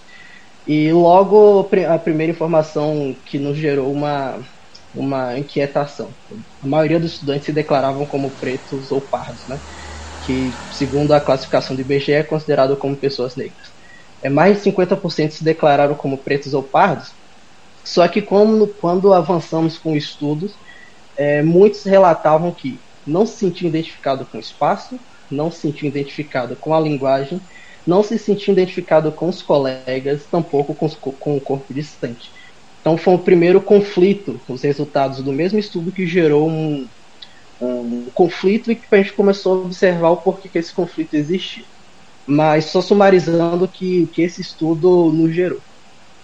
e 0.67 0.91
logo 0.91 1.69
a 1.89 1.97
primeira 1.97 2.31
informação 2.31 3.15
que 3.25 3.39
nos 3.39 3.57
gerou 3.57 3.91
uma, 3.91 4.37
uma 4.93 5.39
inquietação. 5.39 6.09
A 6.61 6.67
maioria 6.67 6.99
dos 6.99 7.13
estudantes 7.13 7.45
se 7.45 7.53
declaravam 7.53 8.05
como 8.05 8.31
pretos 8.31 8.91
ou 8.91 8.99
pardos, 8.99 9.47
né? 9.47 9.61
que, 10.21 10.57
segundo 10.69 11.13
a 11.13 11.21
classificação 11.21 11.73
do 11.73 11.81
IBGE, 11.81 12.11
é 12.11 12.23
considerado 12.23 12.75
como 12.75 12.97
pessoas 12.97 13.35
negras. 13.37 13.71
É, 14.21 14.29
mais 14.29 14.57
de 14.57 14.69
50% 14.69 15.31
se 15.31 15.43
declararam 15.43 15.95
como 15.95 16.17
pretos 16.17 16.53
ou 16.53 16.61
pardos, 16.61 17.11
só 17.81 18.05
que 18.09 18.21
quando, 18.21 19.13
avançamos 19.13 19.77
com 19.77 19.95
estudos, 19.95 20.53
é, 21.15 21.41
muitos 21.41 21.83
relatavam 21.83 22.51
que 22.51 22.77
não 23.05 23.25
se 23.25 23.37
sentiam 23.37 23.69
identificados 23.69 24.27
com 24.27 24.37
o 24.37 24.41
espaço, 24.41 24.99
não 25.31 25.49
se 25.49 25.61
sentiam 25.61 25.87
identificados 25.87 26.57
com 26.59 26.73
a 26.73 26.79
linguagem 26.79 27.39
não 27.87 28.03
se 28.03 28.19
sentia 28.19 28.51
identificado 28.51 29.11
com 29.13 29.29
os 29.29 29.41
colegas, 29.41 30.23
tampouco 30.29 30.75
com, 30.75 30.85
os, 30.85 30.95
com 30.95 31.37
o 31.37 31.41
corpo 31.41 31.73
distante. 31.73 32.29
Então 32.81 32.97
foi 32.97 33.15
o 33.15 33.19
primeiro 33.19 33.61
conflito, 33.61 34.39
os 34.47 34.61
resultados 34.61 35.21
do 35.21 35.31
mesmo 35.31 35.57
estudo 35.57 35.91
que 35.91 36.05
gerou 36.05 36.49
um, 36.49 36.85
um 37.61 38.05
conflito 38.13 38.71
e 38.71 38.75
que 38.75 38.83
a 38.91 38.97
gente 38.97 39.13
começou 39.13 39.53
a 39.53 39.65
observar 39.65 40.09
o 40.09 40.17
porquê 40.17 40.49
que 40.49 40.57
esse 40.57 40.73
conflito 40.73 41.15
existia. 41.15 41.63
Mas 42.25 42.65
só 42.65 42.81
sumarizando 42.81 43.63
o 43.63 43.67
que, 43.67 44.05
que 44.07 44.21
esse 44.21 44.41
estudo 44.41 45.11
nos 45.13 45.33
gerou. 45.33 45.61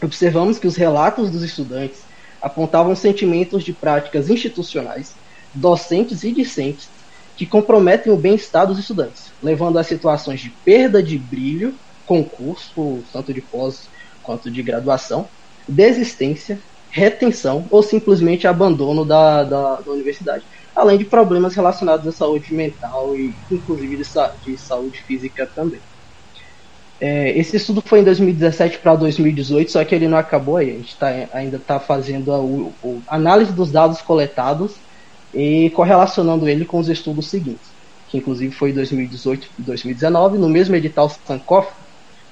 Observamos 0.01 0.59
que 0.59 0.67
os 0.67 0.75
relatos 0.75 1.29
dos 1.29 1.43
estudantes 1.43 2.01
apontavam 2.41 2.93
sentimentos 2.93 3.63
de 3.63 3.71
práticas 3.71 4.29
institucionais, 4.29 5.15
docentes 5.53 6.25
e 6.25 6.31
discentes 6.33 6.89
que 7.35 7.45
comprometem 7.45 8.11
o 8.11 8.17
bem-estar 8.17 8.67
dos 8.67 8.79
estudantes, 8.79 9.31
levando 9.41 9.79
a 9.79 9.83
situações 9.83 10.39
de 10.39 10.49
perda 10.49 11.01
de 11.01 11.17
brilho, 11.17 11.73
concurso, 12.05 13.03
tanto 13.11 13.33
de 13.33 13.41
pós 13.41 13.87
quanto 14.21 14.51
de 14.51 14.61
graduação, 14.61 15.27
desistência, 15.67 16.59
retenção 16.89 17.65
ou 17.71 17.81
simplesmente 17.81 18.47
abandono 18.47 19.03
da, 19.03 19.43
da, 19.43 19.75
da 19.77 19.91
universidade, 19.91 20.43
além 20.75 20.97
de 20.97 21.05
problemas 21.05 21.55
relacionados 21.55 22.07
à 22.07 22.11
saúde 22.11 22.53
mental 22.53 23.15
e 23.15 23.33
inclusive 23.51 23.97
de, 23.97 24.03
de 24.45 24.57
saúde 24.57 25.01
física 25.01 25.49
também. 25.55 25.79
É, 27.01 27.37
esse 27.37 27.57
estudo 27.57 27.81
foi 27.81 27.99
em 27.99 28.03
2017 28.03 28.77
para 28.77 28.95
2018, 28.95 29.71
só 29.71 29.83
que 29.83 29.93
ele 29.93 30.07
não 30.07 30.17
acabou 30.17 30.57
aí. 30.57 30.69
A 30.69 30.73
gente 30.73 30.95
tá, 30.95 31.07
ainda 31.33 31.57
está 31.57 31.79
fazendo 31.79 32.31
a, 32.31 32.37
a, 32.37 33.15
análise 33.15 33.51
dos 33.51 33.71
dados 33.71 34.01
coletados 34.01 34.75
e 35.33 35.69
correlacionando 35.71 36.47
ele 36.47 36.65
com 36.65 36.77
os 36.77 36.89
estudos 36.89 37.27
seguintes, 37.27 37.67
que 38.09 38.17
inclusive 38.17 38.53
foi 38.53 38.71
2018 38.71 39.49
e 39.59 39.61
2019, 39.61 40.37
no 40.37 40.49
mesmo 40.49 40.75
edital 40.75 41.09
Sankoff. 41.09 41.71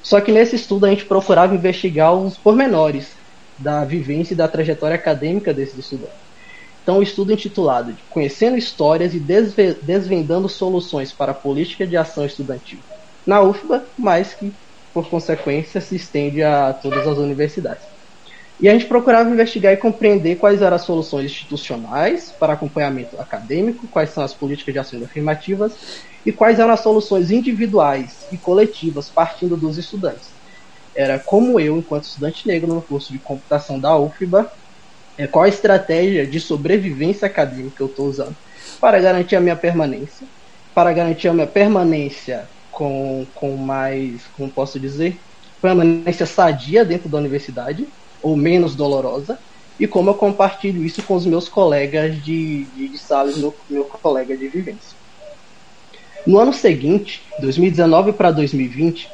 Só 0.04 0.20
que 0.20 0.32
nesse 0.32 0.56
estudo 0.56 0.86
a 0.86 0.90
gente 0.90 1.06
procurava 1.06 1.56
investigar 1.56 2.14
os 2.14 2.38
pormenores 2.38 3.12
da 3.58 3.86
vivência 3.86 4.34
e 4.34 4.38
da 4.38 4.48
trajetória 4.48 4.96
acadêmica 4.96 5.54
desses 5.54 5.78
estudantes. 5.78 6.16
Então, 6.84 6.98
o 6.98 7.04
estudo 7.04 7.32
intitulado 7.32 7.96
Conhecendo 8.10 8.58
Histórias 8.58 9.14
e 9.14 9.20
Desvendando 9.20 10.50
Soluções 10.50 11.12
para 11.12 11.32
a 11.32 11.36
Política 11.36 11.86
de 11.86 11.96
Ação 11.96 12.26
Estudantil 12.26 12.80
na 13.26 13.42
UFBA, 13.42 13.86
mas 13.98 14.34
que, 14.34 14.52
por 14.94 15.08
consequência, 15.08 15.80
se 15.80 15.96
estende 15.96 16.42
a 16.42 16.74
todas 16.74 17.08
as 17.08 17.18
universidades. 17.18 17.90
E 18.62 18.69
a 18.69 18.74
gente 18.74 18.86
procurava 18.86 19.28
investigar 19.28 19.74
e 19.74 19.78
compreender 19.78 20.36
quais 20.36 20.62
eram 20.62 20.76
as 20.76 20.84
soluções 20.84 21.26
institucionais 21.26 22.32
para 22.39 22.54
acompanhamento 22.54 23.19
acadêmico, 23.19 23.88
quais 23.88 24.12
são 24.12 24.24
as 24.24 24.36
políticas 24.36 24.71
de 24.71 24.80
ações 24.80 25.02
afirmativas 25.02 26.04
e 26.24 26.32
quais 26.32 26.60
eram 26.60 26.71
as 26.71 26.82
soluções 26.82 27.32
individuais 27.32 28.28
e 28.32 28.38
coletivas 28.38 29.10
partindo 29.10 29.58
dos 29.58 29.80
estudantes. 29.80 30.30
Era 30.93 31.17
como 31.17 31.60
eu, 31.60 31.76
enquanto 31.76 32.04
estudante 32.04 32.47
negro 32.47 32.71
no 32.71 32.84
curso 32.84 33.12
de 33.12 33.17
computação 33.17 33.80
da 33.80 33.97
UFBA, 33.97 34.52
é, 35.17 35.26
qual 35.26 35.45
a 35.45 35.50
estratégia 35.50 36.28
de 36.28 36.39
sobrevivência 36.39 37.26
acadêmica 37.26 37.82
eu 37.82 37.88
estou 37.88 38.06
usando 38.06 38.36
para 38.80 39.00
garantir 39.00 39.36
a 39.36 39.41
minha 39.41 39.56
permanência, 39.56 40.28
para 40.76 40.93
garantir 40.93 41.28
a 41.28 41.34
minha 41.34 41.47
permanência 41.47 42.47
com, 42.71 43.26
com 43.34 43.58
mais, 43.58 44.21
como 44.38 44.52
posso 44.52 44.80
dizer, 44.80 45.19
permanência 45.60 46.28
sadia 46.28 46.86
dentro 46.86 47.10
da 47.10 47.17
universidade, 47.17 47.88
ou 48.22 48.36
menos 48.36 48.76
dolorosa, 48.76 49.40
e 49.80 49.88
como 49.88 50.10
eu 50.10 50.14
compartilho 50.14 50.84
isso 50.84 51.02
com 51.02 51.16
os 51.16 51.26
meus 51.26 51.50
colegas 51.50 52.24
de, 52.24 52.66
de, 52.66 52.90
de 52.90 52.98
sala, 52.98 53.32
meu, 53.36 53.56
meu 53.70 53.84
colega 53.86 54.38
de 54.38 54.48
vivência. 54.48 54.96
No 56.26 56.38
ano 56.38 56.54
seguinte, 56.54 57.24
2019 57.40 58.14
para 58.14 58.30
2020, 58.30 59.10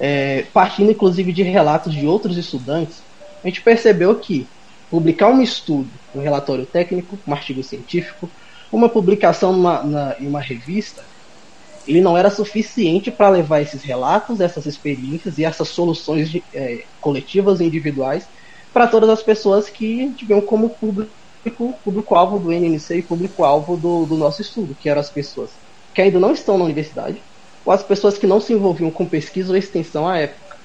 é, 0.00 0.44
partindo 0.54 0.90
inclusive 0.90 1.32
de 1.32 1.42
relatos 1.42 1.92
de 1.92 2.06
outros 2.06 2.38
estudantes, 2.38 3.02
a 3.44 3.46
gente 3.46 3.60
percebeu 3.60 4.14
que 4.14 4.46
publicar 4.90 5.28
um 5.28 5.42
estudo, 5.42 5.90
um 6.14 6.20
relatório 6.20 6.64
técnico, 6.64 7.18
um 7.26 7.32
artigo 7.32 7.62
científico, 7.62 8.30
uma 8.72 8.88
publicação 8.88 9.52
numa, 9.52 9.82
na, 9.82 10.16
em 10.18 10.26
uma 10.26 10.40
revista, 10.40 11.04
ele 11.86 12.00
não 12.00 12.16
era 12.16 12.30
suficiente 12.30 13.10
para 13.10 13.28
levar 13.28 13.60
esses 13.60 13.82
relatos, 13.82 14.40
essas 14.40 14.66
experiências 14.66 15.38
e 15.38 15.44
essas 15.44 15.68
soluções 15.68 16.30
de, 16.30 16.42
é, 16.52 16.84
coletivas 17.00 17.60
e 17.60 17.64
individuais 17.64 18.26
para 18.76 18.86
todas 18.86 19.08
as 19.08 19.22
pessoas 19.22 19.70
que 19.70 20.12
tiveram 20.12 20.42
como 20.42 20.68
público 20.68 21.10
público-alvo 21.82 22.38
do 22.38 22.52
NNC 22.52 22.98
e 22.98 23.02
público-alvo 23.02 23.74
do, 23.74 24.04
do 24.04 24.18
nosso 24.18 24.42
estudo, 24.42 24.76
que 24.78 24.86
eram 24.86 25.00
as 25.00 25.08
pessoas 25.08 25.50
que 25.94 26.02
ainda 26.02 26.20
não 26.20 26.32
estão 26.32 26.58
na 26.58 26.64
universidade, 26.64 27.22
ou 27.64 27.72
as 27.72 27.82
pessoas 27.82 28.18
que 28.18 28.26
não 28.26 28.38
se 28.38 28.52
envolviam 28.52 28.90
com 28.90 29.06
pesquisa 29.06 29.50
ou 29.50 29.56
extensão 29.56 30.06
à 30.06 30.18
época. 30.18 30.58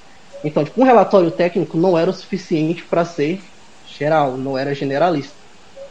Então, 0.43 0.65
tipo, 0.65 0.82
um 0.82 0.84
relatório 0.84 1.32
técnico 1.32 1.78
não 1.78 1.97
era 1.97 2.10
o 2.10 2.13
suficiente 2.13 2.84
para 2.84 3.06
ser 3.06 3.41
geral, 3.86 4.36
não 4.36 4.58
era 4.58 4.76
generalista. 4.76 5.38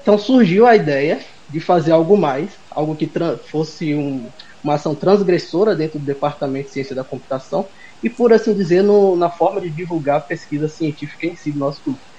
Então 0.02 0.18
surgiu 0.18 0.66
a 0.66 0.76
ideia 0.76 1.20
de 1.48 1.58
fazer 1.58 1.92
algo 1.92 2.18
mais, 2.18 2.50
algo 2.70 2.94
que 2.96 3.10
fosse 3.50 3.94
um, 3.94 4.28
uma 4.62 4.74
ação 4.74 4.94
transgressora 4.94 5.74
dentro 5.74 5.98
do 5.98 6.04
Departamento 6.04 6.66
de 6.66 6.74
Ciência 6.74 6.94
da 6.94 7.02
Computação 7.02 7.66
e, 8.02 8.10
por 8.10 8.30
assim 8.30 8.54
dizer, 8.54 8.82
no, 8.82 9.16
na 9.16 9.30
forma 9.30 9.58
de 9.58 9.70
divulgar 9.70 10.18
a 10.18 10.20
pesquisa 10.20 10.68
científica 10.68 11.26
em 11.26 11.34
si 11.34 11.50
do 11.50 11.58
nosso 11.58 11.82
grupo. 11.82 12.09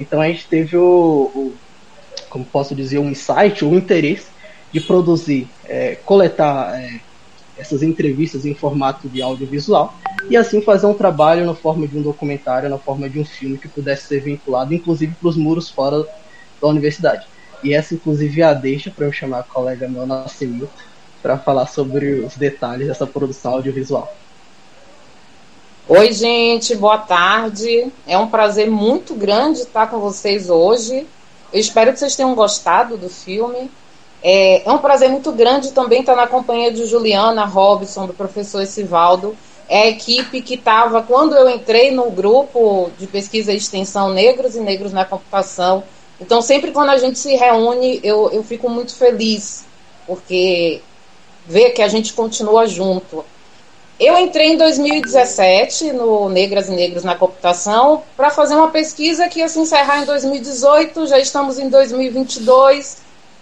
Então 0.00 0.20
a 0.20 0.26
gente 0.28 0.46
teve 0.46 0.76
o, 0.76 1.30
o 1.34 1.54
como 2.30 2.44
posso 2.44 2.74
dizer, 2.74 2.98
um 2.98 3.10
insight, 3.10 3.64
um 3.64 3.76
interesse 3.76 4.28
de 4.72 4.80
produzir, 4.80 5.48
é, 5.64 5.96
coletar 5.96 6.80
é, 6.80 7.00
essas 7.58 7.82
entrevistas 7.82 8.46
em 8.46 8.54
formato 8.54 9.08
de 9.08 9.20
audiovisual 9.20 9.94
e 10.28 10.36
assim 10.36 10.62
fazer 10.62 10.86
um 10.86 10.94
trabalho 10.94 11.44
na 11.44 11.54
forma 11.54 11.86
de 11.86 11.98
um 11.98 12.02
documentário, 12.02 12.70
na 12.70 12.78
forma 12.78 13.08
de 13.08 13.18
um 13.18 13.24
filme 13.24 13.58
que 13.58 13.68
pudesse 13.68 14.06
ser 14.06 14.20
vinculado, 14.20 14.72
inclusive 14.72 15.14
para 15.20 15.28
os 15.28 15.36
muros 15.36 15.68
fora 15.68 16.06
da 16.60 16.68
universidade. 16.68 17.26
E 17.62 17.74
essa, 17.74 17.94
inclusive, 17.94 18.40
é 18.40 18.44
a 18.44 18.54
deixa 18.54 18.90
para 18.90 19.04
eu 19.04 19.12
chamar 19.12 19.40
a 19.40 19.42
colega 19.42 19.88
meu 19.88 20.06
Nascimento 20.06 20.70
para 21.20 21.36
falar 21.36 21.66
sobre 21.66 22.20
os 22.20 22.36
detalhes 22.36 22.88
dessa 22.88 23.06
produção 23.06 23.54
audiovisual. 23.54 24.14
Oi, 25.92 26.12
gente, 26.12 26.76
boa 26.76 26.98
tarde. 26.98 27.92
É 28.06 28.16
um 28.16 28.28
prazer 28.28 28.70
muito 28.70 29.12
grande 29.12 29.62
estar 29.62 29.88
com 29.90 29.98
vocês 29.98 30.48
hoje. 30.48 31.04
Eu 31.52 31.58
espero 31.58 31.92
que 31.92 31.98
vocês 31.98 32.14
tenham 32.14 32.32
gostado 32.32 32.96
do 32.96 33.08
filme. 33.08 33.68
É, 34.22 34.62
é 34.64 34.70
um 34.70 34.78
prazer 34.78 35.10
muito 35.10 35.32
grande 35.32 35.72
também 35.72 35.98
estar 35.98 36.14
na 36.14 36.28
companhia 36.28 36.70
de 36.70 36.86
Juliana 36.86 37.44
Robson, 37.44 38.06
do 38.06 38.14
professor 38.14 38.62
Esivaldo. 38.62 39.36
É 39.68 39.82
a 39.82 39.88
equipe 39.88 40.40
que 40.42 40.54
estava, 40.54 41.02
quando 41.02 41.34
eu 41.34 41.50
entrei 41.50 41.90
no 41.90 42.08
grupo 42.08 42.92
de 42.96 43.08
pesquisa 43.08 43.52
e 43.52 43.56
extensão 43.56 44.10
Negros 44.10 44.54
e 44.54 44.60
Negros 44.60 44.92
na 44.92 45.04
Computação. 45.04 45.82
Então, 46.20 46.40
sempre 46.40 46.70
quando 46.70 46.90
a 46.90 46.98
gente 46.98 47.18
se 47.18 47.34
reúne, 47.34 47.98
eu, 48.04 48.30
eu 48.30 48.44
fico 48.44 48.70
muito 48.70 48.94
feliz, 48.94 49.64
porque 50.06 50.82
ver 51.48 51.70
que 51.70 51.82
a 51.82 51.88
gente 51.88 52.12
continua 52.12 52.68
junto. 52.68 53.24
Eu 54.00 54.16
entrei 54.16 54.54
em 54.54 54.56
2017 54.56 55.92
no 55.92 56.30
Negras 56.30 56.70
e 56.70 56.72
Negros 56.72 57.04
na 57.04 57.14
Computação 57.14 58.02
para 58.16 58.30
fazer 58.30 58.54
uma 58.54 58.70
pesquisa 58.70 59.28
que 59.28 59.40
ia 59.40 59.48
se 59.48 59.60
encerrar 59.60 60.00
em 60.00 60.06
2018, 60.06 61.06
já 61.06 61.18
estamos 61.18 61.58
em 61.58 61.68
2022 61.68 62.96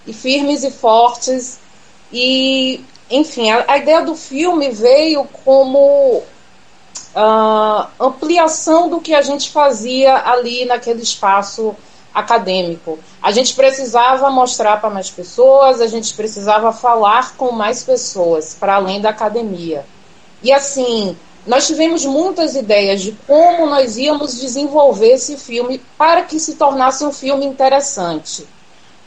e 0.04 0.12
firmes 0.12 0.64
e 0.64 0.70
fortes. 0.72 1.60
E, 2.12 2.84
enfim, 3.08 3.52
a, 3.52 3.66
a 3.68 3.78
ideia 3.78 4.02
do 4.02 4.16
filme 4.16 4.68
veio 4.70 5.28
como 5.44 6.24
uh, 7.14 7.86
ampliação 8.00 8.88
do 8.88 9.00
que 9.00 9.14
a 9.14 9.22
gente 9.22 9.50
fazia 9.50 10.28
ali 10.28 10.64
naquele 10.64 11.02
espaço 11.02 11.72
acadêmico. 12.12 12.98
A 13.22 13.30
gente 13.30 13.54
precisava 13.54 14.28
mostrar 14.28 14.80
para 14.80 14.90
mais 14.90 15.08
pessoas, 15.08 15.80
a 15.80 15.86
gente 15.86 16.12
precisava 16.14 16.72
falar 16.72 17.36
com 17.36 17.52
mais 17.52 17.84
pessoas, 17.84 18.56
para 18.58 18.74
além 18.74 19.00
da 19.00 19.10
academia. 19.10 19.86
E 20.42 20.52
assim, 20.52 21.16
nós 21.48 21.66
tivemos 21.66 22.04
muitas 22.04 22.54
ideias 22.54 23.00
de 23.00 23.12
como 23.26 23.66
nós 23.66 23.96
íamos 23.96 24.38
desenvolver 24.38 25.12
esse 25.12 25.36
filme 25.36 25.80
para 25.96 26.22
que 26.22 26.38
se 26.38 26.56
tornasse 26.56 27.04
um 27.04 27.12
filme 27.12 27.46
interessante. 27.46 28.46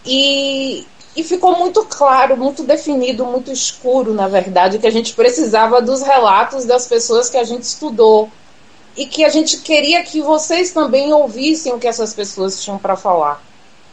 E, 0.03 0.85
e 1.15 1.23
ficou 1.23 1.57
muito 1.57 1.85
claro, 1.85 2.35
muito 2.35 2.63
definido, 2.63 3.25
muito 3.25 3.51
escuro, 3.51 4.11
na 4.13 4.27
verdade, 4.27 4.79
que 4.79 4.87
a 4.87 4.91
gente 4.91 5.13
precisava 5.13 5.81
dos 5.81 6.01
relatos 6.01 6.65
das 6.65 6.87
pessoas 6.87 7.29
que 7.29 7.37
a 7.37 7.43
gente 7.43 7.61
estudou. 7.61 8.27
E 8.97 9.05
que 9.05 9.23
a 9.23 9.29
gente 9.29 9.57
queria 9.59 10.03
que 10.03 10.19
vocês 10.21 10.71
também 10.71 11.13
ouvissem 11.13 11.71
o 11.73 11.79
que 11.79 11.87
essas 11.87 12.13
pessoas 12.13 12.61
tinham 12.61 12.77
para 12.77 12.97
falar. 12.97 13.41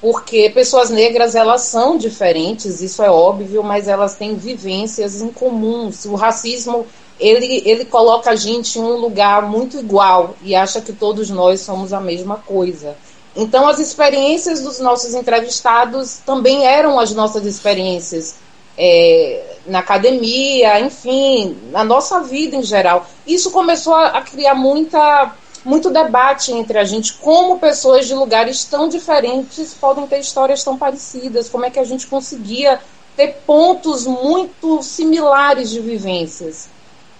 Porque 0.00 0.50
pessoas 0.50 0.90
negras, 0.90 1.34
elas 1.34 1.62
são 1.62 1.98
diferentes, 1.98 2.80
isso 2.80 3.02
é 3.02 3.10
óbvio, 3.10 3.62
mas 3.62 3.88
elas 3.88 4.16
têm 4.16 4.34
vivências 4.36 5.20
em 5.20 5.28
comum. 5.28 5.90
O 6.06 6.14
racismo 6.14 6.86
ele, 7.18 7.62
ele 7.64 7.84
coloca 7.84 8.30
a 8.30 8.36
gente 8.36 8.78
em 8.78 8.82
um 8.82 8.96
lugar 8.96 9.42
muito 9.42 9.78
igual 9.78 10.36
e 10.42 10.54
acha 10.54 10.80
que 10.80 10.92
todos 10.92 11.30
nós 11.30 11.60
somos 11.60 11.92
a 11.92 12.00
mesma 12.00 12.36
coisa. 12.36 12.96
Então, 13.36 13.68
as 13.68 13.78
experiências 13.78 14.62
dos 14.62 14.78
nossos 14.80 15.14
entrevistados 15.14 16.18
também 16.24 16.66
eram 16.66 16.98
as 16.98 17.14
nossas 17.14 17.44
experiências 17.44 18.36
é, 18.76 19.56
na 19.66 19.80
academia, 19.80 20.80
enfim, 20.80 21.56
na 21.70 21.84
nossa 21.84 22.20
vida 22.20 22.56
em 22.56 22.62
geral. 22.62 23.06
Isso 23.26 23.50
começou 23.50 23.94
a, 23.94 24.08
a 24.08 24.22
criar 24.22 24.54
muita, 24.54 25.34
muito 25.64 25.90
debate 25.90 26.52
entre 26.52 26.78
a 26.78 26.84
gente, 26.84 27.14
como 27.14 27.58
pessoas 27.58 28.06
de 28.06 28.14
lugares 28.14 28.64
tão 28.64 28.88
diferentes 28.88 29.74
podem 29.74 30.06
ter 30.06 30.20
histórias 30.20 30.62
tão 30.62 30.78
parecidas, 30.78 31.48
como 31.48 31.64
é 31.64 31.70
que 31.70 31.78
a 31.78 31.84
gente 31.84 32.06
conseguia 32.06 32.80
ter 33.16 33.42
pontos 33.44 34.06
muito 34.06 34.80
similares 34.82 35.70
de 35.70 35.80
vivências. 35.80 36.68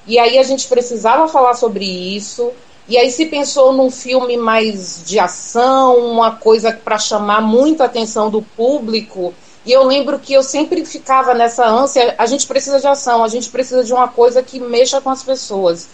E 0.09 0.19
aí 0.19 0.39
a 0.39 0.43
gente 0.43 0.67
precisava 0.67 1.29
falar 1.29 1.53
sobre 1.53 1.85
isso. 1.85 2.51
E 2.89 2.97
aí 2.97 3.11
se 3.11 3.27
pensou 3.27 3.75
num 3.75 3.91
filme 3.91 4.39
mais 4.39 5.03
de 5.05 5.21
ação, 5.21 5.99
uma 5.99 6.37
coisa 6.37 6.73
para 6.73 6.99
chamar 6.99 7.43
muita 7.43 7.85
atenção 7.85 8.31
do 8.31 8.41
público. 8.41 9.35
E 9.67 9.71
eu 9.71 9.85
lembro 9.85 10.19
que 10.19 10.33
eu 10.33 10.43
sempre 10.43 10.83
ficava 10.87 11.35
nessa 11.35 11.67
ânsia, 11.67 12.15
a 12.17 12.25
gente 12.25 12.47
precisa 12.47 12.81
de 12.81 12.87
ação, 12.87 13.23
a 13.23 13.29
gente 13.29 13.51
precisa 13.51 13.85
de 13.85 13.93
uma 13.93 14.09
coisa 14.09 14.43
que 14.43 14.59
mexa 14.59 14.99
com 14.99 15.11
as 15.11 15.23
pessoas. 15.23 15.91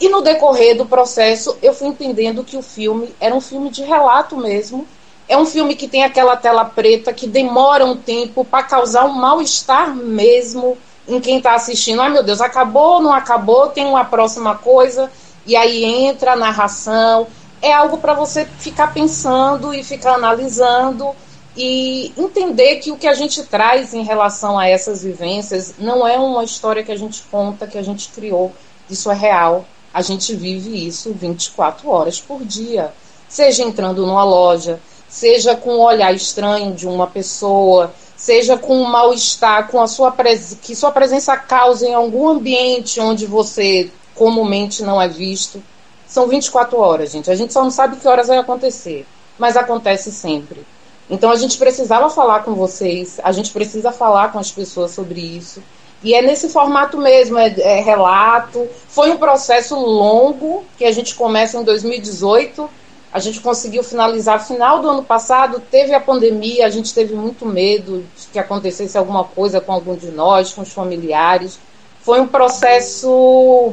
E 0.00 0.08
no 0.08 0.22
decorrer 0.22 0.74
do 0.78 0.86
processo, 0.86 1.58
eu 1.62 1.74
fui 1.74 1.88
entendendo 1.88 2.42
que 2.42 2.56
o 2.56 2.62
filme 2.62 3.14
era 3.20 3.34
um 3.34 3.40
filme 3.42 3.68
de 3.68 3.82
relato 3.82 4.38
mesmo. 4.38 4.88
É 5.28 5.36
um 5.36 5.44
filme 5.44 5.76
que 5.76 5.86
tem 5.86 6.02
aquela 6.02 6.34
tela 6.34 6.64
preta 6.64 7.12
que 7.12 7.26
demora 7.26 7.84
um 7.84 7.98
tempo 7.98 8.42
para 8.42 8.62
causar 8.62 9.04
um 9.04 9.12
mal-estar 9.12 9.94
mesmo 9.94 10.78
em 11.08 11.20
quem 11.20 11.38
está 11.38 11.54
assistindo. 11.54 12.00
Ai 12.00 12.10
meu 12.10 12.22
Deus, 12.22 12.40
acabou, 12.40 13.00
não 13.00 13.12
acabou, 13.12 13.68
tem 13.68 13.86
uma 13.86 14.04
próxima 14.04 14.54
coisa. 14.54 15.10
E 15.46 15.56
aí 15.56 15.84
entra 15.84 16.32
a 16.32 16.36
narração. 16.36 17.26
É 17.62 17.72
algo 17.72 17.98
para 17.98 18.14
você 18.14 18.44
ficar 18.44 18.92
pensando 18.92 19.74
e 19.74 19.84
ficar 19.84 20.14
analisando 20.14 21.14
e 21.56 22.12
entender 22.16 22.76
que 22.76 22.92
o 22.92 22.96
que 22.96 23.06
a 23.06 23.14
gente 23.14 23.42
traz 23.42 23.92
em 23.92 24.04
relação 24.04 24.58
a 24.58 24.68
essas 24.68 25.02
vivências 25.02 25.74
não 25.78 26.06
é 26.06 26.18
uma 26.18 26.44
história 26.44 26.82
que 26.82 26.92
a 26.92 26.96
gente 26.96 27.22
conta, 27.30 27.66
que 27.66 27.76
a 27.76 27.82
gente 27.82 28.08
criou. 28.08 28.52
Isso 28.88 29.10
é 29.10 29.14
real. 29.14 29.64
A 29.92 30.02
gente 30.02 30.34
vive 30.34 30.86
isso 30.86 31.12
24 31.12 31.88
horas 31.88 32.20
por 32.20 32.44
dia. 32.44 32.92
Seja 33.28 33.62
entrando 33.62 34.06
numa 34.06 34.24
loja, 34.24 34.80
seja 35.08 35.56
com 35.56 35.70
o 35.70 35.84
olhar 35.84 36.14
estranho 36.14 36.72
de 36.74 36.86
uma 36.86 37.06
pessoa, 37.06 37.92
seja 38.20 38.58
com 38.58 38.82
um 38.82 38.84
mal-estar, 38.84 39.68
com 39.68 39.80
a 39.80 39.88
sua 39.88 40.14
que 40.60 40.76
sua 40.76 40.92
presença 40.92 41.34
causa 41.38 41.88
em 41.88 41.94
algum 41.94 42.28
ambiente 42.28 43.00
onde 43.00 43.24
você 43.24 43.90
comumente 44.14 44.82
não 44.82 45.00
é 45.00 45.08
visto. 45.08 45.62
São 46.06 46.28
24 46.28 46.78
horas, 46.78 47.12
gente. 47.12 47.30
A 47.30 47.34
gente 47.34 47.50
só 47.50 47.62
não 47.62 47.70
sabe 47.70 47.96
que 47.96 48.06
horas 48.06 48.28
vai 48.28 48.36
acontecer, 48.36 49.06
mas 49.38 49.56
acontece 49.56 50.12
sempre. 50.12 50.66
Então 51.08 51.30
a 51.30 51.36
gente 51.36 51.56
precisava 51.56 52.10
falar 52.10 52.44
com 52.44 52.54
vocês, 52.54 53.18
a 53.24 53.32
gente 53.32 53.50
precisa 53.52 53.90
falar 53.90 54.30
com 54.30 54.38
as 54.38 54.50
pessoas 54.50 54.90
sobre 54.90 55.20
isso. 55.20 55.62
E 56.02 56.14
é 56.14 56.20
nesse 56.20 56.50
formato 56.50 56.98
mesmo, 56.98 57.38
é, 57.38 57.54
é, 57.58 57.80
relato. 57.80 58.68
Foi 58.88 59.10
um 59.10 59.16
processo 59.16 59.74
longo 59.76 60.62
que 60.76 60.84
a 60.84 60.92
gente 60.92 61.14
começa 61.14 61.56
em 61.56 61.64
2018. 61.64 62.68
A 63.12 63.18
gente 63.18 63.40
conseguiu 63.40 63.82
finalizar 63.82 64.46
final 64.46 64.80
do 64.80 64.88
ano 64.88 65.02
passado, 65.02 65.60
teve 65.70 65.92
a 65.92 66.00
pandemia, 66.00 66.66
a 66.66 66.70
gente 66.70 66.94
teve 66.94 67.14
muito 67.14 67.44
medo 67.44 68.04
de 68.16 68.28
que 68.28 68.38
acontecesse 68.38 68.96
alguma 68.96 69.24
coisa 69.24 69.60
com 69.60 69.72
algum 69.72 69.96
de 69.96 70.10
nós, 70.10 70.52
com 70.52 70.62
os 70.62 70.72
familiares. 70.72 71.58
Foi 72.02 72.20
um 72.20 72.28
processo 72.28 73.72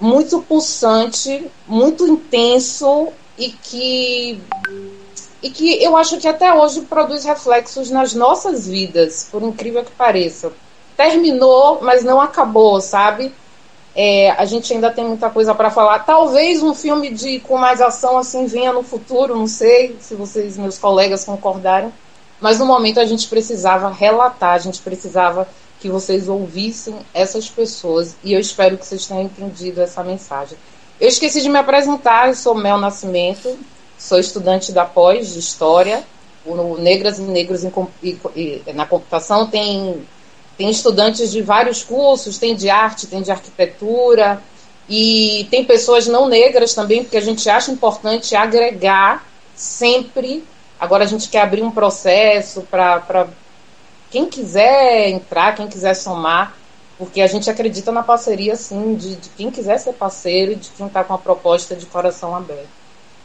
muito 0.00 0.40
pulsante, 0.42 1.50
muito 1.66 2.06
intenso 2.06 3.08
e 3.36 3.50
que 3.50 4.40
e 5.40 5.50
que 5.50 5.82
eu 5.82 5.96
acho 5.96 6.18
que 6.18 6.26
até 6.26 6.52
hoje 6.52 6.80
produz 6.82 7.24
reflexos 7.24 7.90
nas 7.90 8.12
nossas 8.12 8.66
vidas, 8.66 9.28
por 9.30 9.42
incrível 9.42 9.84
que 9.84 9.92
pareça 9.92 10.52
terminou, 10.98 11.78
mas 11.80 12.02
não 12.02 12.20
acabou, 12.20 12.80
sabe? 12.80 13.32
É, 14.00 14.30
a 14.30 14.44
gente 14.44 14.72
ainda 14.72 14.92
tem 14.92 15.04
muita 15.04 15.28
coisa 15.28 15.52
para 15.56 15.70
falar. 15.70 15.98
Talvez 16.04 16.62
um 16.62 16.72
filme 16.72 17.10
de 17.10 17.40
com 17.40 17.58
mais 17.58 17.80
ação 17.80 18.16
assim 18.16 18.46
venha 18.46 18.72
no 18.72 18.84
futuro, 18.84 19.34
não 19.34 19.48
sei 19.48 19.96
se 19.98 20.14
vocês, 20.14 20.56
meus 20.56 20.78
colegas, 20.78 21.24
concordaram. 21.24 21.92
Mas 22.40 22.60
no 22.60 22.64
momento 22.64 23.00
a 23.00 23.04
gente 23.04 23.26
precisava 23.26 23.90
relatar, 23.90 24.54
a 24.54 24.58
gente 24.58 24.80
precisava 24.82 25.48
que 25.80 25.88
vocês 25.88 26.28
ouvissem 26.28 26.94
essas 27.12 27.48
pessoas. 27.48 28.14
E 28.22 28.32
eu 28.32 28.38
espero 28.38 28.78
que 28.78 28.86
vocês 28.86 29.04
tenham 29.04 29.24
entendido 29.24 29.82
essa 29.82 30.04
mensagem. 30.04 30.56
Eu 31.00 31.08
esqueci 31.08 31.42
de 31.42 31.48
me 31.48 31.58
apresentar, 31.58 32.28
eu 32.28 32.36
sou 32.36 32.54
Mel 32.54 32.78
Nascimento, 32.78 33.58
sou 33.98 34.20
estudante 34.20 34.70
da 34.70 34.84
pós 34.84 35.32
de 35.32 35.40
História. 35.40 36.04
O 36.46 36.76
Negras 36.76 37.18
e 37.18 37.22
Negros 37.22 37.64
na 38.72 38.86
Computação 38.86 39.48
tem 39.48 40.06
tem 40.58 40.68
estudantes 40.68 41.30
de 41.30 41.40
vários 41.40 41.84
cursos, 41.84 42.36
tem 42.36 42.56
de 42.56 42.68
arte, 42.68 43.06
tem 43.06 43.22
de 43.22 43.30
arquitetura, 43.30 44.42
e 44.88 45.46
tem 45.50 45.64
pessoas 45.64 46.08
não 46.08 46.28
negras 46.28 46.74
também, 46.74 47.04
porque 47.04 47.16
a 47.16 47.22
gente 47.22 47.48
acha 47.48 47.70
importante 47.70 48.34
agregar 48.34 49.24
sempre. 49.54 50.44
Agora 50.80 51.04
a 51.04 51.06
gente 51.06 51.28
quer 51.28 51.42
abrir 51.42 51.62
um 51.62 51.70
processo 51.70 52.62
para 52.62 53.28
quem 54.10 54.26
quiser 54.26 55.10
entrar, 55.10 55.54
quem 55.54 55.68
quiser 55.68 55.94
somar, 55.94 56.56
porque 56.96 57.20
a 57.20 57.26
gente 57.28 57.48
acredita 57.48 57.92
na 57.92 58.02
parceria, 58.02 58.56
sim, 58.56 58.96
de, 58.96 59.14
de 59.14 59.28
quem 59.30 59.50
quiser 59.52 59.78
ser 59.78 59.92
parceiro 59.92 60.52
e 60.52 60.56
de 60.56 60.70
quem 60.70 60.86
está 60.86 61.04
com 61.04 61.14
a 61.14 61.18
proposta 61.18 61.76
de 61.76 61.86
coração 61.86 62.34
aberto. 62.34 62.78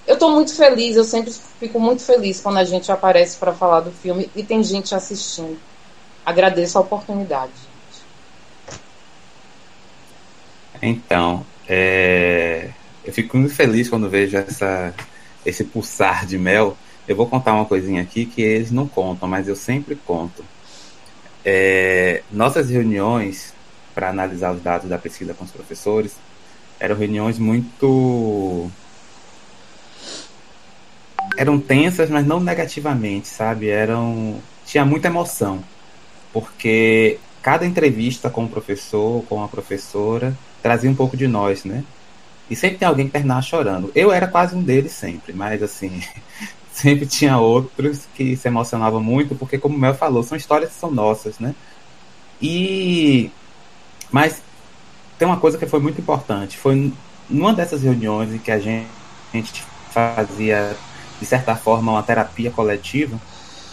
Eu 0.05 0.15
estou 0.15 0.29
muito 0.29 0.53
feliz, 0.53 0.95
eu 0.97 1.03
sempre 1.03 1.33
fico 1.59 1.79
muito 1.79 2.03
feliz 2.03 2.41
quando 2.41 2.57
a 2.57 2.63
gente 2.63 2.91
aparece 2.91 3.37
para 3.37 3.53
falar 3.53 3.79
do 3.79 3.91
filme 3.91 4.29
e 4.35 4.43
tem 4.43 4.61
gente 4.61 4.93
assistindo. 4.93 5.57
Agradeço 6.25 6.77
a 6.77 6.81
oportunidade. 6.81 7.51
Então, 10.81 11.45
é... 11.67 12.69
eu 13.03 13.13
fico 13.13 13.37
muito 13.37 13.53
feliz 13.53 13.89
quando 13.89 14.09
vejo 14.09 14.37
essa, 14.37 14.93
esse 15.45 15.63
pulsar 15.63 16.25
de 16.25 16.37
mel. 16.37 16.77
Eu 17.07 17.15
vou 17.15 17.27
contar 17.27 17.53
uma 17.53 17.65
coisinha 17.65 18.01
aqui 18.01 18.25
que 18.25 18.41
eles 18.41 18.71
não 18.71 18.87
contam, 18.87 19.27
mas 19.27 19.47
eu 19.47 19.55
sempre 19.55 19.95
conto. 19.95 20.43
É... 21.43 22.23
Nossas 22.31 22.69
reuniões 22.69 23.53
para 23.93 24.09
analisar 24.09 24.53
os 24.53 24.61
dados 24.61 24.89
da 24.89 24.97
pesquisa 24.97 25.33
com 25.33 25.43
os 25.43 25.51
professores 25.51 26.15
eram 26.79 26.95
reuniões 26.95 27.37
muito 27.37 28.69
eram 31.37 31.59
tensas, 31.59 32.09
mas 32.09 32.25
não 32.25 32.39
negativamente, 32.39 33.27
sabe? 33.27 33.69
Eram 33.69 34.41
tinha 34.65 34.85
muita 34.85 35.07
emoção 35.07 35.63
porque 36.33 37.19
cada 37.41 37.65
entrevista 37.65 38.29
com 38.29 38.45
o 38.45 38.49
professor, 38.49 39.23
com 39.29 39.43
a 39.43 39.47
professora, 39.47 40.35
trazia 40.61 40.89
um 40.89 40.95
pouco 40.95 41.15
de 41.15 41.27
nós, 41.27 41.63
né? 41.63 41.83
E 42.49 42.55
sempre 42.55 42.77
tem 42.79 42.87
alguém 42.87 43.05
que 43.05 43.13
terminava 43.13 43.41
chorando. 43.41 43.91
Eu 43.95 44.11
era 44.11 44.27
quase 44.27 44.55
um 44.55 44.63
deles 44.63 44.91
sempre, 44.91 45.31
mas 45.33 45.61
assim, 45.63 46.01
sempre 46.73 47.05
tinha 47.05 47.37
outros 47.37 48.07
que 48.15 48.35
se 48.35 48.47
emocionavam 48.47 49.01
muito, 49.01 49.35
porque 49.35 49.57
como 49.57 49.75
o 49.75 49.79
Mel 49.79 49.93
falou, 49.93 50.23
são 50.23 50.37
histórias 50.37 50.71
que 50.71 50.79
são 50.79 50.91
nossas, 50.91 51.39
né? 51.39 51.53
E 52.41 53.31
mas 54.11 54.41
tem 55.17 55.27
uma 55.27 55.37
coisa 55.37 55.57
que 55.57 55.65
foi 55.65 55.79
muito 55.79 55.99
importante, 56.01 56.57
foi 56.57 56.91
numa 57.29 57.53
dessas 57.53 57.83
reuniões 57.83 58.33
em 58.33 58.37
que 58.37 58.51
a 58.51 58.59
gente, 58.59 58.87
a 59.33 59.37
gente 59.37 59.63
fazia 59.91 60.75
de 61.19 61.25
certa 61.25 61.55
forma 61.55 61.91
uma 61.91 62.03
terapia 62.03 62.51
coletiva, 62.51 63.19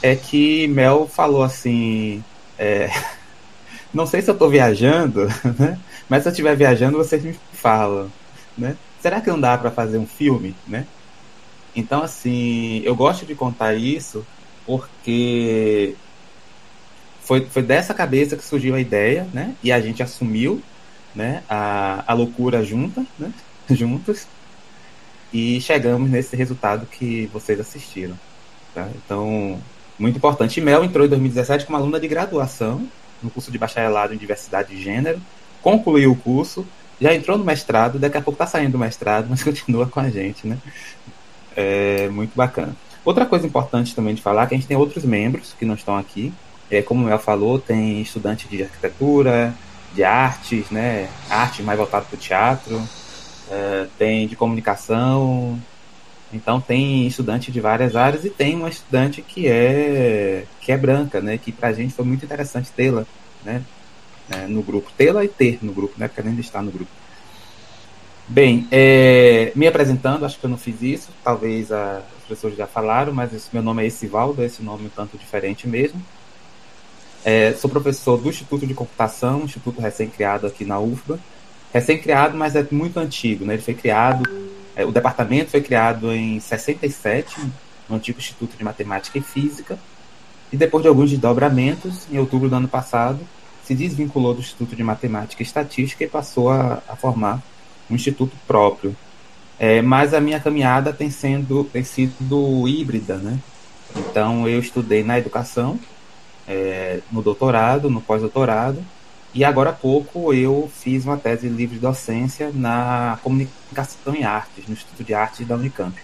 é 0.03 0.14
que 0.16 0.68
Mel 0.68 1.09
falou 1.09 1.42
assim, 1.42 2.25
é, 2.61 2.90
não 3.92 4.07
sei 4.07 4.20
se 4.20 4.31
eu 4.31 4.35
estou 4.35 4.51
viajando, 4.51 5.27
né? 5.59 5.81
mas 6.09 6.23
se 6.23 6.29
eu 6.29 6.31
estiver 6.31 6.55
viajando, 6.55 6.99
vocês 6.99 7.25
me 7.25 7.35
falam. 7.55 8.12
Né? 8.57 8.77
Será 9.01 9.20
que 9.23 9.31
não 9.31 9.40
dá 9.40 9.57
para 9.57 9.70
fazer 9.70 9.96
um 9.96 10.07
filme? 10.07 10.55
Né? 10.68 10.87
Então, 11.75 12.03
assim, 12.03 12.83
eu 12.85 12.94
gosto 12.94 13.25
de 13.25 13.35
contar 13.35 13.75
isso 13.75 14.27
porque 14.66 15.94
foi, 17.23 17.46
foi 17.46 17.62
dessa 17.62 17.94
cabeça 17.94 18.37
que 18.37 18.44
surgiu 18.44 18.75
a 18.75 18.81
ideia, 18.81 19.27
né? 19.33 19.55
E 19.62 19.73
a 19.73 19.81
gente 19.81 20.03
assumiu 20.03 20.61
né? 21.14 21.42
a, 21.49 22.05
a 22.07 22.12
loucura 22.12 22.62
junta, 22.62 23.07
né? 23.18 23.33
juntos. 23.70 24.27
E 25.33 25.61
chegamos 25.61 26.11
nesse 26.11 26.37
resultado 26.37 26.87
que 26.87 27.27
vocês 27.33 27.59
assistiram. 27.59 28.18
Tá? 28.75 28.88
Então, 28.94 29.61
muito 30.01 30.17
importante. 30.17 30.61
Mel 30.61 30.83
entrou 30.83 31.07
em 31.07 31.09
2017 31.09 31.67
como 31.67 31.77
aluna 31.77 32.01
de 32.01 32.09
graduação 32.09 32.89
no 33.23 33.31
curso 33.31 33.51
de 33.51 33.59
bacharelado 33.59 34.15
em 34.15 34.17
diversidade 34.17 34.75
de 34.75 34.83
gênero, 34.83 35.21
concluiu 35.63 36.13
o 36.13 36.17
curso, 36.17 36.67
já 37.01 37.15
entrou 37.15 37.37
no 37.39 37.45
mestrado, 37.45 37.99
daqui 37.99 38.17
a 38.17 38.23
pouco 38.23 38.43
está 38.43 38.47
saindo 38.47 38.73
do 38.73 38.79
mestrado, 38.79 39.27
mas 39.31 39.43
continua 39.43 39.87
com 39.87 40.01
a 40.01 40.09
gente, 40.09 40.47
né? 40.47 40.59
É 41.57 42.09
muito 42.09 42.35
bacana. 42.35 42.75
Outra 43.05 43.25
coisa 43.27 43.47
importante 43.47 43.95
também 43.95 44.15
de 44.15 44.23
falar 44.23 44.45
é 44.45 44.47
que 44.47 44.55
a 44.55 44.59
gente 44.59 44.67
tem 44.67 44.77
outros 44.77 45.05
membros 45.05 45.55
que 45.59 45.65
não 45.65 45.75
estão 45.75 45.97
aqui. 45.97 46.33
É, 46.71 46.83
como 46.83 47.03
o 47.03 47.07
Mel 47.07 47.19
falou, 47.19 47.59
tem 47.59 48.01
estudante 48.01 48.47
de 48.47 48.63
arquitetura, 48.63 49.55
de 49.95 50.05
artes, 50.05 50.71
né? 50.71 51.09
Arte 51.29 51.63
mais 51.63 51.79
voltado 51.79 52.07
para 52.07 52.15
o 52.15 52.19
teatro, 52.19 52.81
é, 53.51 53.87
tem 53.99 54.29
de 54.29 54.37
comunicação, 54.37 55.61
então 56.33 56.61
tem 56.61 57.07
estudante 57.07 57.51
de 57.51 57.61
várias 57.61 57.97
áreas 57.97 58.25
e 58.25 58.31
tem 58.31 58.55
uma 58.55 58.69
estudante 58.69 59.21
que 59.21 59.49
é 59.49 60.45
que 60.61 60.71
é 60.71 60.77
branca, 60.77 61.21
né? 61.21 61.37
Que 61.38 61.51
pra 61.51 61.73
gente 61.73 61.93
foi 61.93 62.05
muito 62.05 62.25
interessante 62.25 62.71
tê-la, 62.71 63.05
né? 63.45 63.62
É, 64.31 64.47
no 64.47 64.62
grupo, 64.62 64.93
tê-la 64.97 65.25
e 65.25 65.29
ter 65.29 65.59
no 65.61 65.73
grupo, 65.73 65.95
né? 65.99 66.07
Porque 66.07 66.27
ainda 66.27 66.40
está 66.40 66.62
no 66.62 66.71
grupo. 66.71 66.90
Bem, 68.29 68.69
é, 68.71 69.51
me 69.57 69.66
apresentando, 69.66 70.25
acho 70.25 70.38
que 70.38 70.47
eu 70.47 70.51
não 70.51 70.57
fiz 70.57 70.81
isso, 70.83 71.09
talvez 71.25 71.73
a, 71.73 71.97
as 71.97 72.29
pessoas 72.29 72.57
já 72.57 72.64
falaram, 72.64 73.12
mas 73.12 73.35
esse, 73.35 73.49
meu 73.53 73.61
nome 73.61 73.83
é 73.83 73.87
Esivaldo, 73.87 74.45
esse 74.45 74.62
nome 74.62 74.87
um 74.87 74.88
tanto 74.88 75.19
diferente 75.19 75.66
mesmo. 75.66 76.01
É, 77.25 77.53
sou 77.55 77.69
professor 77.69 78.16
do 78.16 78.29
Instituto 78.29 78.64
de 78.64 78.73
Computação, 78.73 79.43
instituto 79.43 79.81
recém-criado 79.81 80.47
aqui 80.47 80.64
na 80.64 80.79
UFBA. 80.79 81.19
Recém-criado, 81.73 82.37
mas 82.37 82.55
é 82.55 82.64
muito 82.71 83.01
antigo, 83.01 83.45
né? 83.45 83.55
Ele 83.55 83.62
foi 83.62 83.75
criado 83.75 84.23
o 84.85 84.93
departamento 84.93 85.51
foi 85.51 85.61
criado 85.61 86.12
em 86.12 86.38
67, 86.40 87.40
no 87.88 87.97
antigo 87.97 88.19
Instituto 88.19 88.57
de 88.57 88.64
Matemática 88.64 89.19
e 89.19 89.23
Física, 89.23 89.79
e 90.53 90.57
depois 90.57 90.83
de 90.83 90.88
alguns 90.88 91.11
desdobramentos, 91.11 92.07
em 92.11 92.19
outubro 92.19 92.49
do 92.49 92.57
ano 92.57 92.69
passado, 92.69 93.21
se 93.64 93.75
desvinculou 93.75 94.35
do 94.35 94.40
Instituto 94.40 94.75
de 94.75 94.83
Matemática 94.83 95.43
e 95.43 95.47
Estatística 95.47 96.03
e 96.03 96.09
passou 96.09 96.51
a, 96.51 96.83
a 96.88 96.97
formar 96.97 97.43
um 97.88 97.95
instituto 97.95 98.37
próprio. 98.47 98.97
É, 99.59 99.83
mas 99.83 100.14
a 100.14 100.21
minha 100.21 100.40
caminhada 100.40 100.93
tem, 100.93 101.11
sendo, 101.11 101.64
tem 101.64 101.85
sido 101.85 102.66
híbrida, 102.66 103.16
né? 103.16 103.38
Então 103.95 104.49
eu 104.49 104.59
estudei 104.59 105.05
na 105.05 105.19
educação, 105.19 105.79
é, 106.49 107.01
no 107.12 107.23
doutorado, 107.23 107.90
no 107.90 108.01
pós-doutorado, 108.01 108.83
e 109.33 109.45
agora 109.45 109.71
há 109.71 109.73
pouco 109.73 110.35
eu 110.35 110.71
fiz 110.75 111.05
uma 111.05 111.16
tese 111.16 111.49
livre 111.49 111.77
de 111.77 111.81
docência 111.81 112.51
na 112.53 113.19
comunicação 113.23 114.14
em 114.14 114.25
artes, 114.25 114.66
no 114.66 114.73
Instituto 114.73 115.05
de 115.05 115.14
Artes 115.14 115.47
da 115.47 115.55
Unicamp. 115.55 115.97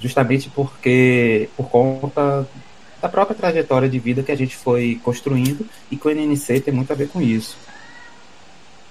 Justamente 0.00 0.48
porque, 0.50 1.48
por 1.56 1.68
conta 1.68 2.46
da 3.00 3.08
própria 3.08 3.36
trajetória 3.36 3.88
de 3.88 3.98
vida 3.98 4.22
que 4.22 4.30
a 4.30 4.36
gente 4.36 4.54
foi 4.54 5.00
construindo 5.02 5.66
e 5.90 5.96
que 5.96 6.06
o 6.06 6.10
NNC 6.10 6.60
tem 6.60 6.72
muito 6.72 6.92
a 6.92 6.96
ver 6.96 7.08
com 7.08 7.20
isso. 7.20 7.56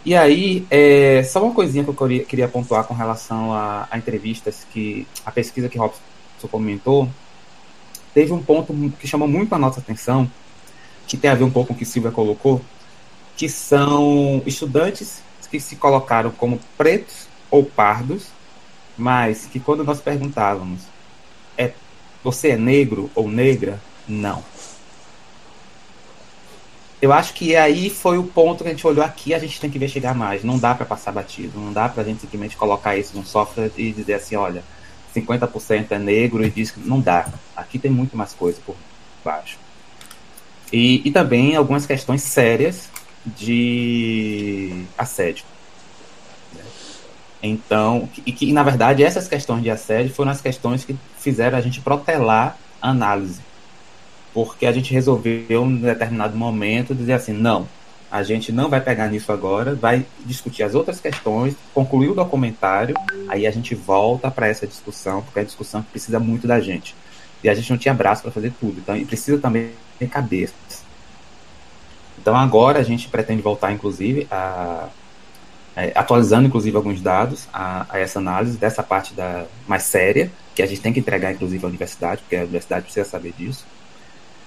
E 0.03 0.15
aí, 0.15 0.65
é, 0.69 1.23
só 1.23 1.43
uma 1.43 1.53
coisinha 1.53 1.84
que 1.84 1.89
eu 1.89 2.25
queria 2.25 2.47
pontuar 2.47 2.84
com 2.86 2.93
relação 2.93 3.53
a, 3.53 3.88
a 3.89 3.97
entrevistas 3.97 4.65
que 4.71 5.07
a 5.25 5.31
pesquisa 5.31 5.69
que 5.69 5.77
Robson 5.77 6.01
comentou, 6.49 7.07
teve 8.13 8.34
um 8.34 8.41
ponto 8.41 8.73
que 8.99 9.07
chamou 9.07 9.27
muito 9.27 9.53
a 9.53 9.60
nossa 9.60 9.79
atenção, 9.79 10.29
que 11.07 11.15
tem 11.15 11.29
a 11.29 11.36
ver 11.36 11.43
um 11.43 11.51
pouco 11.51 11.69
com 11.69 11.73
o 11.73 11.77
que 11.77 11.86
Silvia 11.86 12.12
colocou, 12.12 12.62
que 13.41 13.49
são 13.49 14.43
estudantes 14.45 15.23
que 15.49 15.60
se 15.60 15.75
colocaram 15.75 16.30
como 16.30 16.60
pretos 16.77 17.27
ou 17.49 17.65
pardos, 17.65 18.27
mas 18.95 19.47
que 19.47 19.60
quando 19.60 19.84
nós 19.84 19.99
perguntávamos, 19.99 20.82
é, 21.58 21.71
você 22.23 22.49
é 22.49 22.56
negro 22.56 23.10
ou 23.15 23.27
negra? 23.27 23.82
Não. 24.08 24.43
Eu 27.01 27.12
acho 27.12 27.34
que 27.34 27.56
aí 27.56 27.89
foi 27.89 28.19
o 28.19 28.23
ponto 28.23 28.63
que 28.63 28.69
a 28.69 28.73
gente 28.73 28.86
olhou 28.86 29.04
aqui, 29.04 29.34
a 29.34 29.39
gente 29.39 29.60
tem 29.60 29.71
que 29.71 29.77
investigar 29.77 30.15
mais. 30.15 30.43
Não 30.43 30.60
dá 30.60 30.75
para 30.75 30.86
passar 30.86 31.12
batido, 31.12 31.60
não 31.60 31.73
dá 31.73 31.89
para 31.89 32.04
a 32.04 32.06
gente 32.06 32.21
simplesmente 32.21 32.56
colocar 32.56 32.95
isso 32.95 33.17
num 33.17 33.25
software 33.25 33.71
e 33.75 33.91
dizer 33.91 34.13
assim, 34.13 34.36
olha, 34.36 34.63
50% 35.15 35.88
é 35.89 35.97
negro 35.97 36.45
e 36.45 36.51
diz 36.51 36.69
que 36.69 36.80
não 36.80 36.99
dá. 36.99 37.27
Aqui 37.56 37.80
tem 37.80 37.89
muito 37.89 38.15
mais 38.15 38.34
coisa 38.34 38.62
por 38.63 38.75
baixo. 39.25 39.58
E, 40.71 41.01
e 41.04 41.12
também 41.12 41.56
algumas 41.56 41.88
questões 41.88 42.21
sérias 42.21 42.88
de 43.25 44.86
assédio. 44.97 45.45
Então, 47.43 48.07
e 48.25 48.31
que 48.31 48.51
na 48.53 48.63
verdade 48.63 49.03
essas 49.03 49.27
questões 49.27 49.63
de 49.63 49.69
assédio 49.69 50.13
foram 50.13 50.31
as 50.31 50.41
questões 50.41 50.86
que 50.86 50.95
fizeram 51.17 51.57
a 51.57 51.62
gente 51.62 51.81
protelar 51.81 52.57
a 52.81 52.89
análise 52.89 53.41
porque 54.34 54.65
a 54.65 54.71
gente 54.71 54.93
resolveu, 54.93 55.65
em 55.65 55.77
determinado 55.77 56.38
momento, 56.38 56.95
dizer 56.95 57.13
assim: 57.13 57.34
não, 57.34 57.67
a 58.10 58.23
gente 58.23 58.51
não 58.51 58.69
vai 58.69 58.81
pegar 58.81 59.07
nisso 59.07 59.31
agora, 59.31 59.75
vai 59.75 60.05
discutir 60.25 60.63
as 60.63 60.75
outras 60.75 60.99
questões, 60.99 61.55
concluir 61.73 62.10
o 62.10 62.15
documentário, 62.15 62.95
aí 63.27 63.45
a 63.45 63.51
gente 63.51 63.75
volta 63.75 64.31
para 64.31 64.47
essa 64.47 64.65
discussão, 64.65 65.21
porque 65.21 65.39
é 65.39 65.41
a 65.41 65.45
discussão 65.45 65.81
que 65.81 65.91
precisa 65.91 66.19
muito 66.19 66.47
da 66.47 66.60
gente. 66.60 66.95
E 67.43 67.49
a 67.49 67.53
gente 67.53 67.69
não 67.71 67.77
tinha 67.77 67.93
braço 67.93 68.21
para 68.21 68.31
fazer 68.31 68.53
tudo, 68.60 68.79
então 68.79 69.05
precisa 69.05 69.38
também 69.39 69.71
ter 69.97 70.07
cabeça. 70.07 70.53
Então 72.21 72.36
agora 72.36 72.79
a 72.79 72.84
gente 72.84 73.07
pretende 73.07 73.41
voltar, 73.41 73.71
inclusive, 73.71 74.27
a, 74.29 74.89
é, 75.75 75.91
atualizando 75.95 76.47
inclusive 76.47 76.77
alguns 76.77 77.01
dados 77.01 77.47
a, 77.51 77.88
a, 77.89 77.97
essa 77.97 78.19
análise 78.19 78.57
dessa 78.57 78.84
parte 78.84 79.13
da 79.15 79.45
mais 79.67 79.84
séria, 79.84 80.31
que 80.53 80.62
a 80.62 80.67
gente 80.67 80.81
tem 80.81 80.93
que 80.93 80.99
entregar, 80.99 81.31
inclusive, 81.31 81.65
à 81.65 81.67
universidade, 81.67 82.21
porque 82.21 82.36
a 82.36 82.41
universidade 82.41 82.84
precisa 82.84 83.10
saber 83.10 83.34
disso. 83.36 83.65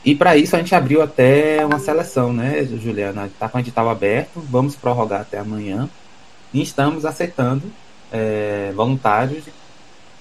E 0.05 0.15
para 0.15 0.37
isso 0.37 0.55
a 0.55 0.59
gente 0.59 0.75
abriu 0.75 1.03
até 1.03 1.65
uma 1.67 1.79
seleção, 1.79 2.33
né, 2.33 2.65
Juliana? 2.65 3.27
Está 3.27 3.49
com 3.49 3.59
o 3.59 3.61
edital 3.61 3.89
aberto, 3.89 4.39
vamos 4.39 4.77
prorrogar 4.77 5.23
até 5.23 5.39
amanhã. 5.39 5.89
E 6.53 6.63
estamos 6.63 7.05
aceitando 7.05 7.63
é, 8.13 8.71
voluntários 8.77 9.45
de 9.45 9.53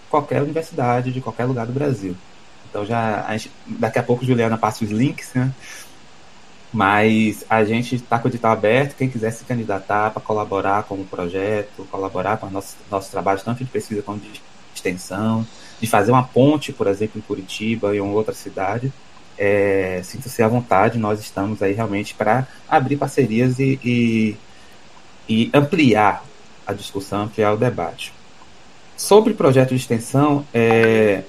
qualquer 0.09 0.41
universidade, 0.41 1.11
de 1.11 1.21
qualquer 1.21 1.45
lugar 1.45 1.67
do 1.67 1.73
Brasil. 1.73 2.15
Então 2.69 2.85
já 2.85 3.25
a 3.27 3.37
gente, 3.37 3.51
daqui 3.67 3.99
a 3.99 4.03
pouco 4.03 4.25
Juliana 4.25 4.57
passa 4.57 4.83
os 4.83 4.89
links, 4.89 5.31
né? 5.35 5.51
Mas 6.73 7.45
a 7.47 7.63
gente 7.63 7.95
está 7.95 8.17
com 8.17 8.27
o 8.27 8.31
edital 8.31 8.51
aberto, 8.51 8.95
quem 8.95 9.07
quiser 9.07 9.31
se 9.31 9.45
candidatar 9.45 10.09
para 10.09 10.21
colaborar 10.21 10.83
com 10.83 10.95
o 10.95 11.05
projeto, 11.05 11.87
colaborar 11.91 12.37
com 12.37 12.47
o 12.47 12.49
nosso, 12.49 12.75
nosso 12.89 13.11
trabalho, 13.11 13.39
tanto 13.45 13.63
de 13.63 13.69
pesquisa 13.69 14.01
quanto 14.01 14.21
de 14.21 14.41
extensão, 14.73 15.45
de 15.79 15.85
fazer 15.85 16.11
uma 16.11 16.23
ponte, 16.23 16.73
por 16.73 16.87
exemplo, 16.87 17.19
em 17.19 17.21
Curitiba 17.21 17.89
ou 17.89 17.93
em 17.93 17.99
outra 17.99 18.33
cidade, 18.33 18.91
é, 19.37 20.01
sinta-se 20.03 20.41
à 20.41 20.47
vontade, 20.47 20.97
nós 20.97 21.19
estamos 21.19 21.61
aí 21.61 21.73
realmente 21.73 22.13
para 22.13 22.47
abrir 22.67 22.97
parcerias 22.97 23.59
e, 23.59 23.79
e, 23.83 24.37
e, 25.27 25.49
ampliar 25.53 26.23
a 26.65 26.73
discussão, 26.73 27.23
ampliar 27.23 27.53
o 27.53 27.57
debate. 27.57 28.13
Sobre 28.95 29.33
projeto 29.33 29.69
de 29.69 29.75
extensão, 29.75 30.45
é, 30.53 31.23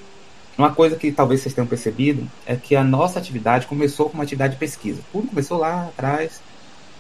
uma 0.57 0.73
coisa 0.73 0.97
que 0.97 1.11
talvez 1.11 1.41
vocês 1.41 1.55
tenham 1.55 1.67
percebido 1.67 2.29
é 2.47 2.55
que 2.55 2.77
a 2.77 2.85
nossa 2.85 3.19
atividade 3.19 3.67
começou 3.67 4.09
com 4.09 4.15
uma 4.15 4.23
atividade 4.23 4.55
de 4.55 4.59
pesquisa. 4.59 5.01
Tudo 5.11 5.29
começou 5.29 5.59
lá 5.59 5.87
atrás, 5.87 6.41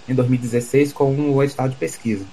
em 0.08 0.14
2016, 0.14 0.92
com 0.92 1.14
o 1.30 1.42
edital 1.42 1.68
de 1.68 1.76
pesquisa. 1.76 2.24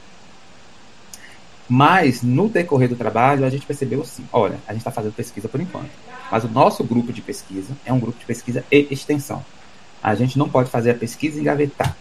Mas, 1.70 2.22
no 2.22 2.50
decorrer 2.50 2.90
do 2.90 2.96
trabalho, 2.96 3.46
a 3.46 3.50
gente 3.50 3.66
percebeu 3.66 4.02
assim: 4.02 4.26
olha, 4.34 4.60
a 4.68 4.74
gente 4.74 4.82
está 4.82 4.92
fazendo 4.92 5.14
pesquisa 5.14 5.48
por 5.48 5.62
enquanto. 5.62 5.92
Mas 6.32 6.44
o 6.44 6.48
nosso 6.48 6.84
grupo 6.84 7.14
de 7.14 7.22
pesquisa 7.22 7.74
é 7.86 7.94
um 7.94 8.00
grupo 8.00 8.20
de 8.20 8.26
pesquisa 8.26 8.64
e 8.72 8.88
extensão. 8.90 9.46
A 10.02 10.16
gente 10.16 10.40
não 10.40 10.50
pode 10.50 10.70
fazer 10.70 10.92
a 10.92 10.96
pesquisa 10.96 11.38
e 11.38 11.42
engavetar. 11.42 11.96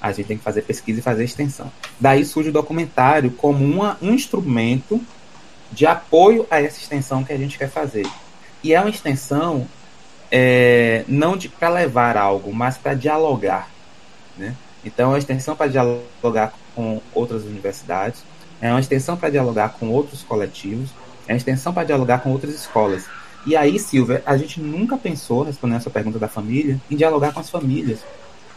A 0.00 0.10
gente 0.10 0.26
tem 0.26 0.38
que 0.38 0.42
fazer 0.42 0.62
pesquisa 0.62 0.98
e 0.98 1.02
fazer 1.02 1.24
extensão. 1.24 1.70
Daí 2.00 2.24
surge 2.24 2.48
o 2.48 2.52
documentário 2.52 3.30
como 3.32 3.64
uma, 3.64 3.98
um 4.00 4.14
instrumento 4.14 5.00
de 5.70 5.86
apoio 5.86 6.46
a 6.50 6.60
essa 6.60 6.80
extensão 6.80 7.22
que 7.22 7.32
a 7.32 7.38
gente 7.38 7.58
quer 7.58 7.70
fazer. 7.70 8.06
E 8.62 8.72
é 8.72 8.80
uma 8.80 8.90
extensão 8.90 9.66
é, 10.30 11.04
não 11.08 11.38
para 11.38 11.68
levar 11.68 12.16
algo, 12.16 12.52
mas 12.52 12.78
para 12.78 12.94
dialogar. 12.94 13.68
Né? 14.36 14.54
Então, 14.84 15.10
é 15.10 15.12
uma 15.12 15.18
extensão 15.18 15.54
para 15.54 15.66
dialogar 15.66 16.54
com 16.74 17.00
outras 17.14 17.44
universidades, 17.44 18.24
é 18.60 18.70
uma 18.70 18.80
extensão 18.80 19.16
para 19.16 19.30
dialogar 19.30 19.70
com 19.70 19.88
outros 19.88 20.22
coletivos, 20.22 20.90
é 21.26 21.32
uma 21.32 21.36
extensão 21.36 21.72
para 21.72 21.84
dialogar 21.84 22.20
com 22.20 22.30
outras 22.30 22.54
escolas. 22.54 23.04
E 23.44 23.56
aí, 23.56 23.78
Silvia, 23.78 24.22
a 24.24 24.36
gente 24.36 24.60
nunca 24.60 24.96
pensou, 24.96 25.42
respondendo 25.42 25.78
essa 25.78 25.90
pergunta 25.90 26.18
da 26.18 26.28
família, 26.28 26.80
em 26.90 26.96
dialogar 26.96 27.32
com 27.32 27.40
as 27.40 27.50
famílias. 27.50 28.00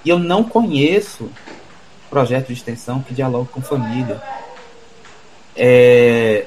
E 0.04 0.10
eu 0.10 0.20
não 0.20 0.44
conheço 0.44 1.30
projeto 2.10 2.48
de 2.48 2.54
extensão 2.54 3.02
que 3.02 3.14
dialogue 3.14 3.50
com 3.50 3.62
família. 3.62 4.22
É... 5.56 6.46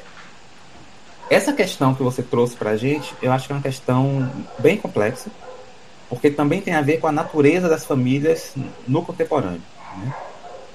Essa 1.31 1.53
questão 1.53 1.95
que 1.95 2.03
você 2.03 2.23
trouxe 2.23 2.57
para 2.57 2.71
a 2.71 2.77
gente, 2.77 3.15
eu 3.21 3.31
acho 3.33 3.47
que 3.47 3.53
é 3.53 3.57
uma 3.57 3.63
questão 3.63 4.31
bem 4.59 4.79
complexa, 4.79 5.31
porque 6.09 6.31
também 6.31 6.61
tem 6.61 6.75
a 6.75 6.81
ver 6.81 6.99
com 6.99 7.07
a 7.07 7.13
natureza 7.13 7.69
das 7.69 7.85
famílias 7.85 8.55
no 8.87 9.05
contemporâneo. 9.05 9.63
Né? 9.97 10.13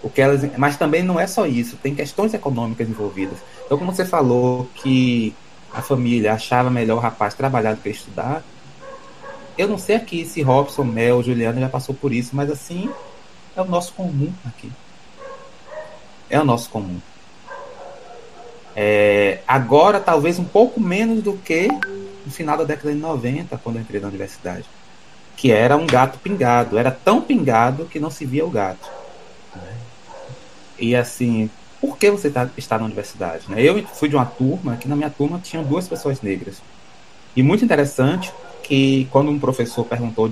o 0.04 0.10
que 0.10 0.22
elas, 0.22 0.46
mas 0.58 0.76
também 0.76 1.02
não 1.02 1.18
é 1.18 1.26
só 1.26 1.48
isso, 1.48 1.78
tem 1.78 1.96
questões 1.96 2.34
econômicas 2.34 2.88
envolvidas. 2.88 3.38
Então, 3.66 3.78
como 3.78 3.96
você 3.96 4.04
falou 4.04 4.70
que 4.76 5.34
a 5.74 5.82
família 5.82 6.34
achava 6.34 6.70
melhor 6.70 6.98
o 6.98 7.00
rapaz 7.00 7.34
trabalhar 7.34 7.74
do 7.74 7.82
que 7.82 7.90
estudar, 7.90 8.44
eu 9.58 9.68
não 9.68 9.78
sei 9.78 9.96
aqui 9.96 10.26
se 10.26 10.42
Robson, 10.42 10.84
Mel, 10.84 11.24
Juliana 11.24 11.62
já 11.62 11.70
passou 11.70 11.96
por 11.96 12.12
isso, 12.12 12.36
mas 12.36 12.52
assim 12.52 12.90
é 13.56 13.62
o 13.62 13.66
nosso 13.66 13.94
comum 13.94 14.32
aqui. 14.46 14.70
É 16.30 16.40
o 16.40 16.44
nosso 16.44 16.70
comum. 16.70 17.00
É, 18.76 19.40
agora, 19.48 20.00
talvez 20.00 20.40
um 20.40 20.44
pouco 20.44 20.80
menos 20.80 21.22
do 21.22 21.34
que 21.34 21.68
no 22.26 22.32
final 22.32 22.58
da 22.58 22.64
década 22.64 22.94
de 22.94 23.00
90, 23.00 23.58
quando 23.58 23.76
eu 23.78 23.82
entrei 23.82 24.00
na 24.00 24.08
universidade. 24.08 24.66
Que 25.36 25.52
era 25.52 25.76
um 25.76 25.86
gato 25.86 26.20
pingado. 26.20 26.78
Era 26.78 26.92
tão 26.92 27.22
pingado 27.22 27.86
que 27.86 28.00
não 28.00 28.10
se 28.10 28.26
via 28.26 28.46
o 28.46 28.50
gato. 28.50 28.90
E 30.80 30.96
assim, 30.96 31.50
por 31.80 31.98
que 31.98 32.10
você 32.10 32.30
tá, 32.30 32.50
está 32.58 32.78
na 32.78 32.86
universidade? 32.86 33.46
Né? 33.50 33.62
Eu 33.62 33.86
fui 33.88 34.10
de 34.10 34.16
uma 34.16 34.26
turma 34.26 34.78
que 34.78 34.88
na 34.88 34.96
minha 34.96 35.10
turma 35.10 35.40
tinha 35.40 35.62
duas 35.62 35.88
pessoas 35.88 36.22
negras. 36.22 36.62
E 37.36 37.44
muito 37.44 37.66
interessante 37.66 38.34
que 38.64 39.08
quando 39.12 39.30
um 39.30 39.40
professor 39.40 39.84
perguntou 39.86 40.32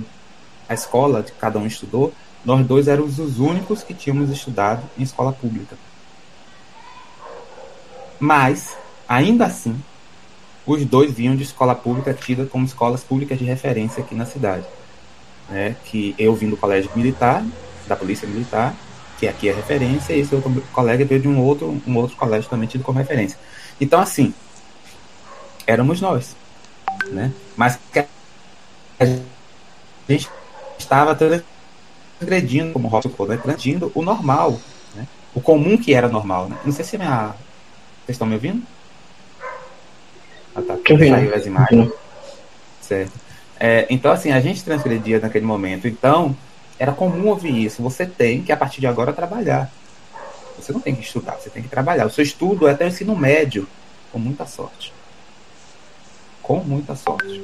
a 0.68 0.74
escola 0.74 1.22
de 1.22 1.32
cada 1.32 1.58
um 1.58 1.66
estudou, 1.66 2.12
nós 2.44 2.66
dois 2.66 2.88
éramos 2.88 3.18
os 3.18 3.38
únicos 3.38 3.82
que 3.82 3.94
tínhamos 3.94 4.30
estudado 4.30 4.82
em 4.98 5.02
escola 5.02 5.32
pública. 5.32 5.76
Mas, 8.22 8.76
ainda 9.08 9.46
assim, 9.46 9.76
os 10.64 10.84
dois 10.84 11.12
vinham 11.12 11.34
de 11.34 11.42
escola 11.42 11.74
pública 11.74 12.14
tida 12.14 12.46
como 12.46 12.64
escolas 12.64 13.02
públicas 13.02 13.36
de 13.36 13.44
referência 13.44 14.00
aqui 14.00 14.14
na 14.14 14.24
cidade. 14.24 14.64
Né? 15.48 15.74
Que 15.84 16.14
eu 16.16 16.32
vim 16.32 16.48
do 16.48 16.56
colégio 16.56 16.88
militar, 16.94 17.44
da 17.88 17.96
polícia 17.96 18.28
militar, 18.28 18.76
que 19.18 19.26
aqui 19.26 19.48
é 19.48 19.52
referência, 19.52 20.12
e 20.12 20.20
esse 20.20 20.32
outro 20.32 20.62
colega 20.72 21.04
veio 21.04 21.20
de 21.20 21.26
um 21.26 21.40
outro, 21.40 21.82
um 21.84 21.96
outro 21.96 22.16
colégio 22.16 22.48
também 22.48 22.68
tido 22.68 22.84
como 22.84 22.96
referência. 22.96 23.36
Então, 23.80 23.98
assim, 23.98 24.32
éramos 25.66 26.00
nós, 26.00 26.36
né? 27.10 27.32
Mas 27.56 27.76
a 29.00 29.04
gente 30.08 30.30
estava 30.78 31.16
transgredindo, 31.16 32.72
como 32.72 32.86
o 32.86 32.90
Robson 32.90 33.10
falou, 33.10 33.32
né? 33.32 33.36
transgredindo 33.42 33.90
o 33.96 34.02
normal, 34.02 34.60
né? 34.94 35.08
o 35.34 35.40
comum 35.40 35.76
que 35.76 35.92
era 35.92 36.08
normal. 36.08 36.48
Né? 36.48 36.56
Não 36.64 36.72
sei 36.72 36.84
se 36.84 36.96
minha... 36.96 37.34
vocês 38.12 38.16
estão 38.16 38.26
me 38.26 38.34
ouvindo? 38.34 38.62
Ah, 40.54 40.62
tá. 40.62 40.76
Saiu 40.86 41.34
as 41.34 41.46
imagens. 41.46 41.92
Certo. 42.80 43.12
É, 43.58 43.86
então, 43.88 44.12
assim, 44.12 44.32
a 44.32 44.40
gente 44.40 44.62
transgredia 44.62 45.18
naquele 45.18 45.46
momento. 45.46 45.88
Então, 45.88 46.36
era 46.78 46.92
comum 46.92 47.28
ouvir 47.28 47.64
isso. 47.64 47.82
Você 47.82 48.04
tem 48.04 48.42
que, 48.42 48.52
a 48.52 48.56
partir 48.56 48.80
de 48.80 48.86
agora, 48.86 49.12
trabalhar. 49.12 49.70
Você 50.58 50.72
não 50.72 50.80
tem 50.80 50.94
que 50.94 51.02
estudar, 51.02 51.36
você 51.36 51.48
tem 51.48 51.62
que 51.62 51.68
trabalhar. 51.68 52.06
O 52.06 52.10
seu 52.10 52.22
estudo 52.22 52.68
é 52.68 52.72
até 52.72 52.84
o 52.84 52.88
ensino 52.88 53.16
médio, 53.16 53.66
com 54.12 54.18
muita 54.18 54.46
sorte. 54.46 54.92
Com 56.42 56.58
muita 56.58 56.94
sorte. 56.94 57.42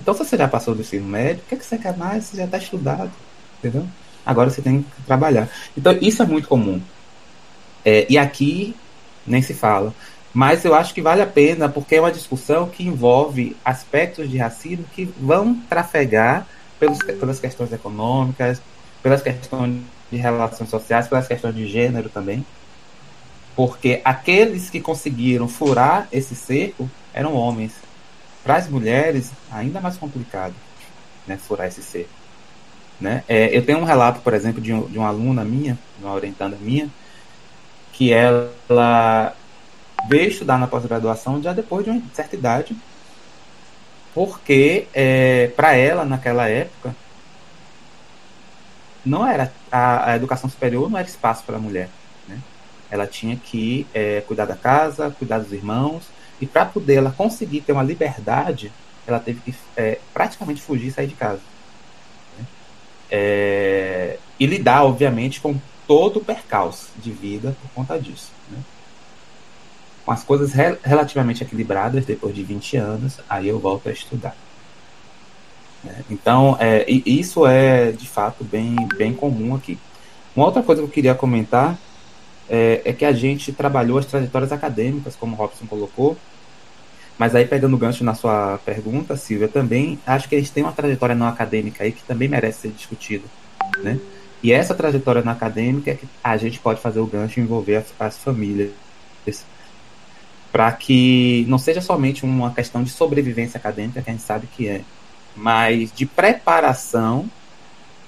Então, 0.00 0.14
se 0.14 0.24
você 0.24 0.36
já 0.36 0.48
passou 0.48 0.74
do 0.74 0.80
ensino 0.80 1.06
médio, 1.06 1.42
o 1.44 1.48
que, 1.48 1.54
é 1.54 1.58
que 1.58 1.64
você 1.64 1.78
quer 1.78 1.96
mais? 1.96 2.24
Você 2.24 2.38
já 2.38 2.44
está 2.44 2.58
estudado, 2.58 3.12
entendeu? 3.58 3.86
Agora 4.26 4.50
você 4.50 4.60
tem 4.60 4.82
que 4.82 5.02
trabalhar. 5.02 5.48
Então, 5.76 5.96
isso 6.00 6.22
é 6.22 6.26
muito 6.26 6.48
comum. 6.48 6.80
É, 7.84 8.06
e 8.10 8.18
aqui 8.18 8.74
nem 9.26 9.42
se 9.42 9.54
fala. 9.54 9.94
Mas 10.32 10.64
eu 10.64 10.74
acho 10.74 10.94
que 10.94 11.02
vale 11.02 11.22
a 11.22 11.26
pena, 11.26 11.68
porque 11.68 11.96
é 11.96 12.00
uma 12.00 12.12
discussão 12.12 12.68
que 12.68 12.84
envolve 12.84 13.56
aspectos 13.64 14.30
de 14.30 14.38
racismo 14.38 14.84
que 14.94 15.04
vão 15.04 15.54
trafegar 15.68 16.46
pelos, 16.78 16.98
pelas 16.98 17.40
questões 17.40 17.72
econômicas, 17.72 18.62
pelas 19.02 19.22
questões 19.22 19.82
de 20.10 20.16
relações 20.18 20.70
sociais, 20.70 21.08
pelas 21.08 21.26
questões 21.26 21.54
de 21.54 21.66
gênero 21.66 22.08
também. 22.08 22.46
Porque 23.56 24.00
aqueles 24.04 24.70
que 24.70 24.80
conseguiram 24.80 25.48
furar 25.48 26.06
esse 26.12 26.34
cerco 26.34 26.88
eram 27.12 27.34
homens. 27.34 27.72
Para 28.44 28.56
as 28.56 28.68
mulheres, 28.68 29.32
ainda 29.50 29.80
mais 29.80 29.96
complicado 29.96 30.54
né, 31.26 31.36
furar 31.36 31.66
esse 31.66 31.82
cerco. 31.82 32.10
Né? 33.00 33.24
É, 33.28 33.56
eu 33.56 33.64
tenho 33.64 33.78
um 33.78 33.84
relato, 33.84 34.20
por 34.20 34.34
exemplo, 34.34 34.60
de, 34.60 34.72
um, 34.72 34.86
de 34.86 34.98
uma 34.98 35.08
aluna 35.08 35.44
minha, 35.44 35.78
uma 36.00 36.12
orientanda 36.12 36.56
minha, 36.60 36.88
que 38.00 38.14
ela 38.14 39.36
veio 40.08 40.30
estudar 40.30 40.56
na 40.56 40.66
pós-graduação 40.66 41.42
já 41.42 41.52
depois 41.52 41.84
de 41.84 41.90
uma 41.90 42.02
certa 42.14 42.34
idade, 42.34 42.74
porque 44.14 44.86
é, 44.94 45.48
para 45.48 45.76
ela, 45.76 46.02
naquela 46.02 46.48
época, 46.48 46.96
não 49.04 49.28
era 49.28 49.52
a, 49.70 50.12
a, 50.12 50.16
educação 50.16 50.48
superior 50.48 50.88
não 50.88 50.98
era 50.98 51.06
espaço 51.06 51.44
para 51.44 51.56
a 51.56 51.60
mulher. 51.60 51.90
Né? 52.26 52.38
Ela 52.90 53.06
tinha 53.06 53.36
que 53.36 53.86
é, 53.92 54.22
cuidar 54.22 54.46
da 54.46 54.56
casa, 54.56 55.14
cuidar 55.18 55.40
dos 55.40 55.52
irmãos, 55.52 56.04
e 56.40 56.46
para 56.46 56.64
poder 56.64 56.94
ela 56.94 57.10
conseguir 57.10 57.60
ter 57.60 57.72
uma 57.72 57.82
liberdade, 57.82 58.72
ela 59.06 59.20
teve 59.20 59.40
que 59.40 59.54
é, 59.76 59.98
praticamente 60.14 60.62
fugir 60.62 60.86
e 60.86 60.92
sair 60.92 61.06
de 61.06 61.14
casa. 61.14 61.42
Né? 62.38 62.46
É, 63.10 64.18
e 64.38 64.46
lidar, 64.46 64.84
obviamente, 64.84 65.38
com 65.38 65.60
todo 65.90 66.20
percalço 66.20 66.86
de 66.98 67.10
vida 67.10 67.56
por 67.60 67.68
conta 67.72 67.98
disso. 67.98 68.30
Né? 68.48 68.58
Com 70.04 70.12
as 70.12 70.22
coisas 70.22 70.52
re 70.52 70.78
relativamente 70.84 71.42
equilibradas, 71.42 72.06
depois 72.06 72.32
de 72.32 72.44
20 72.44 72.76
anos, 72.76 73.18
aí 73.28 73.48
eu 73.48 73.58
volto 73.58 73.88
a 73.88 73.92
estudar. 73.92 74.36
Né? 75.82 76.04
Então, 76.08 76.56
é, 76.60 76.84
isso 76.88 77.44
é 77.44 77.90
de 77.90 78.06
fato 78.08 78.44
bem, 78.44 78.76
bem 78.96 79.12
comum 79.12 79.56
aqui. 79.56 79.76
Uma 80.36 80.46
outra 80.46 80.62
coisa 80.62 80.80
que 80.80 80.86
eu 80.86 80.92
queria 80.92 81.12
comentar 81.12 81.76
é, 82.48 82.82
é, 82.84 82.92
que 82.92 83.04
a 83.04 83.10
gente 83.10 83.52
trabalhou 83.52 83.98
as 83.98 84.06
trajetórias 84.06 84.52
acadêmicas, 84.52 85.16
como 85.16 85.34
o 85.34 85.36
Robson 85.36 85.66
colocou, 85.66 86.16
mas 87.18 87.34
aí 87.34 87.44
pegando 87.44 87.74
o 87.74 87.78
gancho 87.78 88.04
na 88.04 88.14
sua 88.14 88.60
pergunta, 88.64 89.16
Silvia, 89.16 89.48
também 89.48 89.98
acho 90.06 90.28
que 90.28 90.36
a 90.36 90.38
gente 90.38 90.52
tem 90.52 90.62
uma 90.62 90.70
trajetória 90.70 91.16
não 91.16 91.26
acadêmica 91.26 91.82
aí 91.82 91.90
que 91.90 92.04
também 92.04 92.28
merece 92.28 92.60
ser 92.60 92.68
discutida, 92.68 93.24
né? 93.82 93.98
E 94.42 94.52
essa 94.52 94.74
trajetória 94.74 95.22
não 95.22 95.32
acadêmica 95.32 95.90
é 95.90 95.94
que 95.94 96.08
a 96.24 96.36
gente 96.36 96.58
pode 96.58 96.80
fazer 96.80 97.00
o 97.00 97.06
gancho 97.06 97.38
e 97.38 97.42
envolver 97.42 97.76
as, 97.76 97.94
as 97.98 98.18
famílias 98.18 98.70
para 100.52 100.72
que 100.72 101.44
não 101.48 101.58
seja 101.58 101.80
somente 101.80 102.24
uma 102.24 102.52
questão 102.52 102.82
de 102.82 102.90
sobrevivência 102.90 103.58
acadêmica, 103.58 104.02
que 104.02 104.10
a 104.10 104.12
gente 104.12 104.24
sabe 104.24 104.48
que 104.48 104.68
é, 104.68 104.82
mas 105.36 105.92
de 105.92 106.04
preparação 106.04 107.30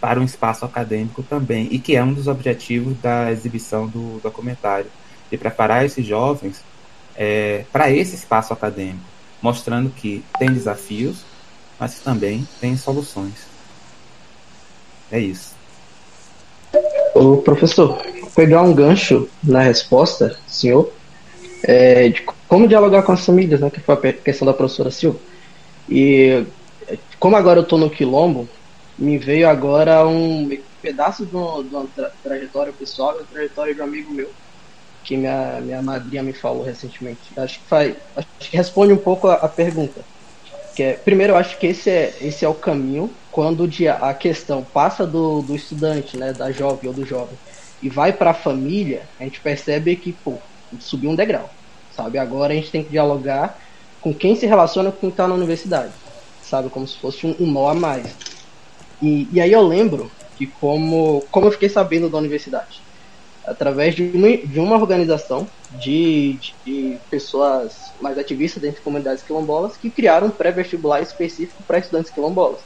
para 0.01 0.19
um 0.19 0.25
espaço 0.25 0.65
acadêmico 0.65 1.23
também, 1.23 1.69
e 1.71 1.79
que 1.79 1.95
é 1.95 2.03
um 2.03 2.13
dos 2.13 2.27
objetivos 2.27 2.99
da 2.99 3.31
exibição 3.31 3.87
do 3.87 4.21
documentário, 4.21 4.91
de 5.31 5.39
preparar 5.39 5.85
esses 5.85 6.05
jovens 6.05 6.61
é, 7.15 7.65
para 7.73 7.91
esse 7.91 8.17
espaço 8.17 8.53
acadêmico, 8.53 9.05
mostrando 9.41 9.91
que 9.91 10.25
tem 10.39 10.53
desafios, 10.53 11.25
mas 11.79 12.01
também 12.01 12.47
tem 12.61 12.77
soluções. 12.77 13.47
É 15.11 15.21
isso. 15.21 15.52
O 17.15 17.39
professor, 17.39 18.03
pegar 18.35 18.63
um 18.63 18.75
gancho 18.75 19.29
na 19.43 19.61
resposta, 19.61 20.37
senhor, 20.47 20.93
é, 21.65 22.09
de 22.09 22.23
como 22.49 22.69
dialogar 22.69 23.03
com 23.03 23.13
as 23.13 23.25
famílias, 23.25 23.61
né, 23.61 23.71
que 23.71 23.81
foi 23.81 23.95
a 23.95 24.13
questão 24.13 24.47
da 24.47 24.55
professora 24.55 24.91
Silva. 24.91 25.19
E 25.89 26.45
como 27.19 27.37
agora 27.37 27.61
eu 27.61 27.65
estou 27.65 27.79
no 27.79 27.91
Quilombo, 27.91 28.49
me 28.99 29.19
veio 29.19 29.49
agora 29.49 30.07
um 30.07 30.51
pedaço 30.81 31.25
de 31.25 31.35
uma, 31.35 31.63
de 31.63 31.75
uma 31.75 31.87
tra 31.87 32.11
trajetória 32.23 32.73
pessoal, 32.73 33.15
uma 33.17 33.25
trajetória 33.25 33.75
de 33.75 33.81
um 33.81 33.85
amigo 33.85 34.13
meu, 34.13 34.31
que 35.05 35.17
minha, 35.17 35.61
minha 35.61 35.83
madrinha 35.83 36.23
me 36.23 36.33
falou 36.33 36.63
recentemente. 36.63 37.21
Acho 37.37 37.59
que, 37.61 37.67
faz, 37.67 37.97
acho 38.17 38.29
que 38.39 38.57
responde 38.57 38.93
um 38.93 38.99
pouco 38.99 39.29
a, 39.29 39.35
a 39.35 39.49
pergunta. 39.49 40.05
Que 40.75 40.83
é, 40.83 40.93
primeiro, 40.95 41.35
eu 41.35 41.37
acho 41.37 41.59
que 41.59 41.67
esse 41.67 41.91
é, 41.91 42.17
esse 42.21 42.45
é 42.45 42.49
o 42.49 42.55
caminho 42.55 43.15
quando 43.31 43.69
a 44.01 44.15
questão 44.15 44.65
passa 44.65 45.07
do, 45.07 45.43
do 45.43 45.55
estudante, 45.55 46.17
né, 46.17 46.33
da 46.33 46.51
jovem 46.51 46.89
ou 46.89 46.95
do 46.95 47.05
jovem, 47.05 47.39
e 47.81 47.89
vai 47.89 48.13
para 48.13 48.31
a 48.31 48.35
família, 48.35 49.09
a 49.19 49.25
gente 49.25 49.41
percebe 49.41 49.97
que 49.97 50.13
pô, 50.13 50.39
subiu 50.81 51.11
um 51.11 51.17
degrau, 51.17 51.51
sabe? 51.91 52.19
Agora 52.19 52.53
a 52.53 52.57
gente 52.57 52.71
tem 52.71 52.85
que 52.85 52.91
dialogar 52.91 53.59
com 54.01 54.15
quem 54.15 54.35
se 54.35 54.47
relaciona 54.47 54.93
com 54.93 54.99
quem 55.01 55.11
está 55.11 55.29
na 55.29 55.35
universidade 55.35 55.95
sabe? 56.43 56.69
Como 56.71 56.87
se 56.87 56.99
fosse 56.99 57.27
um, 57.27 57.37
um 57.41 57.51
nó 57.51 57.69
a 57.69 57.75
mais. 57.75 58.19
E, 59.01 59.29
e 59.33 59.41
aí 59.41 59.53
eu 59.53 59.63
lembro 59.63 60.13
que 60.37 60.47
como, 60.47 61.29
como 61.31 61.47
eu 61.47 61.53
fiquei 61.53 61.69
sabendo 61.69 62.11
da 62.11 62.19
universidade, 62.19 62.85
através 63.45 63.95
de 63.95 64.03
uma, 64.15 64.37
de 64.37 64.61
uma 64.61 64.77
organização 64.77 65.53
de, 65.71 66.39
de 66.65 67.01
pessoas 67.11 67.75
mais 68.01 68.19
ativistas 68.19 68.63
dentro 68.63 68.77
de 68.79 68.85
comunidades 68.85 69.23
quilombolas 69.23 69.77
que 69.77 69.91
criaram 69.91 70.29
um 70.29 70.31
pré-vestibular 70.31 71.03
específico 71.03 71.65
para 71.67 71.79
estudantes 71.79 72.13
quilombolas. 72.13 72.63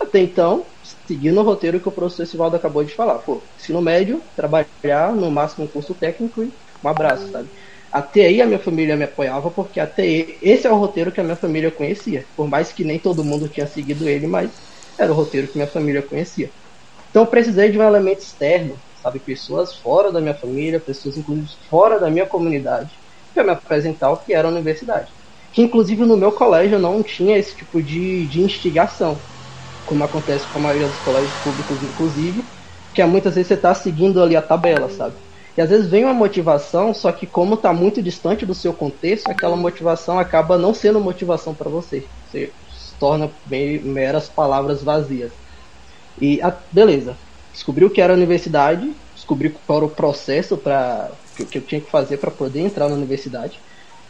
Até 0.00 0.18
então, 0.20 0.66
seguindo 1.06 1.40
o 1.40 1.44
roteiro 1.44 1.80
que 1.80 1.88
o 1.88 1.92
professor 1.92 2.26
Sivaldo 2.26 2.56
acabou 2.56 2.84
de 2.84 2.94
falar, 2.94 3.20
pô, 3.20 3.48
ensino 3.58 3.80
médio, 3.80 4.22
trabalhar 4.34 5.14
no 5.14 5.30
máximo 5.30 5.64
um 5.64 5.68
curso 5.68 5.94
técnico 5.94 6.42
e 6.42 6.52
um 6.82 6.88
abraço, 6.88 7.30
sabe? 7.30 7.50
Até 7.90 8.26
aí 8.26 8.40
a 8.42 8.46
minha 8.46 8.58
família 8.58 8.96
me 8.96 9.04
apoiava, 9.04 9.50
porque 9.50 9.78
até 9.78 10.02
aí, 10.02 10.38
esse 10.42 10.66
é 10.66 10.70
o 10.70 10.76
roteiro 10.76 11.12
que 11.12 11.20
a 11.20 11.24
minha 11.24 11.36
família 11.36 11.70
conhecia. 11.70 12.26
Por 12.34 12.48
mais 12.48 12.72
que 12.72 12.84
nem 12.84 12.98
todo 12.98 13.24
mundo 13.24 13.48
tinha 13.48 13.66
seguido 13.66 14.08
ele, 14.08 14.26
mas 14.26 14.62
era 14.98 15.12
o 15.12 15.14
roteiro 15.14 15.48
que 15.48 15.56
minha 15.56 15.68
família 15.68 16.02
conhecia. 16.02 16.52
Então 17.10 17.22
eu 17.22 17.28
precisei 17.30 17.70
de 17.70 17.78
um 17.78 17.82
elemento 17.82 18.20
externo, 18.20 18.82
sabe? 19.02 19.18
Pessoas 19.20 19.74
fora 19.76 20.12
da 20.12 20.20
minha 20.20 20.34
família, 20.34 20.80
pessoas 20.80 21.16
inclusive 21.16 21.50
fora 21.68 21.98
da 21.98 22.10
minha 22.10 22.26
comunidade, 22.26 23.00
para 23.34 23.44
me 23.44 23.50
apresentar 23.50 24.10
o 24.12 24.18
que 24.18 24.32
era 24.34 24.48
a 24.48 24.50
universidade. 24.50 25.12
Que 25.52 25.62
inclusive 25.62 26.04
no 26.04 26.16
meu 26.16 26.32
colégio 26.32 26.78
não 26.78 27.02
tinha 27.02 27.36
esse 27.36 27.56
tipo 27.56 27.82
de, 27.82 28.26
de 28.28 28.40
instigação, 28.40 29.22
como 29.84 30.04
acontece 30.04 30.48
com 30.48 30.58
a 30.58 30.62
maioria 30.62 30.88
dos 30.88 30.98
colégios 30.98 31.36
públicos, 31.36 31.82
inclusive, 31.82 32.50
que 32.94 33.02
é 33.02 33.06
muitas 33.06 33.34
vezes 33.34 33.48
você 33.48 33.54
está 33.54 33.74
seguindo 33.74 34.22
ali 34.22 34.36
a 34.36 34.42
tabela, 34.42 34.88
sabe? 34.88 35.16
E 35.56 35.60
às 35.60 35.68
vezes 35.68 35.88
vem 35.90 36.04
uma 36.04 36.14
motivação, 36.14 36.94
só 36.94 37.12
que 37.12 37.26
como 37.26 37.54
está 37.54 37.72
muito 37.72 38.02
distante 38.02 38.46
do 38.46 38.54
seu 38.54 38.72
contexto, 38.72 39.30
aquela 39.30 39.56
motivação 39.56 40.18
acaba 40.18 40.56
não 40.56 40.72
sendo 40.72 41.00
motivação 41.00 41.54
para 41.54 41.68
você. 41.70 42.10
Você 42.24 42.54
se 42.70 42.98
torna 42.98 43.30
meras 43.46 44.28
palavras 44.30 44.82
vazias. 44.82 45.32
E 46.20 46.40
a, 46.42 46.50
beleza, 46.70 47.18
descobriu 47.52 47.90
que 47.90 48.00
era 48.00 48.12
a 48.12 48.16
universidade, 48.16 48.92
descobri 49.14 49.50
qual 49.50 49.78
era 49.78 49.86
o 49.86 49.90
processo 49.90 50.56
para 50.56 51.10
que, 51.36 51.44
que 51.44 51.58
eu 51.58 51.62
tinha 51.62 51.80
que 51.80 51.90
fazer 51.90 52.16
para 52.16 52.30
poder 52.30 52.60
entrar 52.60 52.88
na 52.88 52.94
universidade. 52.94 53.60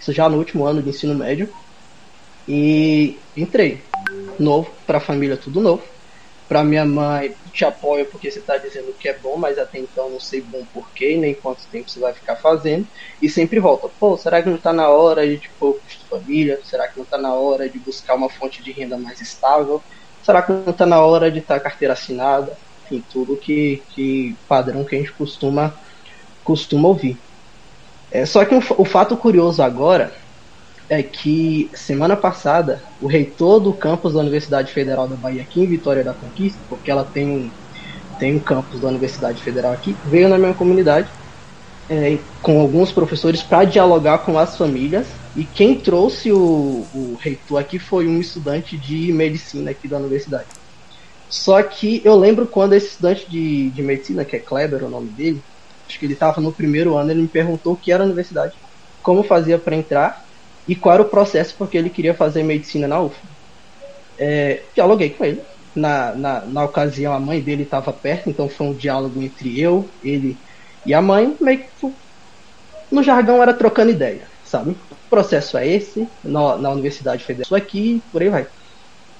Isso 0.01 0.13
já 0.13 0.29
no 0.29 0.39
último 0.39 0.65
ano 0.65 0.83
de 0.83 0.91
ensino 0.91 1.15
médio. 1.15 1.49
E 2.49 3.17
entrei. 3.37 3.83
Novo, 4.39 4.71
para 4.87 4.99
a 4.99 5.01
família 5.01 5.37
tudo 5.37 5.61
novo. 5.61 5.83
Para 6.49 6.65
minha 6.65 6.85
mãe, 6.85 7.35
te 7.53 7.65
apoio 7.65 8.05
porque 8.07 8.31
você 8.31 8.41
está 8.41 8.59
dizendo 8.59 8.93
que 8.99 9.09
é 9.09 9.19
bom, 9.19 9.37
mas 9.37 9.59
até 9.59 9.79
então 9.79 10.11
não 10.11 10.21
sei 10.21 10.43
bom 10.43 10.67
porquê, 10.75 11.17
nem 11.17 11.35
quanto 11.35 11.67
tempo 11.69 11.89
você 11.89 11.99
vai 11.99 12.13
ficar 12.13 12.37
fazendo. 12.37 12.87
E 13.23 13.29
sempre 13.29 13.59
volta, 13.59 13.89
pô, 13.89 14.19
será 14.19 14.43
que 14.43 14.49
não 14.49 14.57
está 14.57 14.73
na 14.73 14.89
hora 14.89 15.27
de 15.27 15.39
tipo, 15.39 15.81
família? 16.11 16.61
Será 16.65 16.89
que 16.89 16.97
não 16.97 17.05
está 17.05 17.17
na 17.17 17.33
hora 17.35 17.69
de 17.69 17.79
buscar 17.79 18.17
uma 18.17 18.29
fonte 18.29 18.63
de 18.63 18.73
renda 18.73 18.99
mais 18.99 19.21
estável? 19.21 19.83
Será 20.23 20.43
que 20.43 20.53
não 20.53 20.71
está 20.71 20.85
na 20.85 21.01
hora 21.01 21.31
de 21.31 21.39
estar 21.39 21.55
tá 21.55 21.61
carteira 21.61 21.95
assinada? 21.95 22.59
Enfim, 22.93 23.03
tudo 23.11 23.37
que, 23.37 23.83
que 23.95 24.37
padrão 24.47 24.85
que 24.85 24.95
a 24.95 24.99
gente 24.99 25.13
costuma, 25.13 25.73
costuma 26.45 26.89
ouvir. 26.89 27.17
É, 28.11 28.27
só 28.27 28.45
que 28.45 28.55
o, 28.55 28.63
o 28.77 28.85
fato 28.85 29.17
curioso 29.17 29.63
agora 29.63 30.13
é 30.91 31.03
que 31.03 31.71
semana 31.73 32.15
passada 32.15 32.83
o 33.01 33.07
reitor 33.07 33.61
do 33.61 33.73
campus 33.73 34.13
da 34.13 34.21
Universidade 34.21 34.71
Federal 34.71 35.09
da 35.09 35.17
Bahia 35.17 35.41
aqui 35.41 35.63
em 35.63 35.67
Vitória 35.67 36.05
da 36.05 36.13
Conquista, 36.13 36.59
porque 36.69 36.91
ela 36.91 37.05
tem 37.05 37.27
um, 37.27 37.51
tem 38.19 38.37
um 38.37 38.39
campus 38.39 38.81
da 38.81 38.89
Universidade 38.89 39.43
Federal 39.43 39.73
aqui, 39.73 39.97
veio 40.05 40.29
na 40.29 40.37
minha 40.37 40.53
comunidade 40.53 41.09
é, 41.89 42.19
com 42.43 42.61
alguns 42.61 42.93
professores 42.93 43.43
para 43.43 43.65
dialogar 43.65 44.19
com 44.19 44.39
as 44.39 44.59
famílias 44.59 45.07
e 45.35 45.45
quem 45.45 45.81
trouxe 45.81 46.31
o, 46.31 46.87
o 46.95 47.17
reitor 47.19 47.59
aqui 47.59 47.79
foi 47.79 48.07
um 48.07 48.21
estudante 48.21 48.77
de 48.77 49.11
medicina 49.15 49.71
aqui 49.71 49.89
da 49.89 49.97
universidade. 49.97 50.62
Só 51.33 51.63
que 51.63 52.03
eu 52.05 52.15
lembro 52.15 52.47
quando 52.47 52.75
esse 52.75 52.89
estudante 52.89 53.29
de, 53.29 53.71
de 53.71 53.83
medicina, 53.83 54.23
que 54.23 54.37
é 54.37 54.39
Kleber, 54.39 54.85
o 54.85 54.91
nome 54.91 55.09
dele, 55.09 55.43
acho 55.89 55.99
que 55.99 56.05
ele 56.05 56.13
estava 56.13 56.43
no 56.43 56.53
primeiro 56.53 56.95
ano, 56.95 57.11
ele 57.11 57.23
me 57.23 57.29
perguntou 57.29 57.73
o 57.73 57.77
que 57.77 57.91
era 57.91 58.03
a 58.03 58.07
universidade, 58.07 58.55
como 59.03 59.23
fazia 59.23 59.59
para 59.59 59.75
entrar 59.75 60.27
e 60.69 60.77
qual 60.77 60.95
era 60.95 61.03
o 61.03 61.09
processo 61.09 61.55
porque 61.57 61.79
ele 61.79 61.89
queria 61.89 62.13
fazer 62.13 62.43
medicina 62.43 62.87
na 62.87 63.01
UF. 63.01 63.17
É, 64.19 64.63
dialoguei 64.75 65.09
com 65.09 65.25
ele. 65.25 65.41
Na, 65.75 66.15
na, 66.15 66.41
na 66.43 66.65
ocasião, 66.65 67.15
a 67.15 67.19
mãe 67.19 67.41
dele 67.41 67.63
estava 67.63 67.95
perto, 67.95 68.29
então 68.29 68.47
foi 68.47 68.67
um 68.67 68.75
diálogo 68.75 69.23
entre 69.23 69.59
eu, 69.59 69.89
ele 70.05 70.37
e 70.85 70.93
a 70.93 71.01
mãe, 71.01 71.35
meio 71.41 71.61
que 71.61 71.95
no 72.91 73.03
jargão 73.03 73.43
era 73.43 73.55
trocando 73.55 73.91
ideia, 73.91 74.29
sabe? 74.45 74.73
O 74.91 74.97
processo 75.09 75.57
é 75.57 75.67
esse, 75.67 76.07
na, 76.23 76.59
na 76.59 76.71
Universidade 76.71 77.25
Federal, 77.25 77.55
aqui, 77.55 78.03
por 78.13 78.21
aí 78.21 78.29
vai. 78.29 78.47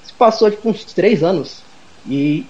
Se 0.03 0.13
passou 0.13 0.51
tipo, 0.51 0.69
uns 0.69 0.85
três 0.85 1.23
anos 1.23 1.72
e 2.07 2.47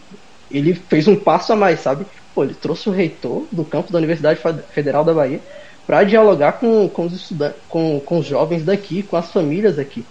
ele 0.51 0.75
fez 0.75 1.09
um 1.09 1.17
passo 1.17 1.53
a 1.53 1.57
mais, 1.57 1.81
sabe? 1.81 2.07
Pô, 2.35 2.45
ele 2.45 2.55
trouxe 2.55 2.89
o 2.89 2.93
reitor 2.93 3.45
do 3.51 3.65
campo 3.65 3.93
da 3.93 3.99
Universidade 3.99 4.41
Federal 4.71 5.05
da 5.05 5.13
Bahia 5.15 5.41
para 5.87 6.05
dialogar 6.05 6.53
com, 6.53 6.89
com 6.89 7.07
os 7.07 7.33
com, 7.69 8.01
com 8.01 8.19
os 8.19 8.27
jovens 8.27 8.65
daqui, 8.65 9.03
com 9.03 9.17
as 9.17 9.31
famílias 9.31 9.79
aqui. 9.79 10.05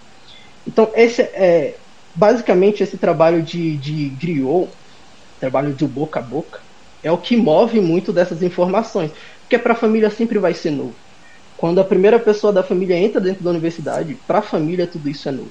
Então, 0.66 0.90
esse 0.94 1.22
é 1.22 1.74
basicamente 2.14 2.82
esse 2.82 2.96
trabalho 2.96 3.42
de, 3.42 3.76
de 3.76 4.08
griot, 4.10 4.68
trabalho 5.40 5.72
de 5.72 5.86
boca 5.86 6.20
a 6.20 6.22
boca, 6.22 6.60
é 7.02 7.10
o 7.10 7.18
que 7.18 7.36
move 7.36 7.80
muito 7.80 8.12
dessas 8.12 8.42
informações. 8.42 9.10
Porque 9.40 9.58
para 9.58 9.72
a 9.72 9.76
família 9.76 10.10
sempre 10.10 10.38
vai 10.38 10.54
ser 10.54 10.70
novo. 10.70 10.94
Quando 11.56 11.80
a 11.80 11.84
primeira 11.84 12.18
pessoa 12.18 12.52
da 12.52 12.62
família 12.62 12.96
entra 12.96 13.20
dentro 13.20 13.42
da 13.42 13.50
universidade, 13.50 14.16
para 14.26 14.38
a 14.38 14.42
família 14.42 14.86
tudo 14.86 15.08
isso 15.08 15.28
é 15.28 15.32
novo. 15.32 15.50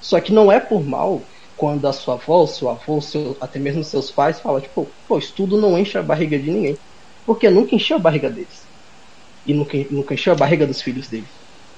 Só 0.00 0.20
que 0.20 0.32
não 0.32 0.50
é 0.50 0.58
por 0.58 0.84
mal 0.84 1.22
quando 1.60 1.86
a 1.86 1.92
sua 1.92 2.14
avó, 2.14 2.46
seu 2.46 2.70
avô, 2.70 3.02
seu, 3.02 3.36
até 3.38 3.58
mesmo 3.58 3.84
seus 3.84 4.10
pais 4.10 4.40
falam, 4.40 4.62
tipo, 4.62 4.96
pô, 5.06 5.18
estudo 5.18 5.60
não 5.60 5.78
enche 5.78 5.98
a 5.98 6.02
barriga 6.02 6.38
de 6.38 6.50
ninguém. 6.50 6.78
Porque 7.26 7.50
nunca 7.50 7.74
encheu 7.74 7.98
a 7.98 8.00
barriga 8.00 8.30
deles 8.30 8.66
e 9.44 9.52
nunca, 9.52 9.76
nunca 9.90 10.14
encheu 10.14 10.32
a 10.32 10.36
barriga 10.36 10.66
dos 10.66 10.80
filhos 10.80 11.10
dele. 11.10 11.28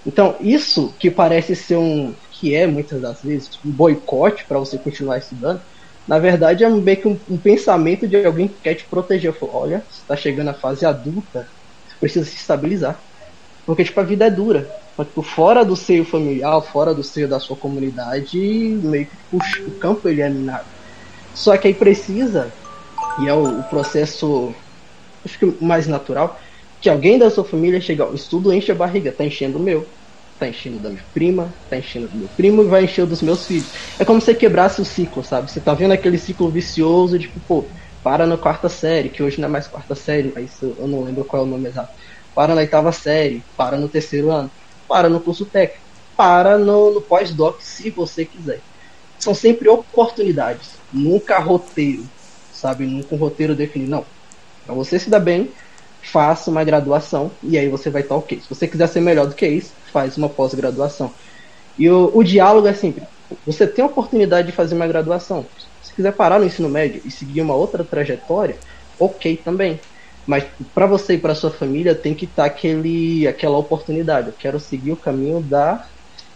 Então, 0.07 0.37
isso 0.41 0.97
que 0.99 1.11
parece 1.11 1.57
ser 1.57 1.79
um. 1.79 2.15
que 2.31 2.55
é 2.55 2.65
muitas 2.65 3.03
das 3.03 3.23
vezes 3.23 3.49
um 3.65 3.73
boicote 3.73 4.47
para 4.47 4.61
você 4.61 4.79
continuar 4.79 5.19
estudando, 5.19 5.61
na 6.07 6.21
verdade 6.21 6.63
é 6.63 6.71
meio 6.71 7.01
que 7.01 7.09
um, 7.09 7.21
um, 7.29 7.39
pensamento 7.39 8.07
de 8.07 8.25
alguém 8.25 8.47
que 8.47 8.61
quer 8.61 8.77
te 8.77 8.89
proteger. 8.89 9.37
Falo, 9.37 9.53
Olha, 9.53 9.85
você 9.91 10.03
está 10.03 10.15
chegando 10.15 10.51
à 10.51 10.55
fase 10.55 10.87
adulta, 10.87 11.49
você 11.89 11.99
precisa 11.99 12.25
se 12.25 12.37
estabilizar. 12.37 13.03
Porque, 13.67 13.83
tipo, 13.83 13.99
a 13.99 14.05
vida 14.05 14.27
é 14.27 14.31
dura. 14.31 14.71
Mas, 14.97 15.09
tipo, 15.09 15.23
fora 15.23 15.65
do 15.65 15.75
seio 15.75 16.05
familiar, 16.05 16.61
fora 16.63 16.95
do 16.95 17.03
seio 17.03 17.29
da 17.29 17.41
sua 17.41 17.59
comunidade, 17.59 18.39
meio 18.83 19.09
que 19.09 19.17
o 19.69 19.79
campo 19.79 20.09
ele 20.09 20.21
é 20.23 20.29
minado. 20.29 20.69
Só 21.35 21.57
que 21.57 21.69
aí 21.69 21.75
precisa, 21.75 22.53
e 23.23 23.29
é 23.29 23.35
o, 23.35 23.43
o 23.61 23.69
processo 23.69 24.55
acho 25.25 25.39
que 25.39 25.65
mais 25.65 25.87
natural, 25.87 26.37
que 26.81 26.89
alguém 26.89 27.19
da 27.19 27.31
sua 27.31 27.45
família 27.45 27.81
chega, 27.81 28.11
o 28.11 28.15
estudo 28.15 28.53
enche 28.53 28.73
a 28.73 28.75
barriga, 28.75 29.13
tá 29.13 29.25
enchendo 29.25 29.59
o 29.59 29.63
meu, 29.63 29.87
tá 30.39 30.49
enchendo 30.49 30.81
da 30.81 30.91
minha 30.91 31.05
prima, 31.15 31.55
tá 31.71 31.79
enchendo 31.79 32.09
do 32.09 32.19
meu 32.19 32.29
primo 32.37 32.63
e 32.63 32.67
vai 32.67 32.85
encher 32.85 33.07
dos 33.07 33.23
meus 33.23 33.47
filhos. 33.47 33.71
É 33.99 34.05
como 34.05 34.21
se 34.21 34.35
quebrasse 34.35 34.81
o 34.81 34.85
ciclo, 34.85 35.23
sabe? 35.23 35.51
Você 35.51 35.61
tá 35.61 35.75
vendo 35.75 35.93
aquele 35.93 36.19
ciclo 36.19 36.53
vicioso 36.53 37.19
tipo, 37.19 37.41
pô, 37.47 37.71
para 38.03 38.27
na 38.27 38.37
quarta 38.37 38.69
série, 38.69 39.11
que 39.11 39.23
hoje 39.23 39.41
não 39.41 39.49
é 39.49 39.51
mais 39.53 39.69
quarta 39.69 39.95
série, 39.95 40.33
mas 40.35 40.61
eu 40.61 40.89
não 40.89 41.03
lembro 41.03 41.25
qual 41.25 41.43
é 41.43 41.47
o 41.47 41.49
nome 41.49 41.69
exato. 41.69 41.91
Para 42.35 42.55
na 42.55 42.63
oitava 42.63 42.91
série, 42.91 43.47
para 43.57 43.79
no 43.79 43.89
terceiro 43.89 44.31
ano, 44.33 44.51
para 44.93 45.09
no 45.09 45.21
curso 45.21 45.47
técnico, 45.47 45.83
para 46.15 46.59
no, 46.59 46.93
no 46.93 47.01
pós-doc, 47.01 47.63
se 47.63 47.89
você 47.89 48.27
quiser. 48.27 48.61
São 49.19 49.35
sempre 49.35 49.67
oportunidades, 49.67 50.73
nunca 50.93 51.39
roteiro, 51.39 52.05
sabe? 52.53 52.85
Nunca 52.85 53.15
um 53.15 53.19
roteiro 53.19 53.55
definido. 53.55 53.91
Não. 53.91 54.05
Pra 54.67 54.75
você 54.75 54.99
se 54.99 55.09
dar 55.09 55.21
bem, 55.21 55.51
faça 56.03 56.51
uma 56.51 56.63
graduação 56.63 57.31
e 57.43 57.57
aí 57.57 57.71
você 57.71 57.89
vai 57.89 58.03
estar 58.03 58.17
ok. 58.17 58.39
Se 58.43 58.55
você 58.55 58.69
quiser 58.69 58.87
ser 58.87 59.01
melhor 59.01 59.27
do 59.27 59.35
que 59.35 59.49
isso, 59.49 59.73
faz 59.91 60.19
uma 60.19 60.29
pós-graduação. 60.29 61.11
E 61.79 61.89
o, 61.89 62.11
o 62.13 62.23
diálogo 62.23 62.69
é 62.69 62.75
sempre: 62.75 63.05
você 63.47 63.67
tem 63.67 63.83
a 63.83 63.89
oportunidade 63.89 64.49
de 64.49 64.53
fazer 64.53 64.75
uma 64.75 64.87
graduação. 64.87 65.47
Se 65.83 65.95
quiser 65.95 66.13
parar 66.13 66.39
no 66.39 66.45
ensino 66.45 66.69
médio 66.69 67.01
e 67.03 67.11
seguir 67.11 67.41
uma 67.41 67.55
outra 67.55 67.83
trajetória, 67.83 68.59
ok 69.01 69.39
também. 69.43 69.81
Mas 70.27 70.45
para 70.75 70.87
você 70.87 71.15
e 71.15 71.19
para 71.19 71.35
sua 71.35 71.51
família 71.51 71.95
tem 71.95 72.15
que 72.15 72.25
estar 72.25 72.45
aquele, 72.45 73.27
aquela 73.27 73.59
oportunidade. 73.59 74.29
Eu 74.29 74.35
quero 74.39 74.61
seguir 74.61 74.93
o 74.93 74.97
caminho 74.97 75.41
da 75.41 75.85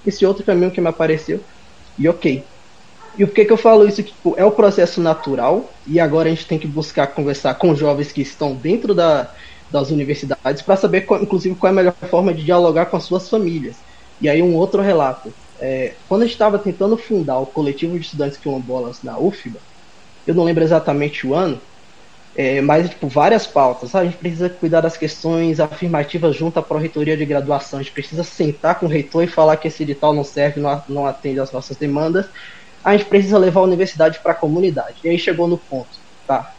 esse 0.04 0.24
outro 0.24 0.44
caminho 0.44 0.70
que 0.70 0.80
me 0.80 0.88
apareceu 0.88 1.40
e 1.98 2.08
ok. 2.08 2.44
E 3.18 3.24
por 3.24 3.34
que, 3.34 3.44
que 3.44 3.52
eu 3.52 3.56
falo 3.56 3.86
isso? 3.88 4.02
Tipo, 4.02 4.34
é 4.36 4.44
o 4.44 4.52
processo 4.52 5.00
natural 5.00 5.72
e 5.86 5.98
agora 5.98 6.28
a 6.28 6.30
gente 6.30 6.46
tem 6.46 6.58
que 6.58 6.66
buscar 6.66 7.08
conversar 7.08 7.54
com 7.54 7.74
jovens 7.74 8.12
que 8.12 8.20
estão 8.20 8.54
dentro 8.54 8.94
da, 8.94 9.30
das 9.70 9.90
universidades 9.90 10.62
para 10.62 10.76
saber, 10.76 11.02
qual, 11.02 11.22
inclusive, 11.22 11.54
qual 11.54 11.68
é 11.68 11.72
a 11.72 11.76
melhor 11.76 11.94
forma 12.10 12.32
de 12.32 12.44
dialogar 12.44 12.86
com 12.86 12.96
as 12.96 13.04
suas 13.04 13.28
famílias. 13.28 13.76
E 14.20 14.28
aí 14.28 14.42
um 14.42 14.54
outro 14.54 14.82
relato. 14.82 15.32
É, 15.58 15.94
quando 16.06 16.22
a 16.22 16.24
gente 16.26 16.34
estava 16.34 16.58
tentando 16.58 16.96
fundar 16.98 17.38
o 17.38 17.46
coletivo 17.46 17.98
de 17.98 18.04
estudantes 18.04 18.38
quilombolas 18.38 19.02
na 19.02 19.18
UFBA, 19.18 19.58
eu 20.26 20.34
não 20.34 20.44
lembro 20.44 20.62
exatamente 20.62 21.26
o 21.26 21.34
ano, 21.34 21.60
é, 22.36 22.60
mas 22.60 22.90
tipo, 22.90 23.08
várias 23.08 23.46
pautas. 23.46 23.94
A 23.94 24.04
gente 24.04 24.18
precisa 24.18 24.50
cuidar 24.50 24.82
das 24.82 24.96
questões 24.96 25.58
afirmativas 25.58 26.36
junto 26.36 26.58
à 26.58 26.62
pró-reitoria 26.62 27.16
de 27.16 27.24
graduação. 27.24 27.78
A 27.78 27.82
gente 27.82 27.92
precisa 27.92 28.22
sentar 28.22 28.78
com 28.78 28.84
o 28.86 28.88
reitor 28.88 29.24
e 29.24 29.26
falar 29.26 29.56
que 29.56 29.68
esse 29.68 29.82
edital 29.82 30.12
não 30.12 30.22
serve, 30.22 30.60
não, 30.60 30.82
não 30.86 31.06
atende 31.06 31.40
às 31.40 31.50
nossas 31.50 31.76
demandas. 31.78 32.26
A 32.84 32.94
gente 32.94 33.06
precisa 33.06 33.38
levar 33.38 33.60
a 33.60 33.64
universidade 33.64 34.18
para 34.20 34.32
a 34.32 34.34
comunidade. 34.34 34.96
E 35.02 35.08
aí 35.08 35.18
chegou 35.18 35.48
no 35.48 35.56
ponto, 35.56 35.88
tá? 36.26 36.52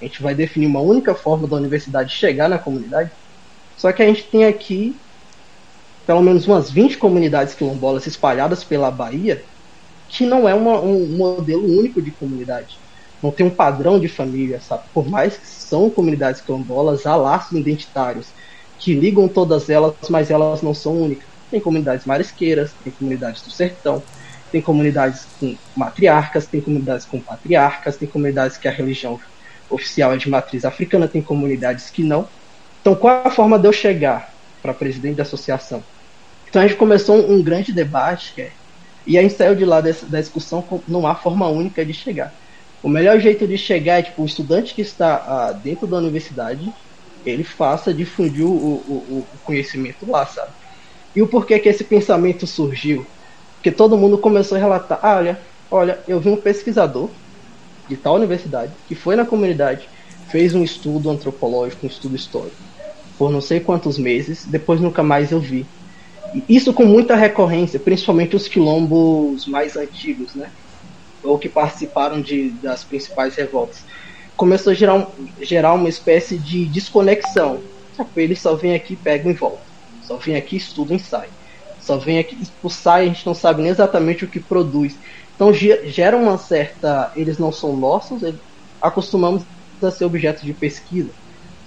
A 0.00 0.04
gente 0.04 0.22
vai 0.22 0.34
definir 0.34 0.66
uma 0.66 0.80
única 0.80 1.14
forma 1.14 1.48
da 1.48 1.56
universidade 1.56 2.14
chegar 2.14 2.48
na 2.48 2.58
comunidade. 2.58 3.10
Só 3.76 3.90
que 3.92 4.02
a 4.02 4.06
gente 4.06 4.22
tem 4.24 4.44
aqui 4.44 4.96
pelo 6.06 6.22
menos 6.22 6.46
umas 6.46 6.70
20 6.70 6.98
comunidades 6.98 7.52
quilombolas 7.52 8.06
espalhadas 8.06 8.62
pela 8.62 8.92
Bahia, 8.92 9.42
que 10.08 10.24
não 10.24 10.48
é 10.48 10.54
uma, 10.54 10.78
um 10.80 11.04
modelo 11.16 11.66
único 11.66 12.00
de 12.00 12.12
comunidade. 12.12 12.78
Não 13.22 13.30
tem 13.30 13.46
um 13.46 13.50
padrão 13.50 13.98
de 13.98 14.08
família, 14.08 14.60
sabe? 14.60 14.84
Por 14.92 15.08
mais 15.08 15.36
que 15.36 15.46
são 15.46 15.88
comunidades 15.88 16.40
quilombolas, 16.40 17.06
há 17.06 17.16
laços 17.16 17.58
identitários 17.58 18.28
que 18.78 18.94
ligam 18.94 19.26
todas 19.26 19.70
elas, 19.70 19.94
mas 20.10 20.30
elas 20.30 20.62
não 20.62 20.74
são 20.74 21.00
únicas. 21.00 21.26
Tem 21.50 21.60
comunidades 21.60 22.04
marisqueiras, 22.04 22.72
tem 22.84 22.92
comunidades 22.92 23.42
do 23.42 23.50
sertão, 23.50 24.02
tem 24.52 24.60
comunidades 24.60 25.26
com 25.40 25.56
matriarcas, 25.76 26.46
tem 26.46 26.60
comunidades 26.60 27.06
com 27.06 27.20
patriarcas, 27.20 27.96
tem 27.96 28.08
comunidades 28.08 28.56
que 28.56 28.68
a 28.68 28.70
religião 28.70 29.18
oficial 29.68 30.12
é 30.12 30.16
de 30.16 30.28
matriz 30.28 30.64
africana, 30.64 31.08
tem 31.08 31.22
comunidades 31.22 31.90
que 31.90 32.02
não. 32.02 32.28
Então, 32.80 32.94
qual 32.94 33.22
é 33.24 33.28
a 33.28 33.30
forma 33.30 33.58
de 33.58 33.66
eu 33.66 33.72
chegar 33.72 34.32
para 34.62 34.72
presidente 34.72 35.16
da 35.16 35.22
associação? 35.22 35.82
Então, 36.48 36.62
a 36.62 36.66
gente 36.66 36.76
começou 36.76 37.30
um, 37.30 37.42
grande 37.42 37.72
debate, 37.72 38.40
é, 38.40 38.50
e 39.06 39.18
a 39.18 39.22
gente 39.22 39.34
saiu 39.34 39.54
de 39.54 39.64
lá 39.64 39.80
dessa, 39.80 40.06
da 40.06 40.20
discussão 40.20 40.64
não 40.86 41.06
há 41.06 41.14
forma 41.14 41.48
única 41.48 41.84
de 41.84 41.92
chegar. 41.92 42.32
O 42.86 42.88
melhor 42.88 43.18
jeito 43.18 43.48
de 43.48 43.58
chegar 43.58 43.98
é 43.98 44.02
tipo, 44.02 44.22
o 44.22 44.26
estudante 44.26 44.72
que 44.72 44.80
está 44.80 45.16
ah, 45.16 45.50
dentro 45.50 45.88
da 45.88 45.96
universidade, 45.96 46.72
ele 47.24 47.42
faça 47.42 47.92
difundir 47.92 48.46
o, 48.46 48.48
o, 48.48 49.26
o 49.34 49.38
conhecimento 49.44 50.08
lá, 50.08 50.24
sabe? 50.24 50.52
E 51.12 51.20
o 51.20 51.26
porquê 51.26 51.58
que 51.58 51.68
esse 51.68 51.82
pensamento 51.82 52.46
surgiu? 52.46 53.04
Porque 53.54 53.72
todo 53.72 53.98
mundo 53.98 54.16
começou 54.18 54.56
a 54.56 54.60
relatar, 54.60 55.00
ah, 55.02 55.16
olha, 55.16 55.40
olha, 55.68 55.98
eu 56.06 56.20
vi 56.20 56.28
um 56.28 56.36
pesquisador 56.36 57.10
de 57.88 57.96
tal 57.96 58.14
universidade, 58.14 58.72
que 58.86 58.94
foi 58.94 59.16
na 59.16 59.26
comunidade, 59.26 59.88
fez 60.28 60.54
um 60.54 60.62
estudo 60.62 61.10
antropológico, 61.10 61.86
um 61.86 61.90
estudo 61.90 62.14
histórico, 62.14 62.54
por 63.18 63.32
não 63.32 63.40
sei 63.40 63.58
quantos 63.58 63.98
meses, 63.98 64.44
depois 64.46 64.80
nunca 64.80 65.02
mais 65.02 65.32
eu 65.32 65.40
vi. 65.40 65.66
Isso 66.48 66.72
com 66.72 66.84
muita 66.84 67.16
recorrência, 67.16 67.80
principalmente 67.80 68.36
os 68.36 68.46
quilombos 68.46 69.44
mais 69.48 69.76
antigos, 69.76 70.36
né? 70.36 70.52
Ou 71.26 71.38
que 71.38 71.48
participaram 71.48 72.20
de, 72.20 72.50
das 72.62 72.84
principais 72.84 73.34
revoltas. 73.34 73.84
Começou 74.36 74.72
a 74.72 74.74
gerar, 74.74 75.06
gerar 75.40 75.74
uma 75.74 75.88
espécie 75.88 76.38
de 76.38 76.66
desconexão. 76.66 77.60
Eles 78.14 78.40
só 78.40 78.54
vêm 78.54 78.74
aqui, 78.74 78.94
pegam 78.94 79.30
e 79.30 79.34
voltam. 79.34 79.60
Só 80.02 80.16
vêm 80.16 80.36
aqui, 80.36 80.56
estudam 80.56 80.96
e 80.96 81.00
saem. 81.00 81.30
Só 81.80 81.96
vem 81.96 82.18
aqui, 82.18 82.36
sai, 82.68 83.04
a 83.04 83.06
gente 83.06 83.24
não 83.26 83.34
sabe 83.34 83.62
nem 83.62 83.70
exatamente 83.70 84.24
o 84.24 84.28
que 84.28 84.40
produz. 84.40 84.96
Então 85.34 85.52
gera 85.52 86.16
uma 86.16 86.36
certa. 86.36 87.12
Eles 87.14 87.38
não 87.38 87.52
são 87.52 87.76
nossos, 87.76 88.22
acostumamos 88.80 89.42
a 89.82 89.90
ser 89.90 90.04
objeto 90.04 90.44
de 90.44 90.52
pesquisa. 90.52 91.10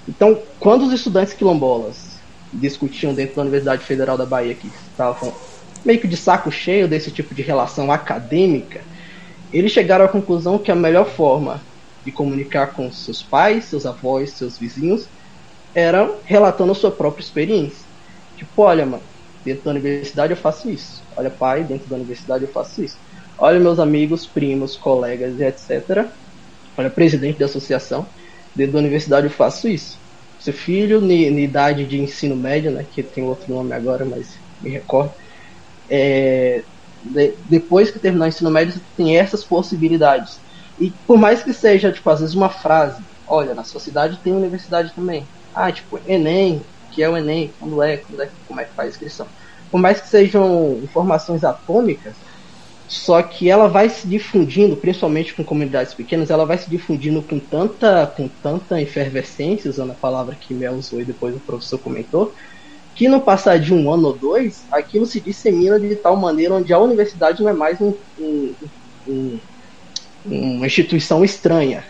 Então, 0.08 0.40
quando 0.60 0.86
os 0.86 0.94
estudantes 0.94 1.34
quilombolas 1.34 2.18
discutiam 2.52 3.14
dentro 3.14 3.36
da 3.36 3.44
Universidade 3.44 3.84
Federal 3.84 4.18
da 4.18 4.26
Bahia 4.26 4.56
que 4.56 4.72
estavam 4.90 5.34
meio 5.86 6.00
que 6.00 6.08
de 6.08 6.18
saco 6.18 6.52
cheio 6.52 6.88
desse 6.88 7.12
tipo 7.12 7.34
de 7.34 7.42
relação 7.42 7.92
acadêmica, 7.92 8.82
eles 9.52 9.72
chegaram 9.72 10.06
à 10.06 10.10
conclusão 10.10 10.60
que 10.60 10.72
a 10.72 10.76
melhor 10.76 11.06
forma 11.06 11.62
de 12.06 12.12
comunicar 12.12 12.68
com 12.74 12.92
seus 12.92 13.24
pais, 13.24 13.66
seus 13.66 13.86
avós, 13.86 14.38
seus 14.38 14.58
vizinhos, 14.58 15.08
era 15.74 16.20
relatando 16.26 16.72
a 16.72 16.76
sua 16.76 16.92
própria 16.92 17.24
experiência. 17.24 17.86
Tipo, 18.36 18.64
olha, 18.64 18.86
mano, 18.86 19.04
dentro 19.44 19.64
da 19.66 19.72
universidade 19.72 20.34
eu 20.34 20.38
faço 20.38 20.70
isso. 20.70 21.04
Olha, 21.18 21.30
pai, 21.30 21.64
dentro 21.64 21.90
da 21.90 21.96
universidade 21.96 22.46
eu 22.46 22.52
faço 22.52 22.84
isso. 22.84 22.98
Olha, 23.38 23.60
meus 23.60 23.80
amigos, 23.80 24.28
primos, 24.28 24.76
colegas 24.78 25.40
etc. 25.40 26.12
Olha, 26.78 26.90
presidente 26.90 27.40
da 27.40 27.46
associação, 27.46 28.08
dentro 28.56 28.74
da 28.74 28.80
universidade 28.80 29.28
eu 29.28 29.32
faço 29.32 29.68
isso. 29.68 29.98
Seu 30.38 30.54
filho, 30.54 31.02
na 31.02 31.14
idade 31.14 31.86
de 31.86 32.00
ensino 32.00 32.36
médio, 32.36 32.72
né, 32.72 32.86
que 32.90 33.04
tem 33.04 33.24
outro 33.24 33.54
nome 33.54 33.74
agora, 33.74 34.06
mas 34.06 34.28
me 34.62 34.70
recordo, 34.72 35.14
é, 35.90 36.64
de, 37.04 37.34
depois 37.50 37.92
que 37.92 38.00
terminar 38.00 38.26
o 38.26 38.30
ensino 38.30 38.52
médio, 38.52 38.74
você 38.74 38.82
tem 38.96 39.18
essas 39.18 39.44
possibilidades. 39.44 40.40
E 40.80 40.92
por 41.06 41.18
mais 41.18 41.44
que 41.44 41.54
seja, 41.54 41.92
tipo, 41.92 42.10
às 42.10 42.20
vezes 42.20 42.36
uma 42.36 42.50
frase, 42.50 43.02
olha, 43.28 43.54
na 43.54 43.64
sua 43.64 43.82
cidade 43.82 44.20
tem 44.24 44.34
universidade 44.34 44.94
também. 44.94 45.26
Ah, 45.54 45.72
tipo, 45.72 46.00
Enem, 46.08 46.62
que 46.92 47.04
é 47.04 47.10
o 47.10 47.18
Enem, 47.18 47.52
quando 47.60 47.82
é, 47.82 47.98
quando 47.98 48.22
é, 48.22 48.30
como 48.48 48.62
é 48.62 48.64
que 48.64 48.74
faz 48.74 48.88
a 48.88 48.92
inscrição. 48.92 49.28
Por 49.70 49.80
mais 49.80 50.02
que 50.02 50.08
sejam 50.08 50.80
informações 50.82 51.44
atômicas, 51.44 52.14
só 52.88 53.22
que 53.22 53.50
ela 53.50 53.68
vai 53.68 53.88
se 53.88 54.08
difundindo, 54.08 54.76
principalmente 54.76 55.36
com 55.36 55.44
comunidades 55.44 55.94
pequenas, 55.94 56.32
ela 56.32 56.44
vai 56.44 56.58
se 56.58 56.68
difundindo 56.68 57.22
com 57.22 57.38
tanta, 57.38 58.08
com 58.08 58.28
tanta 58.42 58.82
efervescência, 58.82 59.70
usando 59.70 59.92
a 59.92 59.96
palavra 59.96 60.36
que 60.36 60.56
Mel 60.56 60.74
usou 60.74 61.00
e 61.00 61.06
depois 61.06 61.36
o 61.36 61.40
professor 61.40 61.78
comentou, 61.78 62.34
que 63.00 63.08
no 63.08 63.22
passar 63.22 63.58
de 63.58 63.74
um 63.74 63.90
ano 63.90 64.08
ou 64.08 64.14
dois, 64.14 64.62
aquilo 64.70 65.06
se 65.06 65.22
dissemina 65.22 65.80
de 65.80 65.96
tal 65.96 66.18
maneira 66.18 66.56
onde 66.56 66.74
a 66.74 66.78
universidade 66.78 67.42
não 67.42 67.50
é 67.50 67.54
mais 67.54 67.80
um, 67.80 67.94
um, 68.20 68.54
um, 69.08 69.40
uma 70.26 70.68
instituição 70.68 71.24
estranha. 71.24 71.86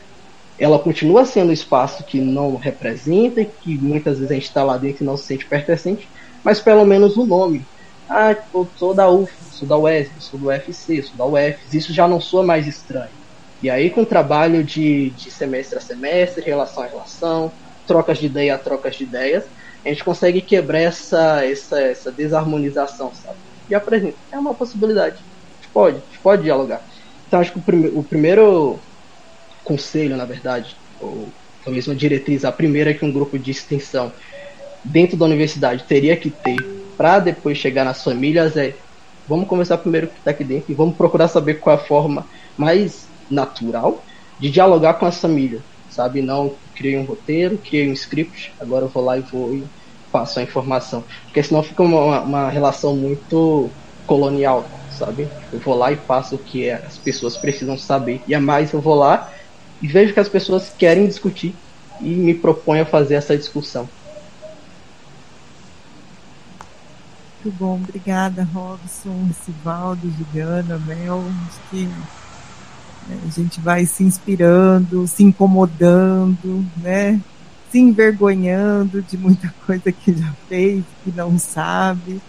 Ela 0.59 0.77
continua 0.77 1.25
sendo 1.25 1.49
um 1.49 1.51
espaço 1.51 2.03
que 2.03 2.21
não 2.21 2.55
representa, 2.57 3.43
que 3.43 3.75
muitas 3.75 4.19
vezes 4.19 4.29
a 4.29 4.35
gente 4.35 4.43
está 4.43 4.63
lá 4.63 4.77
dentro 4.77 5.03
e 5.03 5.07
não 5.07 5.17
se 5.17 5.23
sente 5.23 5.47
pertencente, 5.47 6.07
mas 6.43 6.59
pelo 6.59 6.85
menos 6.85 7.17
o 7.17 7.25
nome. 7.25 7.65
Ah, 8.07 8.35
eu 8.53 8.67
sou 8.77 8.93
da 8.93 9.09
UF, 9.09 9.33
sou 9.51 9.67
da 9.67 9.79
UES, 9.79 10.11
sou 10.19 10.39
do 10.39 10.45
UFC, 10.45 11.01
sou 11.01 11.15
da 11.17 11.25
UFS, 11.25 11.73
isso 11.73 11.91
já 11.91 12.07
não 12.07 12.21
soa 12.21 12.43
mais 12.43 12.67
estranho. 12.67 13.09
E 13.63 13.69
aí 13.71 13.89
com 13.89 14.03
o 14.03 14.05
trabalho 14.05 14.63
de, 14.63 15.09
de 15.09 15.31
semestre 15.31 15.79
a 15.79 15.81
semestre, 15.81 16.45
relação 16.45 16.83
a 16.83 16.85
relação, 16.85 17.51
trocas 17.87 18.19
de 18.19 18.27
ideia 18.27 18.53
a 18.53 18.59
trocas 18.59 18.95
de 18.95 19.05
ideias, 19.05 19.45
a 19.85 19.89
gente 19.89 20.03
consegue 20.03 20.41
quebrar 20.41 20.79
essa, 20.79 21.45
essa, 21.45 21.79
essa 21.79 22.11
desarmonização, 22.11 23.11
sabe? 23.13 23.37
E 23.69 23.75
apresenta. 23.75 24.15
É 24.31 24.37
uma 24.37 24.53
possibilidade. 24.53 25.15
A 25.15 25.61
gente 25.61 25.73
pode, 25.73 25.97
a 25.97 25.99
gente 25.99 26.19
pode 26.19 26.43
dialogar. 26.43 26.81
Então 27.27 27.39
acho 27.39 27.53
que 27.53 27.59
o, 27.59 27.99
o 27.99 28.03
primeiro 28.03 28.79
conselho, 29.63 30.17
na 30.17 30.25
verdade, 30.25 30.75
ou 30.99 31.29
talvez 31.63 31.87
uma 31.87 31.95
diretriz, 31.95 32.43
a 32.43 32.51
primeira 32.51 32.91
é 32.91 32.93
que 32.93 33.05
um 33.05 33.11
grupo 33.11 33.37
de 33.37 33.51
extensão 33.51 34.11
dentro 34.83 35.17
da 35.17 35.25
universidade 35.25 35.83
teria 35.83 36.15
que 36.15 36.29
ter 36.29 36.57
para 36.97 37.19
depois 37.19 37.57
chegar 37.57 37.85
nas 37.85 38.03
famílias 38.03 38.57
é 38.57 38.73
vamos 39.27 39.47
conversar 39.47 39.77
primeiro 39.77 40.07
o 40.07 40.09
que 40.09 40.17
está 40.17 40.31
aqui 40.31 40.43
dentro 40.43 40.71
e 40.71 40.75
vamos 40.75 40.97
procurar 40.97 41.27
saber 41.27 41.55
qual 41.55 41.77
é 41.77 41.79
a 41.79 41.83
forma 41.83 42.25
mais 42.57 43.07
natural 43.29 44.03
de 44.39 44.49
dialogar 44.49 44.95
com 44.95 45.05
as 45.05 45.19
famílias, 45.19 45.61
sabe? 45.99 46.21
Não 46.21 46.53
criei 46.73 46.97
um 46.97 47.03
roteiro, 47.03 47.57
criei 47.57 47.89
um 47.89 47.93
script, 47.93 48.53
agora 48.57 48.85
eu 48.85 48.89
vou 48.89 49.03
lá 49.03 49.17
e 49.17 49.21
vou 49.21 49.53
e 49.53 49.65
passo 50.09 50.39
a 50.39 50.43
informação. 50.43 51.03
Porque 51.25 51.43
senão 51.43 51.61
fica 51.61 51.83
uma, 51.83 52.21
uma 52.21 52.49
relação 52.49 52.95
muito 52.95 53.69
colonial, 54.07 54.65
sabe? 54.97 55.27
Eu 55.51 55.59
vou 55.59 55.75
lá 55.75 55.91
e 55.91 55.97
passo 55.97 56.35
o 56.35 56.37
que 56.37 56.69
as 56.69 56.97
pessoas 56.97 57.35
precisam 57.35 57.77
saber. 57.77 58.21
E 58.25 58.33
a 58.33 58.39
mais 58.39 58.71
eu 58.71 58.79
vou 58.79 58.95
lá 58.95 59.29
e 59.81 59.89
vejo 59.89 60.13
que 60.13 60.21
as 60.21 60.29
pessoas 60.29 60.73
querem 60.77 61.05
discutir 61.05 61.53
e 61.99 62.07
me 62.15 62.33
proponho 62.33 62.83
a 62.83 62.85
fazer 62.85 63.15
essa 63.15 63.35
discussão. 63.37 63.89
Muito 67.43 67.57
bom, 67.57 67.75
obrigada 67.75 68.47
Robson, 68.53 69.31
Sivaldo, 69.43 70.09
Juliana, 70.17 70.77
Mel. 70.77 71.21
Acho 71.45 71.59
que 71.69 71.89
a 73.25 73.29
gente 73.29 73.59
vai 73.59 73.85
se 73.85 74.03
inspirando, 74.03 75.07
se 75.07 75.23
incomodando, 75.23 76.65
né? 76.77 77.19
Se 77.71 77.79
envergonhando 77.79 79.01
de 79.01 79.17
muita 79.17 79.53
coisa 79.65 79.91
que 79.91 80.13
já 80.13 80.33
fez, 80.47 80.83
que 81.03 81.11
não 81.11 81.37
sabe. 81.37 82.21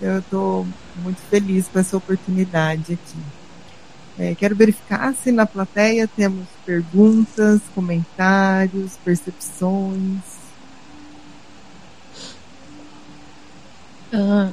Eu 0.00 0.18
estou 0.18 0.66
muito 1.02 1.20
feliz 1.30 1.68
com 1.68 1.78
essa 1.78 1.96
oportunidade 1.96 2.94
aqui. 2.94 3.18
É, 4.18 4.34
quero 4.34 4.54
verificar 4.54 5.12
se 5.14 5.32
na 5.32 5.44
plateia 5.44 6.06
temos 6.06 6.46
perguntas, 6.64 7.60
comentários, 7.74 8.96
percepções. 9.04 10.20
Ah, 14.12 14.50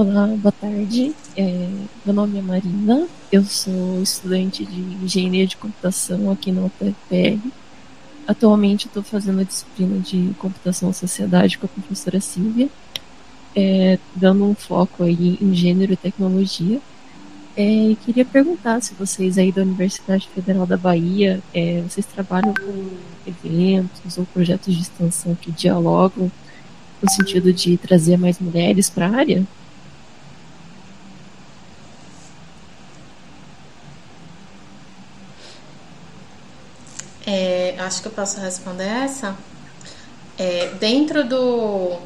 olá, 0.00 0.26
boa 0.28 0.50
tarde. 0.50 1.14
É, 1.36 1.68
meu 2.06 2.14
nome 2.14 2.38
é 2.38 2.42
Marina, 2.42 3.06
eu 3.30 3.44
sou 3.44 4.00
estudante 4.02 4.64
de 4.64 4.80
engenharia 4.80 5.46
de 5.46 5.58
computação 5.58 6.30
aqui 6.30 6.50
na 6.50 6.62
UTFPR. 6.64 7.38
Atualmente 8.26 8.86
estou 8.86 9.02
fazendo 9.02 9.40
a 9.40 9.44
disciplina 9.44 9.98
de 9.98 10.32
computação 10.38 10.90
sociedade 10.94 11.58
com 11.58 11.66
a 11.66 11.68
professora 11.68 12.18
Silvia, 12.18 12.70
é, 13.54 13.98
dando 14.16 14.44
um 14.44 14.54
foco 14.54 15.04
aí 15.04 15.36
em 15.38 15.54
gênero 15.54 15.92
e 15.92 15.96
tecnologia. 15.98 16.80
É, 17.54 17.94
queria 18.02 18.24
perguntar 18.24 18.80
se 18.80 18.94
vocês 18.94 19.36
aí 19.36 19.52
da 19.52 19.60
Universidade 19.60 20.30
Federal 20.34 20.64
da 20.66 20.78
Bahia, 20.78 21.42
é, 21.52 21.82
vocês 21.82 22.06
trabalham 22.06 22.54
com 22.54 22.90
eventos 23.26 24.16
ou 24.16 24.24
projetos 24.24 24.74
de 24.74 24.80
extensão 24.80 25.34
que 25.34 25.52
dialogam 25.52 26.32
no 27.02 27.10
sentido 27.10 27.52
de 27.52 27.76
trazer 27.76 28.16
mais 28.16 28.38
mulheres 28.40 28.88
para 28.88 29.06
a 29.06 29.14
área? 29.14 29.46
É, 37.70 37.80
acho 37.80 38.02
que 38.02 38.08
eu 38.08 38.12
posso 38.12 38.40
responder 38.40 38.84
essa. 38.84 39.36
É, 40.36 40.70
dentro 40.80 41.22
do, 41.24 41.98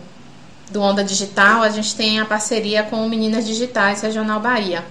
do 0.70 0.80
Onda 0.80 1.02
Digital, 1.02 1.62
a 1.62 1.70
gente 1.70 1.94
tem 1.94 2.20
a 2.20 2.26
parceria 2.26 2.82
com 2.82 3.04
o 3.04 3.08
Meninas 3.08 3.46
Digitais 3.46 4.02
Regional 4.02 4.40
Bahia. 4.40 4.84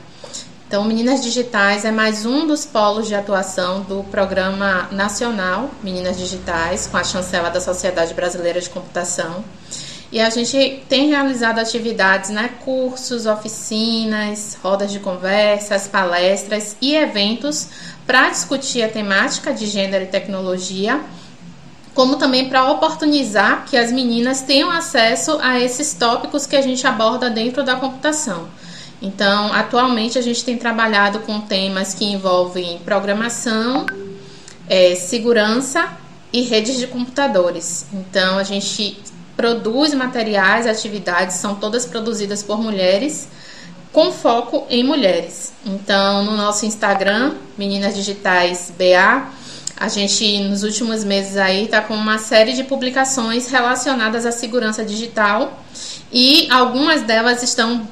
Então, 0.68 0.84
Meninas 0.86 1.22
Digitais 1.22 1.86
é 1.86 1.92
mais 1.92 2.26
um 2.26 2.48
dos 2.48 2.66
polos 2.66 3.08
de 3.08 3.14
atuação 3.14 3.82
do 3.82 4.04
Programa 4.06 4.88
Nacional 4.92 5.70
Meninas 5.84 6.18
Digitais, 6.18 6.88
com 6.88 6.98
a 6.98 7.04
chancela 7.04 7.50
da 7.52 7.62
Sociedade 7.62 8.14
Brasileira 8.16 8.60
de 8.60 8.70
Computação. 8.70 9.44
E 10.12 10.20
a 10.20 10.30
gente 10.30 10.84
tem 10.88 11.10
realizado 11.10 11.60
atividades, 11.60 12.30
né, 12.30 12.50
cursos, 12.64 13.26
oficinas, 13.26 14.58
rodas 14.64 14.92
de 14.92 15.00
conversas, 15.00 15.88
palestras 15.88 16.76
e 16.80 16.96
eventos 16.96 17.68
para 18.06 18.30
discutir 18.30 18.84
a 18.84 18.90
temática 18.90 19.54
de 19.54 19.66
gênero 19.66 20.04
e 20.04 20.08
tecnologia, 20.08 21.02
como 21.94 22.16
também 22.16 22.50
para 22.50 22.70
oportunizar 22.72 23.66
que 23.66 23.78
as 23.78 23.92
meninas 23.92 24.42
tenham 24.42 24.72
acesso 24.72 25.38
a 25.42 25.60
esses 25.60 25.94
tópicos 25.94 26.46
que 26.46 26.56
a 26.56 26.62
gente 26.62 26.86
aborda 26.88 27.30
dentro 27.30 27.64
da 27.64 27.76
computação. 27.76 28.48
Então, 29.02 29.54
atualmente 29.54 30.18
a 30.18 30.22
gente 30.22 30.44
tem 30.44 30.58
trabalhado 30.58 31.20
com 31.20 31.42
temas 31.42 31.94
que 31.94 32.06
envolvem 32.06 32.80
programação, 32.80 33.86
é, 34.68 34.96
segurança 34.96 35.92
e 36.32 36.42
redes 36.42 36.78
de 36.78 36.88
computadores. 36.88 37.86
Então, 37.94 38.38
a 38.38 38.44
gente 38.44 38.98
produz 39.36 39.94
materiais, 39.94 40.66
atividades, 40.66 41.36
são 41.36 41.56
todas 41.56 41.86
produzidas 41.86 42.42
por 42.42 42.62
mulheres, 42.62 43.28
com 43.94 44.12
foco 44.12 44.66
em 44.70 44.84
mulheres. 44.84 45.54
Então, 45.66 46.26
no 46.26 46.36
nosso 46.36 46.66
Instagram, 46.66 47.36
Meninas 47.58 47.96
Digitais 47.96 48.74
BA, 48.78 49.28
a 49.78 49.88
gente 49.88 50.40
nos 50.40 50.64
últimos 50.64 51.04
meses 51.04 51.38
aí 51.38 51.66
está 51.66 51.80
com 51.80 51.94
uma 51.94 52.18
série 52.18 52.54
de 52.54 52.64
publicações 52.64 53.50
relacionadas 53.50 54.26
à 54.26 54.32
segurança 54.32 54.84
digital 54.84 55.64
e 56.12 56.48
algumas 56.52 57.02
delas 57.02 57.44
estão 57.44 57.88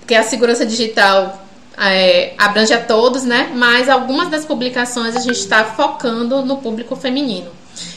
porque 0.00 0.14
a 0.14 0.22
segurança 0.22 0.66
digital 0.66 1.46
é, 1.78 2.34
abrange 2.36 2.74
a 2.74 2.82
todos, 2.82 3.24
né? 3.24 3.50
Mas 3.54 3.88
algumas 3.88 4.28
das 4.28 4.44
publicações 4.44 5.16
a 5.16 5.20
gente 5.20 5.38
está 5.38 5.64
focando 5.64 6.44
no 6.44 6.58
público 6.58 6.94
feminino. 6.94 7.50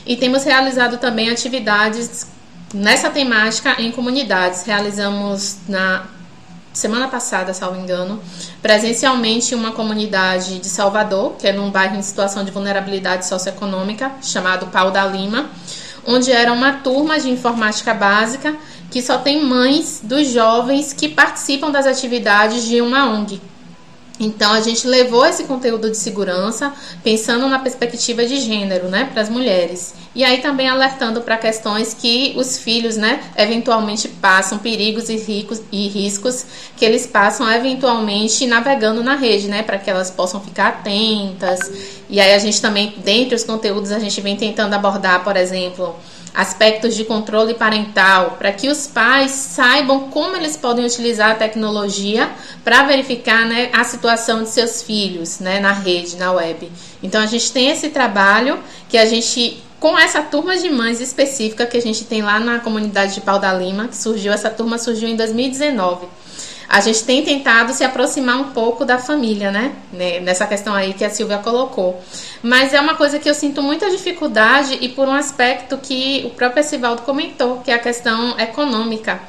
E 0.05 0.15
temos 0.15 0.45
realizado 0.45 0.97
também 0.97 1.29
atividades 1.29 2.27
nessa 2.73 3.09
temática 3.09 3.75
em 3.81 3.91
comunidades. 3.91 4.63
Realizamos 4.63 5.57
na 5.67 6.05
semana 6.77 7.07
passada, 7.07 7.55
salvo 7.55 7.79
engano, 7.79 8.21
presencialmente 8.61 9.55
uma 9.55 9.71
comunidade 9.71 10.59
de 10.59 10.69
Salvador, 10.69 11.33
que 11.33 11.47
é 11.47 11.51
num 11.51 11.71
bairro 11.71 11.97
em 11.97 12.01
situação 12.03 12.43
de 12.45 12.51
vulnerabilidade 12.51 13.25
socioeconômica, 13.25 14.11
chamado 14.21 14.67
Pau 14.67 14.91
da 14.91 15.03
Lima, 15.05 15.49
onde 16.05 16.31
era 16.31 16.53
uma 16.53 16.73
turma 16.73 17.19
de 17.19 17.31
informática 17.31 17.95
básica 17.95 18.55
que 18.91 19.01
só 19.01 19.17
tem 19.17 19.43
mães 19.43 20.01
dos 20.03 20.27
jovens 20.27 20.93
que 20.93 21.09
participam 21.09 21.71
das 21.71 21.87
atividades 21.87 22.63
de 22.63 22.79
uma 22.79 23.09
ONG. 23.09 23.41
Então 24.19 24.51
a 24.51 24.61
gente 24.61 24.87
levou 24.87 25.25
esse 25.25 25.43
conteúdo 25.43 25.91
de 25.91 25.97
segurança 25.97 26.73
pensando 27.03 27.47
na 27.47 27.59
perspectiva 27.59 28.25
de 28.25 28.39
gênero, 28.39 28.87
né, 28.87 29.09
para 29.11 29.21
as 29.21 29.29
mulheres. 29.29 29.93
E 30.15 30.23
aí 30.23 30.41
também 30.41 30.67
alertando 30.67 31.21
para 31.21 31.37
questões 31.37 31.93
que 31.93 32.33
os 32.35 32.57
filhos, 32.57 32.97
né, 32.97 33.21
eventualmente 33.37 34.07
passam 34.07 34.57
perigos 34.57 35.09
e, 35.09 35.15
ricos, 35.15 35.61
e 35.71 35.87
riscos 35.87 36.45
que 36.75 36.83
eles 36.83 37.05
passam 37.05 37.49
eventualmente 37.51 38.47
navegando 38.47 39.03
na 39.03 39.15
rede, 39.15 39.47
né, 39.47 39.61
para 39.61 39.77
que 39.77 39.89
elas 39.89 40.09
possam 40.09 40.41
ficar 40.41 40.69
atentas. 40.69 41.71
E 42.09 42.19
aí 42.19 42.33
a 42.33 42.39
gente 42.39 42.59
também, 42.59 42.95
dentre 42.97 43.35
os 43.35 43.43
conteúdos, 43.43 43.91
a 43.91 43.99
gente 43.99 44.19
vem 44.21 44.35
tentando 44.35 44.73
abordar, 44.73 45.23
por 45.23 45.37
exemplo, 45.37 45.95
aspectos 46.37 46.95
de 46.95 47.03
controle 47.03 47.55
parental, 47.55 48.35
para 48.37 48.51
que 48.51 48.69
os 48.69 48.85
pais 48.85 49.31
saibam 49.31 50.11
como 50.11 50.35
eles 50.35 50.55
podem 50.55 50.85
utilizar 50.85 51.31
a 51.31 51.35
tecnologia 51.35 52.29
para 52.63 52.83
verificar 52.83 53.43
né, 53.47 53.71
a 53.73 53.83
situação 53.83 54.43
de 54.43 54.49
seus 54.49 54.83
filhos 54.83 55.39
né, 55.39 55.59
na 55.59 55.71
rede, 55.71 56.15
na 56.15 56.31
web. 56.31 56.71
Então 57.01 57.19
a 57.19 57.25
gente 57.25 57.51
tem 57.51 57.71
esse 57.71 57.89
trabalho 57.89 58.59
que 58.87 58.99
a 58.99 59.05
gente 59.05 59.63
com 59.79 59.97
essa 59.97 60.21
turma 60.21 60.55
de 60.57 60.69
mães 60.69 61.01
específica 61.01 61.65
que 61.65 61.77
a 61.77 61.81
gente 61.81 62.03
tem 62.05 62.21
lá 62.21 62.39
na 62.39 62.59
comunidade 62.59 63.15
de 63.15 63.21
Pau 63.21 63.39
da 63.39 63.51
Lima, 63.53 63.87
que 63.87 63.97
surgiu, 63.97 64.31
essa 64.31 64.49
turma 64.49 64.77
surgiu 64.77 65.09
em 65.09 65.15
2019 65.15 66.05
a 66.69 66.81
gente 66.81 67.03
tem 67.03 67.23
tentado 67.23 67.71
se 67.73 67.83
aproximar 67.83 68.37
um 68.39 68.51
pouco 68.51 68.83
da 68.83 68.97
família, 68.97 69.51
né? 69.51 69.73
Nessa 70.21 70.45
questão 70.45 70.73
aí 70.73 70.93
que 70.93 71.05
a 71.05 71.09
Silvia 71.09 71.37
colocou. 71.37 72.01
Mas 72.43 72.73
é 72.73 72.81
uma 72.81 72.95
coisa 72.95 73.19
que 73.19 73.29
eu 73.29 73.33
sinto 73.33 73.63
muita 73.63 73.89
dificuldade 73.89 74.77
e 74.81 74.89
por 74.89 75.07
um 75.07 75.13
aspecto 75.13 75.77
que 75.77 76.23
o 76.25 76.31
próprio 76.31 76.59
Esivaldo 76.59 77.03
comentou, 77.03 77.61
que 77.61 77.71
é 77.71 77.73
a 77.73 77.79
questão 77.79 78.37
econômica. 78.37 79.21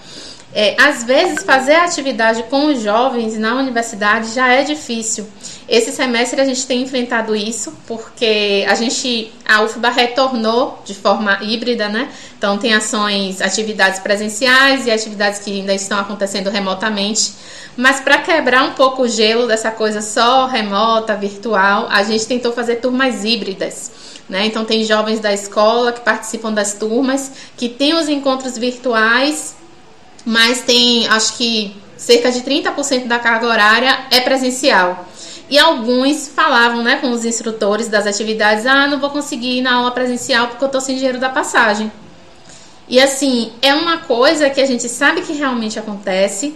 É, 0.55 0.75
às 0.81 1.05
vezes, 1.05 1.45
fazer 1.45 1.75
atividade 1.75 2.43
com 2.45 2.67
os 2.67 2.81
jovens 2.81 3.37
na 3.37 3.55
universidade 3.55 4.33
já 4.33 4.49
é 4.49 4.65
difícil. 4.65 5.29
Esse 5.69 5.93
semestre 5.93 6.41
a 6.41 6.45
gente 6.45 6.67
tem 6.67 6.81
enfrentado 6.83 7.37
isso, 7.37 7.77
porque 7.87 8.65
a 8.67 8.75
gente, 8.75 9.31
a 9.47 9.63
UFBA 9.63 9.91
retornou 9.91 10.81
de 10.87 10.95
forma 10.95 11.39
híbrida, 11.43 11.91
né? 11.91 12.09
Então, 12.39 12.57
tem 12.57 12.73
ações, 12.73 13.43
atividades 13.43 14.01
presenciais 14.01 14.87
e 14.87 14.91
atividades 14.91 15.41
que 15.41 15.53
ainda 15.53 15.75
estão 15.75 15.99
acontecendo 15.99 16.49
remotamente. 16.49 17.35
Mas 17.77 18.01
para 18.01 18.17
quebrar 18.19 18.65
um 18.65 18.73
pouco 18.73 19.03
o 19.03 19.09
gelo 19.09 19.47
dessa 19.47 19.71
coisa 19.71 20.01
só 20.01 20.47
remota, 20.47 21.15
virtual, 21.15 21.89
a 21.91 22.03
gente 22.03 22.27
tentou 22.27 22.53
fazer 22.53 22.77
turmas 22.77 23.23
híbridas. 23.23 23.93
Né? 24.27 24.47
Então, 24.47 24.65
tem 24.65 24.83
jovens 24.83 25.21
da 25.21 25.33
escola 25.33 25.93
que 25.93 26.01
participam 26.01 26.53
das 26.53 26.73
turmas, 26.73 27.31
que 27.55 27.69
têm 27.69 27.95
os 27.95 28.09
encontros 28.09 28.57
virtuais 28.57 29.58
mas 30.29 30.61
tem, 30.61 31.09
acho 31.09 31.39
que 31.39 31.75
cerca 31.97 32.31
de 32.31 32.43
30% 32.43 33.07
da 33.07 33.19
carga 33.19 33.47
horária 33.47 33.99
é 34.11 34.21
presencial. 34.21 35.09
E 35.49 35.59
alguns 35.59 36.29
falavam, 36.29 36.83
né, 36.83 36.97
com 36.97 37.11
os 37.13 37.25
instrutores 37.25 37.89
das 37.89 38.07
atividades, 38.07 38.67
ah, 38.67 38.87
não 38.87 39.01
vou 39.01 39.09
conseguir 39.09 39.57
ir 39.57 39.63
na 39.63 39.77
aula 39.77 39.91
presencial 39.91 40.49
porque 40.49 40.63
eu 40.63 40.69
tô 40.69 40.83
sem 40.83 40.97
dinheiro 40.97 41.19
da 41.19 41.31
passagem. 41.31 41.91
E 42.87 43.01
assim, 43.01 43.53
é 43.63 43.75
uma 43.75 43.99
coisa 43.99 44.51
que 44.51 44.61
a 44.61 44.67
gente 44.67 44.87
sabe 44.87 45.23
que 45.23 45.33
realmente 45.33 45.79
acontece 45.79 46.55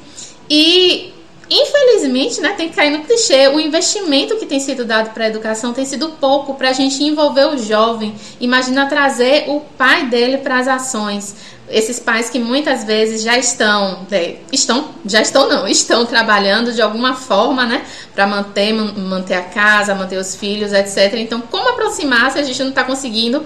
e 0.50 1.14
infelizmente, 1.48 2.42
né, 2.42 2.50
tem 2.50 2.68
que 2.68 2.76
cair 2.76 2.90
no 2.90 3.04
clichê, 3.04 3.48
o 3.48 3.60
investimento 3.60 4.36
que 4.36 4.46
tem 4.46 4.60
sido 4.60 4.84
dado 4.84 5.14
para 5.14 5.24
a 5.24 5.28
educação 5.28 5.72
tem 5.72 5.84
sido 5.84 6.10
pouco 6.20 6.54
para 6.54 6.70
a 6.70 6.72
gente 6.72 7.02
envolver 7.02 7.46
o 7.46 7.58
jovem. 7.58 8.14
Imagina 8.38 8.86
trazer 8.86 9.44
o 9.48 9.60
pai 9.60 10.06
dele 10.06 10.38
para 10.38 10.58
as 10.58 10.68
ações 10.68 11.34
esses 11.72 11.98
pais 11.98 12.28
que 12.28 12.38
muitas 12.38 12.84
vezes 12.84 13.22
já 13.22 13.36
estão, 13.38 14.06
é, 14.10 14.36
estão, 14.52 14.90
já 15.06 15.22
estão 15.22 15.48
não, 15.48 15.66
estão 15.66 16.04
trabalhando 16.04 16.72
de 16.72 16.82
alguma 16.82 17.14
forma, 17.14 17.64
né, 17.64 17.82
para 18.14 18.26
manter, 18.26 18.72
manter 18.72 19.34
a 19.34 19.42
casa, 19.42 19.94
manter 19.94 20.18
os 20.18 20.36
filhos, 20.36 20.72
etc. 20.72 21.14
Então, 21.14 21.40
como 21.40 21.68
aproximar 21.70 22.30
se 22.30 22.38
a 22.38 22.42
gente 22.42 22.60
não 22.60 22.68
está 22.68 22.84
conseguindo 22.84 23.44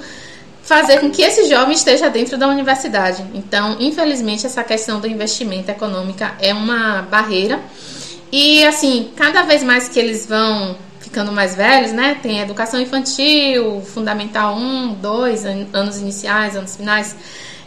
fazer 0.63 0.99
com 0.99 1.09
que 1.09 1.23
esse 1.23 1.49
jovem 1.49 1.75
esteja 1.75 2.11
dentro 2.11 2.37
da 2.37 2.49
universidade? 2.49 3.25
Então, 3.33 3.77
infelizmente, 3.79 4.45
essa 4.45 4.65
questão 4.65 4.99
do 4.99 5.07
investimento 5.07 5.71
econômico 5.71 6.25
é 6.41 6.53
uma 6.53 7.03
barreira. 7.03 7.61
E 8.33 8.65
assim, 8.67 9.13
cada 9.15 9.43
vez 9.43 9.63
mais 9.63 9.89
que 9.89 10.01
eles 10.01 10.27
vão 10.27 10.77
ficando 10.99 11.31
mais 11.31 11.55
velhos, 11.55 11.93
né? 11.93 12.19
Tem 12.21 12.41
educação 12.41 12.81
infantil, 12.81 13.81
fundamental 13.83 14.57
1, 14.57 14.95
2, 14.95 15.45
anos 15.73 15.99
iniciais, 15.99 16.57
anos 16.57 16.75
finais 16.75 17.15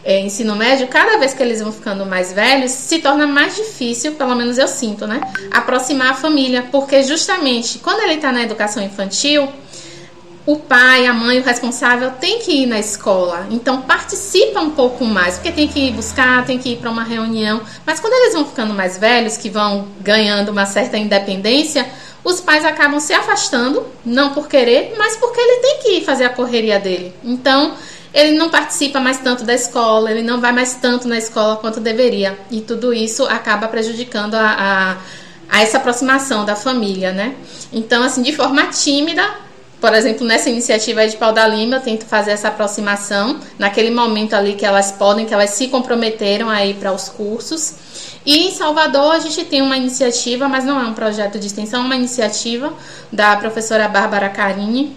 é, 0.04 0.20
ensino 0.20 0.56
médio, 0.56 0.88
cada 0.88 1.18
vez 1.18 1.34
que 1.34 1.42
eles 1.42 1.60
vão 1.60 1.72
ficando 1.72 2.06
mais 2.06 2.32
velhos, 2.32 2.70
se 2.70 2.98
torna 3.00 3.26
mais 3.26 3.56
difícil, 3.56 4.12
pelo 4.12 4.34
menos 4.34 4.58
eu 4.58 4.68
sinto, 4.68 5.06
né? 5.06 5.20
Aproximar 5.50 6.10
a 6.10 6.14
família, 6.14 6.66
porque 6.70 7.02
justamente 7.02 7.78
quando 7.78 8.02
ele 8.02 8.14
está 8.14 8.32
na 8.32 8.42
educação 8.42 8.82
infantil, 8.82 9.48
o 10.46 10.56
pai, 10.56 11.06
a 11.06 11.12
mãe, 11.12 11.38
o 11.38 11.44
responsável 11.44 12.12
tem 12.12 12.38
que 12.40 12.62
ir 12.62 12.66
na 12.66 12.78
escola, 12.78 13.46
então 13.50 13.82
participa 13.82 14.60
um 14.60 14.70
pouco 14.70 15.04
mais, 15.04 15.34
porque 15.34 15.52
tem 15.52 15.68
que 15.68 15.78
ir 15.78 15.92
buscar, 15.92 16.44
tem 16.44 16.58
que 16.58 16.70
ir 16.70 16.76
para 16.78 16.90
uma 16.90 17.04
reunião. 17.04 17.60
Mas 17.86 18.00
quando 18.00 18.14
eles 18.14 18.34
vão 18.34 18.46
ficando 18.46 18.72
mais 18.72 18.96
velhos, 18.98 19.36
que 19.36 19.50
vão 19.50 19.86
ganhando 20.00 20.48
uma 20.48 20.64
certa 20.64 20.96
independência, 20.96 21.86
os 22.24 22.40
pais 22.40 22.64
acabam 22.64 22.98
se 23.00 23.12
afastando, 23.12 23.86
não 24.04 24.32
por 24.32 24.48
querer, 24.48 24.94
mas 24.98 25.16
porque 25.16 25.40
ele 25.40 25.60
tem 25.60 25.78
que 25.82 25.88
ir 25.98 26.04
fazer 26.04 26.24
a 26.24 26.30
correria 26.30 26.78
dele. 26.78 27.14
Então, 27.22 27.74
ele 28.12 28.36
não 28.36 28.50
participa 28.50 28.98
mais 29.00 29.18
tanto 29.18 29.44
da 29.44 29.54
escola, 29.54 30.10
ele 30.10 30.22
não 30.22 30.40
vai 30.40 30.52
mais 30.52 30.74
tanto 30.74 31.06
na 31.06 31.16
escola 31.16 31.56
quanto 31.56 31.80
deveria. 31.80 32.38
E 32.50 32.60
tudo 32.60 32.92
isso 32.92 33.24
acaba 33.24 33.68
prejudicando 33.68 34.34
a, 34.34 34.50
a, 34.50 34.96
a 35.48 35.62
essa 35.62 35.78
aproximação 35.78 36.44
da 36.44 36.56
família, 36.56 37.12
né? 37.12 37.34
Então, 37.72 38.02
assim, 38.02 38.22
de 38.22 38.34
forma 38.34 38.66
tímida, 38.66 39.22
por 39.80 39.94
exemplo, 39.94 40.26
nessa 40.26 40.50
iniciativa 40.50 41.06
de 41.08 41.16
Pau 41.16 41.32
da 41.32 41.46
Lima, 41.46 41.76
eu 41.76 41.80
tento 41.80 42.04
fazer 42.04 42.32
essa 42.32 42.48
aproximação 42.48 43.40
naquele 43.58 43.90
momento 43.90 44.34
ali 44.34 44.54
que 44.54 44.66
elas 44.66 44.92
podem, 44.92 45.24
que 45.24 45.32
elas 45.32 45.50
se 45.50 45.68
comprometeram 45.68 46.50
a 46.50 46.66
ir 46.66 46.74
para 46.74 46.92
os 46.92 47.08
cursos. 47.08 47.74
E 48.26 48.48
em 48.48 48.50
Salvador 48.50 49.14
a 49.14 49.18
gente 49.18 49.42
tem 49.44 49.62
uma 49.62 49.78
iniciativa, 49.78 50.48
mas 50.48 50.64
não 50.64 50.78
é 50.78 50.84
um 50.84 50.92
projeto 50.92 51.38
de 51.38 51.46
extensão, 51.46 51.82
é 51.82 51.84
uma 51.86 51.96
iniciativa 51.96 52.74
da 53.10 53.36
professora 53.36 53.88
Bárbara 53.88 54.28
Carini, 54.28 54.94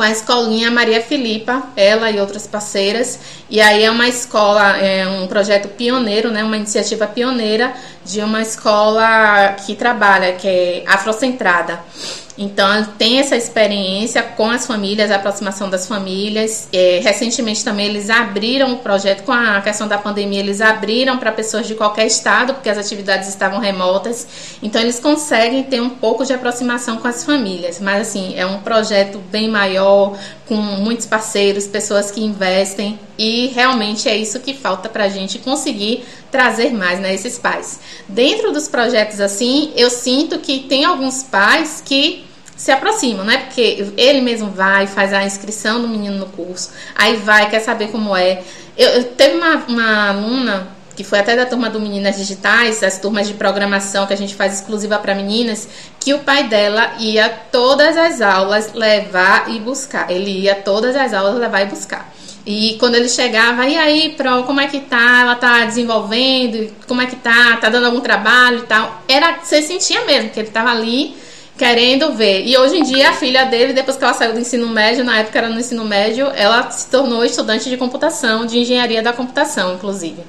com 0.00 0.04
a 0.04 0.10
escolinha 0.10 0.70
Maria 0.70 1.02
Filipa, 1.02 1.62
ela 1.76 2.10
e 2.10 2.18
outras 2.18 2.46
parceiras. 2.46 3.20
E 3.50 3.60
aí 3.60 3.84
é 3.84 3.90
uma 3.90 4.08
escola, 4.08 4.78
é 4.78 5.06
um 5.06 5.26
projeto 5.26 5.68
pioneiro, 5.68 6.30
né, 6.30 6.42
uma 6.42 6.56
iniciativa 6.56 7.06
pioneira 7.06 7.74
de 8.02 8.22
uma 8.22 8.40
escola 8.40 9.56
que 9.66 9.74
trabalha, 9.74 10.32
que 10.32 10.48
é 10.48 10.84
afrocentrada. 10.86 11.80
Então, 12.42 12.86
tem 12.96 13.20
essa 13.20 13.36
experiência 13.36 14.22
com 14.22 14.48
as 14.48 14.66
famílias, 14.66 15.10
a 15.10 15.16
aproximação 15.16 15.68
das 15.68 15.86
famílias. 15.86 16.70
É, 16.72 16.98
recentemente 17.04 17.62
também 17.62 17.84
eles 17.84 18.08
abriram 18.08 18.72
o 18.72 18.76
projeto, 18.78 19.24
com 19.24 19.32
a 19.32 19.60
questão 19.60 19.86
da 19.86 19.98
pandemia, 19.98 20.40
eles 20.40 20.62
abriram 20.62 21.18
para 21.18 21.30
pessoas 21.32 21.68
de 21.68 21.74
qualquer 21.74 22.06
estado, 22.06 22.54
porque 22.54 22.70
as 22.70 22.78
atividades 22.78 23.28
estavam 23.28 23.58
remotas. 23.58 24.26
Então, 24.62 24.80
eles 24.80 24.98
conseguem 24.98 25.64
ter 25.64 25.82
um 25.82 25.90
pouco 25.90 26.24
de 26.24 26.32
aproximação 26.32 26.96
com 26.96 27.06
as 27.06 27.22
famílias. 27.22 27.78
Mas, 27.78 28.08
assim, 28.08 28.34
é 28.34 28.46
um 28.46 28.60
projeto 28.60 29.18
bem 29.30 29.46
maior, 29.46 30.16
com 30.48 30.56
muitos 30.56 31.04
parceiros, 31.04 31.66
pessoas 31.66 32.10
que 32.10 32.24
investem. 32.24 32.98
E 33.18 33.48
realmente 33.48 34.08
é 34.08 34.16
isso 34.16 34.40
que 34.40 34.54
falta 34.54 34.88
para 34.88 35.04
a 35.04 35.08
gente 35.10 35.38
conseguir 35.40 36.06
trazer 36.30 36.72
mais 36.72 36.98
né, 37.00 37.12
esses 37.12 37.38
pais. 37.38 37.80
Dentro 38.08 38.50
dos 38.50 38.66
projetos 38.66 39.20
assim, 39.20 39.72
eu 39.76 39.90
sinto 39.90 40.38
que 40.38 40.60
tem 40.60 40.86
alguns 40.86 41.22
pais 41.22 41.82
que 41.84 42.29
se 42.60 42.70
aproximam, 42.70 43.24
né? 43.24 43.38
Porque 43.38 43.90
ele 43.96 44.20
mesmo 44.20 44.50
vai, 44.50 44.86
faz 44.86 45.14
a 45.14 45.24
inscrição 45.24 45.80
do 45.80 45.88
menino 45.88 46.18
no 46.18 46.26
curso, 46.26 46.70
aí 46.94 47.16
vai, 47.16 47.48
quer 47.48 47.60
saber 47.60 47.88
como 47.88 48.14
é. 48.14 48.42
Eu, 48.76 48.90
eu 48.90 49.04
teve 49.04 49.38
uma, 49.38 49.54
uma 49.66 50.08
aluna 50.10 50.68
que 50.94 51.02
foi 51.02 51.20
até 51.20 51.34
da 51.34 51.46
turma 51.46 51.70
do 51.70 51.80
Meninas 51.80 52.18
Digitais, 52.18 52.82
as 52.82 52.98
turmas 52.98 53.26
de 53.26 53.32
programação 53.32 54.06
que 54.06 54.12
a 54.12 54.16
gente 54.16 54.34
faz 54.34 54.52
exclusiva 54.52 54.98
para 54.98 55.14
meninas, 55.14 55.66
que 55.98 56.12
o 56.12 56.18
pai 56.18 56.48
dela 56.48 56.96
ia 56.98 57.30
todas 57.30 57.96
as 57.96 58.20
aulas 58.20 58.74
levar 58.74 59.50
e 59.50 59.58
buscar. 59.58 60.10
Ele 60.10 60.42
ia 60.42 60.54
todas 60.54 60.94
as 60.94 61.14
aulas 61.14 61.36
levar 61.36 61.62
e 61.62 61.64
buscar. 61.64 62.12
E 62.44 62.76
quando 62.78 62.94
ele 62.94 63.08
chegava, 63.08 63.64
e 63.64 63.78
aí, 63.78 64.10
Pro, 64.10 64.42
como 64.42 64.60
é 64.60 64.66
que 64.66 64.80
tá? 64.80 65.20
Ela 65.22 65.36
tá 65.36 65.64
desenvolvendo? 65.64 66.70
Como 66.86 67.00
é 67.00 67.06
que 67.06 67.16
tá? 67.16 67.56
Tá 67.56 67.70
dando 67.70 67.86
algum 67.86 68.00
trabalho 68.00 68.58
e 68.58 68.66
tal? 68.66 69.00
Era, 69.08 69.38
você 69.42 69.62
sentia 69.62 70.04
mesmo 70.04 70.28
que 70.28 70.40
ele 70.40 70.50
tava 70.50 70.70
ali 70.70 71.16
querendo 71.60 72.14
ver. 72.14 72.46
E 72.46 72.56
hoje 72.56 72.78
em 72.78 72.82
dia 72.82 73.10
a 73.10 73.12
filha 73.12 73.44
dele, 73.44 73.74
depois 73.74 73.94
que 73.98 74.02
ela 74.02 74.14
saiu 74.14 74.32
do 74.32 74.40
ensino 74.40 74.66
médio, 74.66 75.04
na 75.04 75.18
época 75.18 75.36
era 75.36 75.50
no 75.50 75.60
ensino 75.60 75.84
médio, 75.84 76.26
ela 76.34 76.70
se 76.70 76.88
tornou 76.88 77.22
estudante 77.22 77.68
de 77.68 77.76
computação, 77.76 78.46
de 78.46 78.58
engenharia 78.60 79.02
da 79.02 79.12
computação, 79.12 79.74
inclusive. 79.74 80.24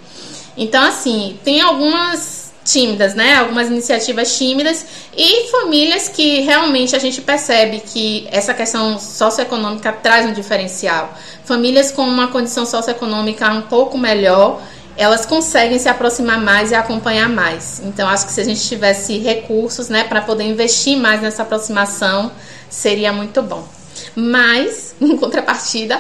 Então, 0.58 0.84
assim, 0.84 1.40
tem 1.42 1.62
algumas 1.62 2.52
tímidas, 2.66 3.16
né? 3.16 3.36
Algumas 3.36 3.70
iniciativas 3.70 4.38
tímidas 4.38 4.86
e 5.16 5.50
famílias 5.50 6.10
que 6.10 6.42
realmente 6.42 6.98
a 6.98 7.00
gente 7.00 7.22
percebe 7.22 7.80
que 7.80 8.28
essa 8.30 8.54
questão 8.54 9.00
socioeconômica 9.00 9.94
traz 9.94 10.26
um 10.26 10.34
diferencial. 10.34 11.18
Famílias 11.46 11.92
com 11.92 12.04
uma 12.04 12.28
condição 12.28 12.66
socioeconômica 12.66 13.50
um 13.52 13.62
pouco 13.62 13.98
melhor 13.98 14.62
elas 14.98 15.26
conseguem 15.26 15.80
se 15.80 15.90
aproximar 15.90 16.40
mais 16.40 16.72
e 16.72 16.76
acompanhar 16.76 17.30
mais. 17.30 17.82
Então, 17.86 18.08
acho 18.08 18.26
que 18.26 18.32
se 18.32 18.42
a 18.42 18.44
gente 18.44 18.62
tivesse 18.62 19.18
recursos, 19.18 19.90
né, 19.90 20.04
para 20.04 20.22
poder 20.22 20.44
investir 20.44 20.98
mais 20.98 21.22
nessa 21.22 21.44
aproximação, 21.44 22.32
seria 22.70 23.12
muito 23.12 23.42
bom. 23.42 23.68
Mas, 24.16 24.96
em 25.02 25.16
contrapartida, 25.18 26.00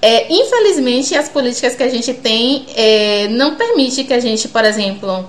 é, 0.00 0.32
infelizmente, 0.32 1.16
as 1.16 1.28
políticas 1.28 1.74
que 1.74 1.82
a 1.82 1.88
gente 1.88 2.12
tem 2.14 2.66
é, 2.74 3.28
não 3.28 3.56
permite 3.56 4.04
que 4.04 4.12
a 4.12 4.20
gente, 4.20 4.48
por 4.48 4.64
exemplo, 4.64 5.28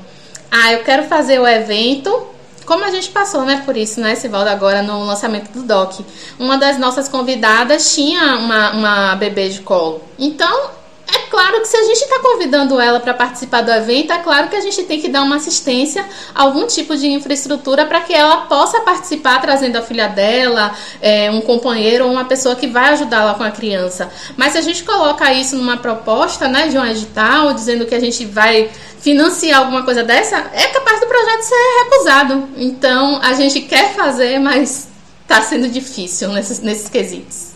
ah, 0.52 0.74
eu 0.74 0.84
quero 0.84 1.04
fazer 1.04 1.40
o 1.40 1.48
evento, 1.48 2.28
como 2.66 2.84
a 2.84 2.92
gente 2.92 3.10
passou, 3.10 3.46
né, 3.46 3.62
por 3.66 3.78
isso, 3.78 4.02
né, 4.02 4.14
Sivaldo, 4.16 4.50
agora 4.50 4.82
no 4.82 5.06
lançamento 5.06 5.52
do 5.52 5.64
DOC. 5.64 6.06
Uma 6.38 6.58
das 6.58 6.78
nossas 6.78 7.08
convidadas 7.08 7.96
tinha 7.96 8.38
uma, 8.38 8.72
uma 8.72 9.16
bebê 9.16 9.50
de 9.50 9.62
colo. 9.62 10.02
Então, 10.20 10.72
é 11.08 11.20
claro 11.30 11.62
que 11.62 11.68
se 11.68 11.78
a 11.78 11.84
gente 11.84 12.02
está 12.02 12.20
convidando 12.20 12.80
ela 12.80 13.00
para 13.00 13.14
participar 13.14 13.62
do 13.62 13.72
evento, 13.72 14.12
é 14.12 14.18
claro 14.18 14.50
que 14.50 14.56
a 14.56 14.62
gente 14.62 14.84
tem 14.84 15.00
que 15.00 15.08
dar 15.08 15.22
uma 15.24 15.38
assistência, 15.38 16.06
algum 16.36 16.68
tipo 16.68 16.98
de 16.98 17.08
infraestrutura 17.08 17.86
para 17.86 18.02
que 18.02 18.14
ela 18.14 18.42
possa 18.42 18.82
participar, 18.82 19.40
trazendo 19.40 19.78
a 19.78 19.82
filha 19.82 20.08
dela, 20.08 20.76
é, 21.02 21.32
um 21.32 21.42
companheiro 21.42 22.06
ou 22.06 22.12
uma 22.12 22.26
pessoa 22.26 22.56
que 22.56 22.68
vai 22.68 22.90
ajudá-la 22.90 23.36
com 23.36 23.44
a 23.44 23.52
criança. 23.52 24.12
Mas 24.36 24.52
se 24.52 24.58
a 24.58 24.62
gente 24.62 24.84
coloca 24.84 25.32
isso 25.34 25.56
numa 25.56 25.78
proposta, 25.78 26.48
né, 26.48 26.68
de 26.68 26.78
um 26.78 26.86
edital, 26.86 27.54
dizendo 27.54 27.86
que 27.86 27.96
a 27.96 28.00
gente 28.00 28.26
vai 28.26 28.70
financiar 29.00 29.60
alguma 29.60 29.84
coisa 29.84 30.04
dessa, 30.04 30.36
é 30.54 30.68
capaz 30.68 31.00
do 31.00 31.08
projeto 31.08 31.42
ser 31.42 31.84
recusado. 31.84 32.50
Então 32.58 33.22
a 33.24 33.34
gente 33.34 33.62
quer 33.62 33.94
fazer, 33.94 34.40
mas 34.40 34.90
está 35.22 35.42
sendo 35.42 35.70
difícil 35.70 36.30
nesses, 36.30 36.60
nesses 36.60 36.90
quesitos. 36.90 37.47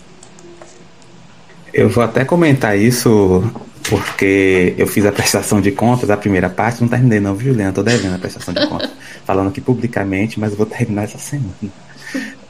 Eu 1.73 1.89
vou 1.89 2.03
até 2.03 2.25
comentar 2.25 2.77
isso 2.77 3.43
porque 3.89 4.73
eu 4.77 4.87
fiz 4.87 5.05
a 5.05 5.11
prestação 5.11 5.59
de 5.59 5.71
contas, 5.71 6.09
a 6.09 6.17
primeira 6.17 6.49
parte, 6.49 6.81
não 6.81 6.87
terminei 6.87 7.19
não, 7.19 7.35
viu, 7.35 7.53
Juliana? 7.53 7.73
Tô 7.73 7.83
devendo 7.83 8.15
a 8.15 8.19
prestação 8.19 8.53
de 8.53 8.65
contas. 8.67 8.89
falando 9.25 9.49
aqui 9.49 9.61
publicamente, 9.61 10.39
mas 10.39 10.55
vou 10.55 10.65
terminar 10.65 11.03
essa 11.03 11.17
semana. 11.17 11.53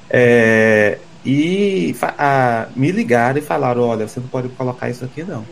É, 0.09 0.97
e 1.26 1.95
a, 2.01 2.67
me 2.76 2.91
ligaram 2.91 3.39
e 3.39 3.41
falaram, 3.41 3.84
olha, 3.84 4.07
você 4.07 4.19
não 4.19 4.28
pode 4.28 4.49
colocar 4.49 4.89
isso 4.89 5.05
aqui 5.05 5.24
não. 5.24 5.45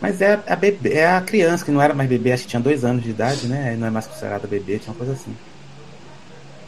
Mas 0.00 0.20
é 0.20 0.40
a, 0.46 0.56
bebê, 0.56 0.94
é 0.94 1.08
a 1.08 1.20
criança, 1.20 1.64
que 1.64 1.70
não 1.70 1.80
era 1.80 1.94
mais 1.94 2.08
bebê, 2.08 2.32
acho 2.32 2.44
que 2.44 2.48
tinha 2.48 2.62
dois 2.62 2.84
anos 2.84 3.02
de 3.02 3.10
idade, 3.10 3.46
né? 3.46 3.76
Não 3.78 3.86
é 3.86 3.90
mais 3.90 4.06
considerada 4.06 4.48
bebê, 4.48 4.78
tinha 4.78 4.92
uma 4.92 4.98
coisa 4.98 5.12
assim. 5.12 5.34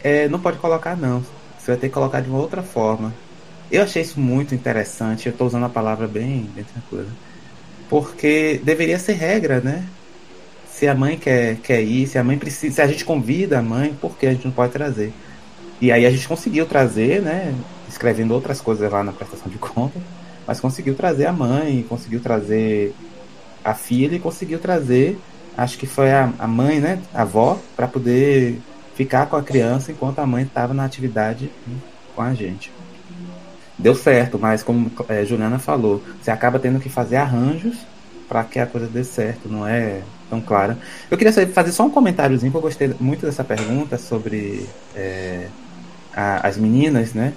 É, 0.03 0.29
não 0.29 0.39
pode 0.39 0.59
colocar 0.59 0.97
não. 0.97 1.25
Você 1.59 1.73
vai 1.73 1.77
ter 1.77 1.89
que 1.89 1.95
colocar 1.95 2.21
de 2.21 2.29
uma 2.29 2.39
outra 2.39 2.63
forma. 2.63 3.13
Eu 3.75 3.83
achei 3.83 4.03
isso 4.03 4.21
muito 4.21 4.55
interessante, 4.55 5.27
eu 5.27 5.33
estou 5.33 5.49
usando 5.49 5.65
a 5.65 5.69
palavra 5.69 6.07
bem, 6.07 6.49
bem 6.55 6.63
tranquila. 6.63 7.09
Porque 7.89 8.61
deveria 8.63 9.01
ser 9.01 9.15
regra, 9.15 9.61
né? 9.61 9.85
Se 10.71 10.87
a 10.87 10.95
mãe 10.95 11.19
quer, 11.19 11.57
quer 11.57 11.83
ir, 11.83 12.07
se 12.07 12.17
a 12.17 12.23
mãe 12.23 12.39
precisa, 12.39 12.77
se 12.77 12.81
a 12.81 12.87
gente 12.87 13.05
convida 13.05 13.59
a 13.59 13.63
mãe, 13.63 13.93
por 14.01 14.17
que 14.17 14.29
a 14.29 14.31
gente 14.31 14.45
não 14.45 14.53
pode 14.53 14.71
trazer? 14.71 15.13
E 15.81 15.91
aí 15.91 16.07
a 16.07 16.11
gente 16.11 16.29
conseguiu 16.29 16.67
trazer, 16.67 17.21
né? 17.21 17.53
Escrevendo 17.89 18.33
outras 18.33 18.61
coisas 18.61 18.89
lá 18.93 19.03
na 19.03 19.13
prestação 19.13 19.51
de 19.51 19.59
conta, 19.59 20.01
mas 20.47 20.61
conseguiu 20.61 20.95
trazer 20.95 21.27
a 21.27 21.33
mãe, 21.33 21.85
conseguiu 21.89 22.21
trazer 22.21 22.95
a 23.65 23.75
filha 23.75 24.15
e 24.15 24.21
conseguiu 24.21 24.61
trazer, 24.61 25.19
acho 25.57 25.77
que 25.79 25.87
foi 25.87 26.13
a, 26.13 26.33
a 26.39 26.47
mãe, 26.47 26.79
né? 26.79 27.01
A 27.13 27.23
avó, 27.23 27.59
para 27.75 27.89
poder 27.89 28.57
ficar 28.95 29.27
com 29.27 29.35
a 29.35 29.43
criança 29.43 29.91
enquanto 29.91 30.21
a 30.21 30.27
mãe 30.27 30.45
estava 30.45 30.73
na 30.73 30.85
atividade 30.85 31.51
com 32.15 32.23
a 32.23 32.33
gente 32.35 32.71
deu 33.79 33.95
certo, 33.95 34.39
mas 34.39 34.63
como 34.63 34.91
é, 35.09 35.25
Juliana 35.25 35.59
falou, 35.59 36.03
você 36.21 36.31
acaba 36.31 36.59
tendo 36.59 36.81
que 36.81 36.89
fazer 36.89 37.17
arranjos 37.17 37.77
para 38.29 38.45
que 38.45 38.59
a 38.59 38.67
coisa 38.67 38.87
dê 38.87 39.05
certo, 39.05 39.49
não 39.49 39.67
é 39.67 40.01
tão 40.31 40.41
clara. 40.41 40.79
Eu 41.11 41.19
queria 41.19 41.33
fazer 41.49 41.73
só 41.73 41.85
um 41.85 41.91
comentáriozinho, 41.91 42.51
que 42.51 42.57
eu 42.57 42.63
gostei 42.63 42.95
muito 42.99 43.27
dessa 43.27 43.45
pergunta 43.45 43.99
sobre 43.99 44.67
é, 44.95 45.49
a, 46.15 46.47
as 46.47 46.57
meninas, 46.57 47.13
né? 47.13 47.33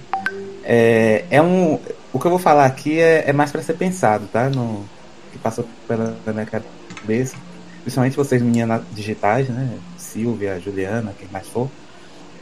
É, 0.64 1.26
é, 1.30 1.42
um, 1.42 1.80
o 2.14 2.20
que 2.20 2.26
eu 2.26 2.32
vou 2.32 2.40
falar 2.40 2.66
aqui 2.66 3.00
é, 3.00 3.30
é 3.30 3.34
mais 3.34 3.52
para 3.52 3.62
ser 3.62 3.74
pensado, 3.74 4.28
tá? 4.28 4.50
No, 4.50 4.86
que 5.32 5.38
passou 5.38 5.68
pela 5.88 6.18
minha 6.26 6.46
cabeça, 6.46 7.36
principalmente 7.82 8.18
vocês 8.18 8.42
meninas 8.42 8.82
digitais, 8.94 9.50
né? 9.50 9.78
Silvia, 9.98 10.60
Juliana, 10.60 11.14
quem 11.18 11.28
mais 11.32 11.48
for. 11.48 11.70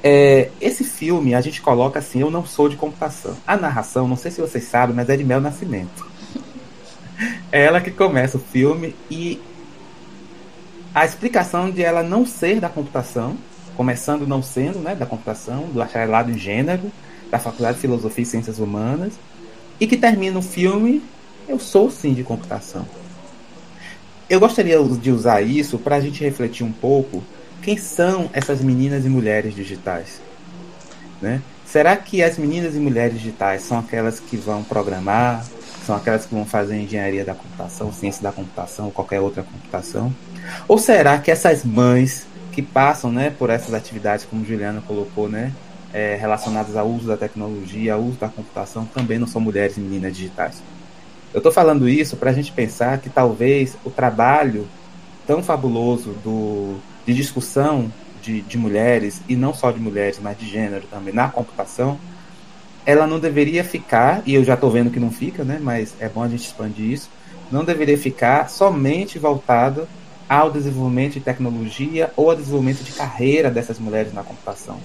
É, 0.04 0.50
esse 0.62 0.84
filme 0.84 1.34
a 1.34 1.42
gente 1.42 1.62
coloca 1.62 2.00
assim, 2.00 2.22
eu 2.22 2.30
não 2.30 2.46
sou 2.46 2.70
de 2.70 2.76
computação. 2.76 3.36
A 3.46 3.58
narração, 3.58 4.08
não 4.08 4.16
sei 4.16 4.32
se 4.32 4.42
vocês 4.42 4.64
sabem, 4.66 4.96
mas 4.96 5.10
é 5.10 5.18
de 5.18 5.24
Mel 5.24 5.42
Nascimento. 5.42 6.06
É 7.52 7.64
ela 7.64 7.82
que 7.82 7.92
começa 7.92 8.38
o 8.38 8.40
filme 8.40 8.94
e 9.10 9.40
a 10.94 11.06
explicação 11.06 11.70
de 11.72 11.82
ela 11.84 12.04
não 12.04 12.26
ser 12.26 12.60
da 12.60 12.70
computação, 12.70 13.38
começando 13.76 14.28
não 14.28 14.42
sendo 14.42 14.80
né, 14.80 14.96
da 14.96 15.06
computação, 15.06 15.64
do 15.64 15.80
bacharelado 15.80 16.32
em 16.32 16.38
gênero, 16.38 16.92
da 17.30 17.40
Faculdade 17.40 17.76
de 17.76 17.82
Filosofia 17.82 18.24
e 18.24 18.26
Ciências 18.26 18.60
Humanas, 18.60 19.14
e 19.80 19.88
que 19.88 19.98
termina 19.98 20.40
o 20.40 20.42
filme, 20.42 21.04
eu 21.48 21.60
sou 21.60 21.92
sim 21.92 22.14
de 22.14 22.24
computação. 22.24 22.86
Eu 24.30 24.40
gostaria 24.40 24.82
de 24.84 25.12
usar 25.12 25.42
isso 25.42 25.78
para 25.78 25.98
a 25.98 26.00
gente 26.00 26.24
refletir 26.24 26.66
um 26.66 26.72
pouco 26.72 27.24
quem 27.66 27.78
são 27.78 28.30
essas 28.32 28.62
meninas 28.62 29.08
e 29.08 29.10
mulheres 29.10 29.56
digitais? 29.56 30.22
Né? 31.20 31.42
Será 31.66 31.98
que 31.98 32.22
as 32.22 32.38
meninas 32.38 32.76
e 32.76 32.80
mulheres 32.80 33.18
digitais 33.18 33.64
são 33.64 33.80
aquelas 33.80 34.20
que 34.20 34.38
vão 34.38 34.64
programar, 34.64 35.44
são 35.84 35.96
aquelas 35.96 36.28
que 36.28 36.36
vão 36.36 36.46
fazer 36.46 36.78
engenharia 36.78 37.26
da 37.26 37.34
computação, 37.34 37.92
ciência 37.92 38.22
da 38.22 38.32
computação, 38.32 38.92
qualquer 38.92 39.20
outra 39.20 39.42
computação? 39.42 40.14
Ou 40.68 40.78
será 40.78 41.18
que 41.18 41.32
essas 41.32 41.64
mães 41.64 42.28
que 42.52 42.62
passam 42.62 43.12
né, 43.12 43.32
por 43.32 43.50
essas 43.50 43.74
atividades, 43.74 44.26
como 44.26 44.46
Juliana 44.46 44.84
colocou, 44.86 45.28
né, 45.28 45.52
é, 45.92 46.16
relacionadas 46.16 46.78
ao 46.78 46.88
uso 46.88 47.08
da 47.08 47.18
tecnologia, 47.18 47.96
ao 47.96 48.02
uso 48.02 48.20
da 48.20 48.30
computação, 48.30 48.86
também 48.86 49.18
não 49.18 49.26
são 49.26 49.42
mulheres 49.42 49.76
e 49.76 49.80
meninas 49.80 50.16
digitais? 50.16 50.62
Eu 51.34 51.40
estou 51.40 51.52
falando 51.52 51.90
isso 51.90 52.16
para 52.16 52.30
a 52.30 52.34
gente 52.34 52.52
pensar 52.52 53.00
que 53.00 53.10
talvez 53.10 53.76
o 53.84 53.90
trabalho 53.90 54.68
tão 55.26 55.42
fabuloso 55.42 56.12
do 56.24 56.80
de 57.06 57.14
discussão 57.14 57.92
de, 58.22 58.42
de 58.42 58.58
mulheres, 58.58 59.22
e 59.30 59.36
não 59.36 59.54
só 59.54 59.72
de 59.72 59.80
mulheres, 59.80 60.20
mas 60.22 60.38
de 60.38 60.48
gênero 60.48 60.88
também, 60.90 61.14
na 61.14 61.30
computação, 61.30 62.00
ela 62.86 63.08
não 63.08 63.20
deveria 63.20 63.64
ficar, 63.64 64.22
e 64.26 64.34
eu 64.34 64.44
já 64.44 64.56
estou 64.56 64.70
vendo 64.70 64.92
que 64.92 65.00
não 65.00 65.12
fica, 65.12 65.44
né, 65.44 65.60
mas 65.62 65.94
é 66.00 66.10
bom 66.10 66.24
a 66.24 66.28
gente 66.28 66.46
expandir 66.46 66.92
isso, 66.92 67.10
não 67.52 67.64
deveria 67.64 67.98
ficar 67.98 68.50
somente 68.50 69.20
voltado 69.20 69.88
ao 70.28 70.52
desenvolvimento 70.52 71.14
de 71.14 71.20
tecnologia 71.20 72.12
ou 72.16 72.32
ao 72.32 72.36
desenvolvimento 72.36 72.84
de 72.84 72.92
carreira 72.92 73.50
dessas 73.52 73.80
mulheres 73.80 74.14
na 74.14 74.24
computação, 74.24 74.80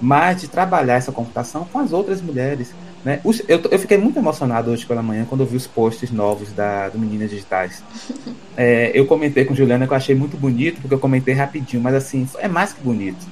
mas 0.00 0.40
de 0.40 0.48
trabalhar 0.48 0.94
essa 0.94 1.12
computação 1.12 1.66
com 1.72 1.78
as 1.80 1.92
outras 1.92 2.20
mulheres. 2.20 2.72
Né? 3.04 3.20
Eu, 3.24 3.60
eu 3.70 3.78
fiquei 3.78 3.98
muito 3.98 4.18
emocionado 4.18 4.70
hoje 4.70 4.86
pela 4.86 5.02
manhã 5.02 5.26
quando 5.28 5.42
eu 5.42 5.46
vi 5.46 5.56
os 5.56 5.66
posts 5.66 6.10
novos 6.10 6.52
da, 6.52 6.88
do 6.88 6.98
Meninas 6.98 7.30
Digitais. 7.30 7.82
É, 8.56 8.92
eu 8.94 9.04
comentei 9.04 9.44
com 9.44 9.52
Juliana 9.52 9.84
que 9.84 9.92
eu 9.92 9.96
achei 9.96 10.14
muito 10.14 10.36
bonito, 10.36 10.80
porque 10.80 10.94
eu 10.94 10.98
comentei 11.00 11.34
rapidinho, 11.34 11.82
mas 11.82 11.92
assim, 11.92 12.24
é 12.38 12.46
mais 12.46 12.72
que 12.72 12.80
bonito. 12.80 13.26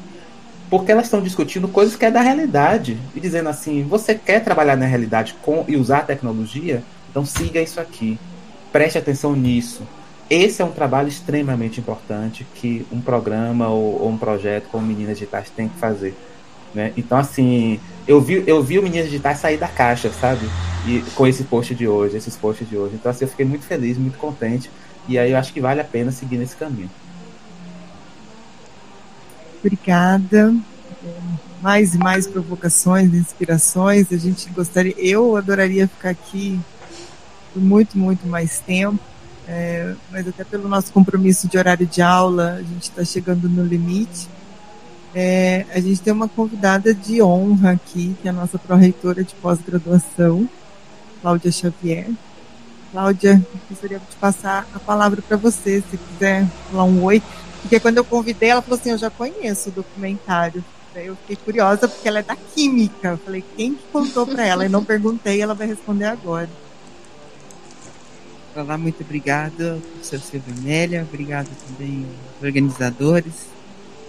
Porque 0.68 0.90
elas 0.90 1.04
estão 1.04 1.22
discutindo 1.22 1.68
coisas 1.68 1.94
que 1.94 2.04
é 2.04 2.10
da 2.10 2.20
realidade. 2.20 2.98
E 3.14 3.20
dizendo 3.20 3.48
assim, 3.48 3.84
você 3.84 4.16
quer 4.16 4.42
trabalhar 4.42 4.74
na 4.76 4.84
realidade 4.84 5.36
com 5.40 5.64
e 5.68 5.76
usar 5.76 5.98
a 5.98 6.02
tecnologia? 6.02 6.82
Então 7.08 7.24
siga 7.24 7.62
isso 7.62 7.80
aqui. 7.80 8.18
Preste 8.72 8.98
atenção 8.98 9.36
nisso. 9.36 9.86
Esse 10.28 10.60
é 10.60 10.64
um 10.64 10.72
trabalho 10.72 11.06
extremamente 11.06 11.78
importante 11.78 12.44
que 12.56 12.84
um 12.90 13.00
programa 13.00 13.68
ou, 13.68 14.02
ou 14.02 14.08
um 14.08 14.18
projeto 14.18 14.64
como 14.72 14.84
Meninas 14.84 15.18
Digitais 15.18 15.50
tem 15.50 15.68
que 15.68 15.78
fazer. 15.78 16.16
Né? 16.74 16.92
Então, 16.96 17.16
assim, 17.16 17.78
eu 18.06 18.20
vi, 18.20 18.42
eu 18.46 18.62
vi 18.62 18.78
o 18.78 18.82
Meninas 18.82 19.06
Digitais 19.06 19.38
sair 19.38 19.56
da 19.56 19.68
caixa, 19.68 20.10
sabe? 20.10 20.48
E 20.86 21.00
com 21.14 21.26
esse 21.26 21.44
post 21.44 21.74
de 21.74 21.86
hoje, 21.86 22.16
esses 22.16 22.36
posts 22.36 22.68
de 22.68 22.76
hoje. 22.76 22.94
Então, 22.94 23.10
assim, 23.10 23.24
eu 23.24 23.28
fiquei 23.28 23.44
muito 23.44 23.64
feliz, 23.64 23.96
muito 23.96 24.18
contente. 24.18 24.70
E 25.08 25.18
aí 25.18 25.32
eu 25.32 25.38
acho 25.38 25.52
que 25.52 25.60
vale 25.60 25.80
a 25.80 25.84
pena 25.84 26.10
seguir 26.10 26.38
nesse 26.38 26.56
caminho. 26.56 26.90
Obrigada. 29.60 30.54
Mais 31.60 31.94
e 31.94 31.98
mais 31.98 32.26
provocações, 32.26 33.14
inspirações. 33.14 34.12
A 34.12 34.16
gente 34.16 34.48
gostaria, 34.50 34.94
eu 34.98 35.36
adoraria 35.36 35.86
ficar 35.86 36.10
aqui 36.10 36.58
por 37.52 37.62
muito, 37.62 37.96
muito 37.96 38.26
mais 38.26 38.58
tempo. 38.58 38.98
É, 39.46 39.94
mas 40.10 40.26
até 40.26 40.44
pelo 40.44 40.68
nosso 40.68 40.92
compromisso 40.92 41.48
de 41.48 41.58
horário 41.58 41.86
de 41.86 42.00
aula, 42.00 42.54
a 42.54 42.62
gente 42.62 42.84
está 42.84 43.04
chegando 43.04 43.48
no 43.48 43.64
limite. 43.64 44.28
É, 45.14 45.66
a 45.74 45.80
gente 45.80 46.00
tem 46.00 46.12
uma 46.12 46.28
convidada 46.28 46.94
de 46.94 47.20
honra 47.22 47.72
aqui, 47.72 48.16
que 48.20 48.28
é 48.28 48.30
a 48.30 48.34
nossa 48.34 48.58
pró-reitora 48.58 49.22
de 49.22 49.34
pós-graduação, 49.34 50.48
Cláudia 51.20 51.52
Xavier. 51.52 52.08
Cláudia, 52.90 53.44
gostaria 53.68 53.98
de 53.98 54.16
passar 54.16 54.66
a 54.74 54.78
palavra 54.78 55.20
para 55.22 55.36
você, 55.36 55.82
se 55.90 55.96
quiser 55.96 56.46
falar 56.70 56.84
um 56.84 57.02
oi. 57.02 57.22
Porque 57.60 57.78
quando 57.78 57.98
eu 57.98 58.04
convidei, 58.04 58.50
ela 58.50 58.62
falou 58.62 58.78
assim: 58.78 58.90
Eu 58.90 58.98
já 58.98 59.08
conheço 59.08 59.68
o 59.70 59.72
documentário. 59.72 60.64
Eu 60.94 61.16
fiquei 61.16 61.36
curiosa 61.36 61.88
porque 61.88 62.06
ela 62.06 62.18
é 62.18 62.22
da 62.22 62.36
Química. 62.36 63.08
Eu 63.08 63.18
falei: 63.18 63.44
Quem 63.56 63.74
que 63.74 63.84
contou 63.92 64.26
para 64.26 64.44
ela? 64.46 64.66
E 64.66 64.68
não 64.68 64.84
perguntei, 64.84 65.40
ela 65.40 65.54
vai 65.54 65.66
responder 65.66 66.06
agora. 66.06 66.50
Olá, 68.54 68.76
muito 68.76 69.02
obrigado, 69.02 69.80
professor 69.94 70.20
Silvio 70.20 70.54
Amélia, 70.58 71.06
obrigado 71.08 71.48
também 71.66 72.06
aos 72.34 72.44
organizadores. 72.44 73.32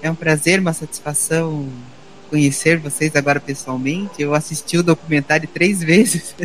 É 0.03 0.11
um 0.11 0.15
prazer, 0.15 0.59
uma 0.59 0.73
satisfação 0.73 1.65
conhecer 2.29 2.77
vocês 2.77 3.15
agora 3.15 3.39
pessoalmente. 3.39 4.21
Eu 4.21 4.35
assisti 4.35 4.77
o 4.77 4.83
documentário 4.83 5.47
três 5.47 5.79
vezes 5.81 6.35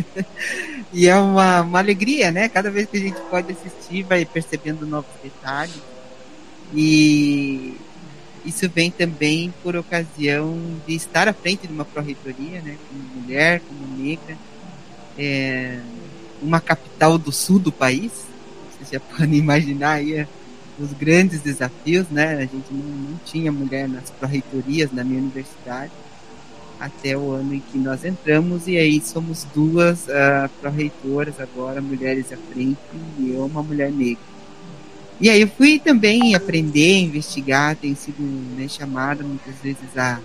e 0.93 1.09
é 1.09 1.15
uma, 1.17 1.59
uma 1.63 1.79
alegria, 1.79 2.31
né? 2.31 2.47
Cada 2.47 2.71
vez 2.71 2.87
que 2.87 2.95
a 2.95 3.01
gente 3.01 3.19
pode 3.29 3.51
assistir, 3.51 4.03
vai 4.03 4.23
percebendo 4.23 4.85
novos 4.85 5.11
detalhes. 5.21 5.75
E 6.73 7.75
isso 8.45 8.69
vem 8.69 8.89
também 8.91 9.53
por 9.61 9.75
ocasião 9.75 10.57
de 10.87 10.95
estar 10.95 11.27
à 11.27 11.33
frente 11.33 11.67
de 11.67 11.73
uma 11.73 11.83
pró-reitoria, 11.83 12.61
né? 12.61 12.77
Como 12.87 13.21
mulher, 13.21 13.59
como 13.59 14.01
negra. 14.01 14.37
É, 15.17 15.81
uma 16.41 16.61
capital 16.61 17.17
do 17.17 17.33
sul 17.33 17.59
do 17.59 17.73
país. 17.73 18.13
Vocês 18.71 18.89
já 18.93 18.99
podem 19.17 19.37
imaginar 19.37 19.95
aí 19.95 20.25
os 20.79 20.93
grandes 20.93 21.41
desafios, 21.41 22.07
né? 22.09 22.35
A 22.35 22.41
gente 22.41 22.71
não, 22.71 22.83
não 22.83 23.19
tinha 23.25 23.51
mulher 23.51 23.87
nas 23.87 24.09
pró-reitorias 24.09 24.91
na 24.91 25.03
minha 25.03 25.21
universidade 25.21 25.91
até 26.79 27.17
o 27.17 27.31
ano 27.31 27.53
em 27.53 27.59
que 27.59 27.77
nós 27.77 28.05
entramos 28.05 28.67
e 28.67 28.77
aí 28.77 29.01
somos 29.01 29.45
duas 29.53 30.05
uh, 30.07 30.49
pró-reitoras 30.61 31.39
agora, 31.39 31.81
mulheres 31.81 32.31
à 32.31 32.37
frente 32.37 32.79
e 33.17 33.31
eu 33.31 33.45
uma 33.45 33.61
mulher 33.61 33.91
negra. 33.91 34.23
E 35.19 35.29
aí 35.29 35.41
eu 35.41 35.49
fui 35.49 35.79
também 35.79 36.33
aprender, 36.33 36.99
investigar, 36.99 37.75
tenho 37.75 37.95
sido 37.95 38.21
né, 38.57 38.69
chamada 38.69 39.23
muitas 39.23 39.55
vezes 39.55 39.97
a 39.97 40.19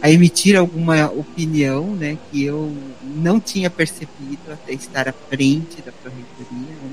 a 0.00 0.10
emitir 0.10 0.56
alguma 0.56 1.06
opinião, 1.10 1.94
né, 1.96 2.16
que 2.30 2.44
eu 2.44 2.72
não 3.02 3.40
tinha 3.40 3.68
percebido 3.68 4.52
até 4.52 4.72
estar 4.72 5.08
à 5.08 5.12
frente 5.12 5.82
da 5.82 5.90
pró-reitoria, 5.90 6.76
onde 6.84 6.87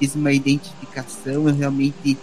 fiz 0.00 0.14
uma 0.14 0.32
identificação, 0.32 1.46
eu 1.48 1.54
realmente 1.54 2.16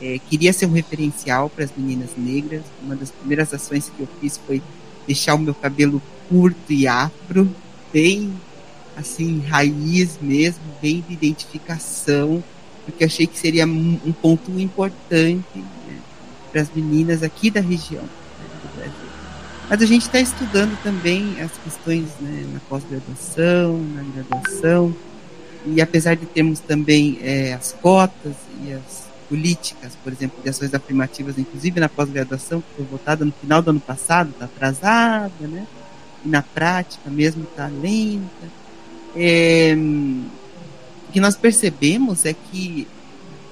é, 0.00 0.18
queria 0.30 0.52
ser 0.52 0.66
um 0.66 0.72
referencial 0.72 1.50
para 1.50 1.64
as 1.64 1.70
meninas 1.76 2.10
negras. 2.16 2.62
Uma 2.82 2.96
das 2.96 3.10
primeiras 3.10 3.52
ações 3.52 3.92
que 3.94 4.00
eu 4.00 4.08
fiz 4.20 4.40
foi 4.46 4.62
deixar 5.06 5.34
o 5.34 5.38
meu 5.38 5.54
cabelo 5.54 6.02
curto 6.28 6.72
e 6.72 6.88
afro, 6.88 7.48
bem 7.92 8.32
assim, 8.96 9.40
raiz 9.46 10.18
mesmo, 10.20 10.62
bem 10.82 11.04
de 11.06 11.14
identificação, 11.14 12.42
porque 12.84 13.04
achei 13.04 13.26
que 13.26 13.38
seria 13.38 13.64
um 13.64 14.12
ponto 14.20 14.50
importante 14.58 15.46
né, 15.54 15.98
para 16.50 16.62
as 16.62 16.70
meninas 16.74 17.22
aqui 17.22 17.48
da 17.50 17.60
região 17.60 18.02
né, 18.02 18.48
do 18.62 18.76
Brasil. 18.76 19.08
Mas 19.70 19.82
a 19.82 19.86
gente 19.86 20.02
está 20.02 20.18
estudando 20.18 20.76
também 20.82 21.40
as 21.40 21.52
questões 21.62 22.06
né, 22.20 22.44
na 22.52 22.60
pós-graduação, 22.60 23.78
na 23.94 24.02
graduação, 24.02 24.94
e 25.74 25.80
apesar 25.80 26.16
de 26.16 26.26
termos 26.26 26.60
também 26.60 27.18
é, 27.22 27.52
as 27.54 27.72
cotas 27.72 28.34
e 28.64 28.72
as 28.72 29.08
políticas, 29.28 29.92
por 30.02 30.12
exemplo, 30.12 30.42
de 30.42 30.48
ações 30.48 30.72
afirmativas, 30.72 31.38
inclusive 31.38 31.78
na 31.78 31.88
pós-graduação, 31.88 32.60
que 32.60 32.76
foi 32.76 32.84
votada 32.86 33.24
no 33.24 33.32
final 33.32 33.60
do 33.60 33.70
ano 33.70 33.80
passado, 33.80 34.30
está 34.30 34.46
atrasada, 34.46 35.46
né? 35.46 35.66
E 36.24 36.28
na 36.28 36.42
prática 36.42 37.10
mesmo 37.10 37.44
está 37.44 37.66
lenta. 37.66 38.48
É, 39.14 39.74
o 41.08 41.12
que 41.12 41.20
nós 41.20 41.36
percebemos 41.36 42.24
é 42.24 42.34
que 42.34 42.86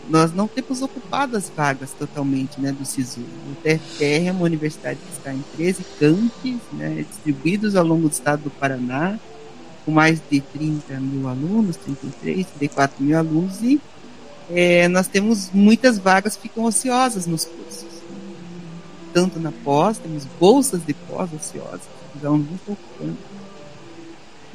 nós 0.08 0.32
não 0.32 0.46
temos 0.46 0.82
ocupado 0.82 1.36
as 1.36 1.50
vagas 1.50 1.90
totalmente 1.92 2.60
né, 2.60 2.72
do 2.72 2.84
SISU. 2.84 3.20
O 3.20 3.54
TFR 3.62 4.28
é 4.28 4.32
uma 4.32 4.44
universidade 4.44 4.98
que 5.00 5.12
está 5.12 5.32
em 5.32 5.42
13 5.56 5.84
campos, 5.98 6.60
né, 6.72 7.04
distribuídos 7.08 7.74
ao 7.74 7.84
longo 7.84 8.08
do 8.08 8.12
estado 8.12 8.44
do 8.44 8.50
Paraná, 8.50 9.18
com 9.86 9.92
mais 9.92 10.20
de 10.30 10.40
30 10.40 11.00
mil 11.00 11.28
alunos, 11.28 11.76
33, 11.76 12.46
34 12.58 13.02
mil 13.02 13.16
alunos, 13.16 13.62
e 13.62 13.80
é, 14.50 14.86
nós 14.88 15.08
temos 15.08 15.50
muitas 15.54 15.98
vagas 15.98 16.36
que 16.36 16.42
ficam 16.42 16.64
ociosas 16.64 17.26
nos 17.26 17.46
cursos. 17.46 17.86
Tanto 19.14 19.40
na 19.40 19.50
pós, 19.50 19.96
temos 19.96 20.26
bolsas 20.38 20.84
de 20.84 20.92
pós 20.92 21.32
ociosas, 21.32 21.80
os 22.14 22.24
alunos 22.24 22.46
não 22.48 22.74
ocupando 22.74 23.16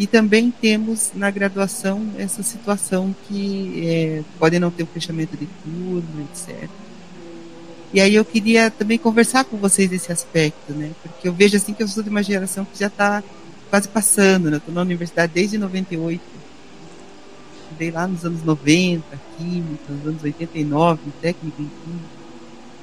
e 0.02 0.08
também 0.08 0.50
temos 0.50 1.12
na 1.14 1.30
graduação 1.30 2.02
essa 2.18 2.42
situação 2.42 3.16
que 3.28 3.88
é, 3.88 4.24
pode 4.40 4.58
não 4.58 4.72
ter 4.72 4.82
o 4.82 4.88
um 4.88 4.90
fechamento 4.90 5.38
de 5.38 5.46
turno, 5.64 6.28
etc. 6.32 6.68
E 7.94 8.02
aí 8.02 8.16
eu 8.16 8.26
queria 8.26 8.72
também 8.72 8.98
conversar 8.98 9.44
com 9.44 9.58
vocês 9.58 9.88
desse 9.88 10.12
aspecto, 10.12 10.74
né? 10.74 10.90
Porque 11.04 11.28
eu 11.28 11.34
vejo 11.34 11.56
assim 11.56 11.72
que 11.72 11.84
eu 11.84 11.88
sou 11.88 12.02
de 12.02 12.10
uma 12.10 12.24
geração 12.24 12.66
que 12.66 12.80
já 12.80 12.88
está 12.88 13.24
quase 13.72 13.88
passando, 13.88 14.52
né? 14.52 14.58
Estou 14.58 14.76
na 14.76 14.82
universidade 14.82 15.32
desde 15.34 15.58
98. 15.58 16.22
Estudei 17.64 17.90
lá 17.90 18.06
nos 18.06 18.26
anos 18.26 18.44
90, 18.44 19.04
química, 19.38 19.94
nos 19.94 20.08
anos 20.08 20.24
89, 20.24 21.00
técnica 21.22 21.62
em 21.62 21.72
química. 21.84 22.22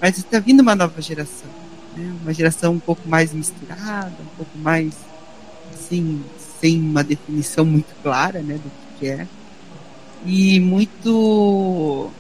Mas 0.01 0.17
está 0.17 0.41
vindo 0.41 0.61
uma 0.61 0.75
nova 0.75 1.01
geração, 1.03 1.51
né? 1.95 2.17
Uma 2.23 2.33
geração 2.33 2.73
um 2.73 2.79
pouco 2.79 3.07
mais 3.07 3.35
misturada, 3.35 4.17
um 4.19 4.37
pouco 4.37 4.59
mais, 4.59 4.95
assim, 5.75 6.25
sem 6.59 6.81
uma 6.81 7.05
definição 7.05 7.67
muito 7.67 7.95
clara 8.03 8.41
né, 8.41 8.55
do 8.55 8.71
que 8.99 9.09
é. 9.09 9.27
E 10.25 10.59
muito. 10.59 12.11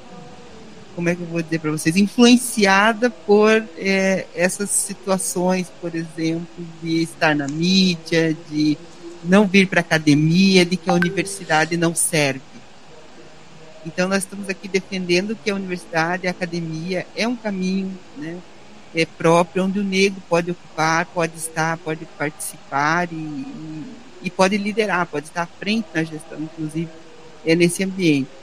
Como 0.98 1.08
é 1.08 1.14
que 1.14 1.20
eu 1.20 1.28
vou 1.28 1.40
dizer 1.40 1.60
para 1.60 1.70
vocês? 1.70 1.94
Influenciada 1.94 3.08
por 3.08 3.64
é, 3.76 4.26
essas 4.34 4.68
situações, 4.68 5.70
por 5.80 5.94
exemplo, 5.94 6.48
de 6.82 7.00
estar 7.02 7.36
na 7.36 7.46
mídia, 7.46 8.36
de 8.50 8.76
não 9.22 9.46
vir 9.46 9.68
para 9.68 9.80
academia, 9.80 10.66
de 10.66 10.76
que 10.76 10.90
a 10.90 10.94
universidade 10.94 11.76
não 11.76 11.94
serve. 11.94 12.40
Então, 13.86 14.08
nós 14.08 14.24
estamos 14.24 14.48
aqui 14.48 14.66
defendendo 14.66 15.36
que 15.36 15.48
a 15.48 15.54
universidade, 15.54 16.26
a 16.26 16.32
academia, 16.32 17.06
é 17.14 17.28
um 17.28 17.36
caminho 17.36 17.96
né, 18.16 18.36
é 18.92 19.06
próprio 19.06 19.66
onde 19.66 19.78
o 19.78 19.84
negro 19.84 20.20
pode 20.28 20.50
ocupar, 20.50 21.06
pode 21.06 21.36
estar, 21.36 21.76
pode 21.76 22.04
participar 22.18 23.06
e, 23.12 23.44
e 24.20 24.30
pode 24.30 24.56
liderar, 24.56 25.06
pode 25.06 25.26
estar 25.26 25.42
à 25.42 25.46
frente 25.46 25.86
na 25.94 26.02
gestão, 26.02 26.42
inclusive, 26.42 26.88
é 27.46 27.54
nesse 27.54 27.84
ambiente. 27.84 28.37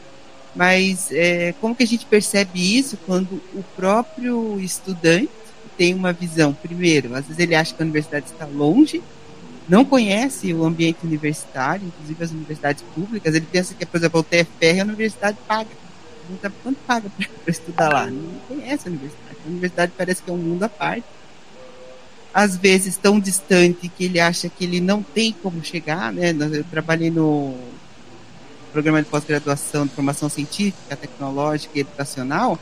Mas 0.55 1.11
é, 1.11 1.53
como 1.59 1.75
que 1.75 1.83
a 1.83 1.87
gente 1.87 2.05
percebe 2.05 2.77
isso 2.77 2.97
quando 3.05 3.41
o 3.53 3.63
próprio 3.75 4.59
estudante 4.59 5.29
tem 5.77 5.93
uma 5.93 6.13
visão? 6.13 6.53
Primeiro, 6.53 7.13
às 7.13 7.25
vezes 7.25 7.39
ele 7.39 7.55
acha 7.55 7.73
que 7.73 7.81
a 7.81 7.85
universidade 7.85 8.27
está 8.27 8.45
longe, 8.45 9.03
não 9.67 9.83
conhece 9.83 10.53
o 10.53 10.63
ambiente 10.63 10.99
universitário, 11.03 11.85
inclusive 11.87 12.23
as 12.23 12.31
universidades 12.31 12.83
públicas, 12.93 13.35
ele 13.35 13.47
pensa 13.51 13.73
que, 13.73 13.85
por 13.85 13.97
exemplo, 13.97 14.19
o 14.21 14.23
TFR, 14.23 14.81
a 14.81 14.83
universidade 14.83 15.37
paga. 15.47 15.69
Não 16.29 16.39
sabe 16.39 16.55
quanto 16.63 16.77
paga 16.87 17.09
para 17.09 17.51
estudar 17.51 17.93
lá. 17.93 18.07
Não 18.07 18.39
conhece 18.47 18.87
a 18.87 18.91
universidade. 18.91 19.37
A 19.45 19.49
universidade 19.49 19.91
parece 19.97 20.23
que 20.23 20.29
é 20.29 20.33
um 20.33 20.37
mundo 20.37 20.63
à 20.63 20.69
parte 20.69 21.05
às 22.35 22.57
vezes 22.57 22.97
tão 22.97 23.17
distante 23.17 23.87
que 23.87 24.03
ele 24.03 24.19
acha 24.19 24.49
que 24.49 24.65
ele 24.65 24.81
não 24.81 25.01
tem 25.01 25.33
como 25.41 25.63
chegar, 25.63 26.11
né? 26.11 26.35
Eu 26.51 26.65
trabalhei 26.65 27.09
no 27.09 27.55
programa 28.75 29.01
de 29.01 29.07
pós-graduação 29.07 29.85
de 29.85 29.93
formação 29.93 30.27
científica, 30.27 30.97
tecnológica 30.97 31.71
e 31.77 31.79
educacional, 31.79 32.59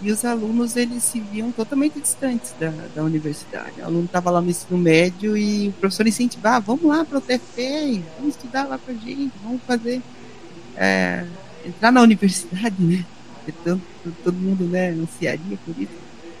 e 0.00 0.10
os 0.10 0.24
alunos 0.24 0.76
eles 0.76 1.02
se 1.02 1.20
viam 1.20 1.52
totalmente 1.52 2.00
distantes 2.00 2.54
da, 2.58 2.72
da 2.94 3.04
universidade. 3.04 3.82
O 3.82 3.84
aluno 3.84 4.06
estava 4.06 4.30
lá 4.30 4.40
no 4.40 4.48
ensino 4.48 4.78
médio 4.78 5.36
e 5.36 5.68
o 5.68 5.72
professor 5.72 6.06
incentivava, 6.06 6.64
vamos 6.74 6.84
lá 6.84 7.04
para 7.04 7.18
o 7.18 7.20
TFE, 7.20 8.02
vamos 8.18 8.34
estudar 8.34 8.64
lá 8.64 8.78
para 8.78 8.94
gente, 8.94 9.30
vamos 9.44 9.60
fazer 9.66 10.00
é, 10.74 11.26
entrar 11.66 11.92
na 11.92 12.00
universidade, 12.00 12.74
né? 12.78 13.04
Tanto, 13.62 13.82
todo 14.24 14.34
mundo 14.34 14.64
né, 14.64 14.88
ansiaria 14.88 15.58
por 15.66 15.78
isso. 15.78 15.92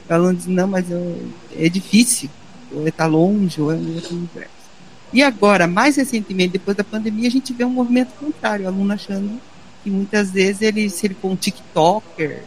O 0.08 0.14
aluno 0.14 0.34
diz, 0.34 0.46
não, 0.46 0.66
mas 0.66 0.90
eu, 0.90 1.22
é 1.54 1.68
difícil 1.68 2.30
ou 2.72 2.88
está 2.88 3.04
longe, 3.04 3.60
ou 3.60 3.70
é 3.70 3.74
um 3.74 3.94
outro 3.94 4.16
universo. 4.16 4.61
E 5.12 5.22
agora, 5.22 5.66
mais 5.66 5.96
recentemente, 5.96 6.52
depois 6.52 6.76
da 6.76 6.84
pandemia, 6.84 7.28
a 7.28 7.30
gente 7.30 7.52
vê 7.52 7.64
um 7.64 7.70
movimento 7.70 8.12
contrário, 8.18 8.64
o 8.64 8.68
aluno 8.68 8.92
achando 8.92 9.40
que 9.82 9.90
muitas 9.90 10.30
vezes 10.30 10.62
ele, 10.62 10.88
se 10.88 11.06
ele 11.06 11.14
for 11.14 11.30
um 11.30 11.36
TikToker, 11.36 12.42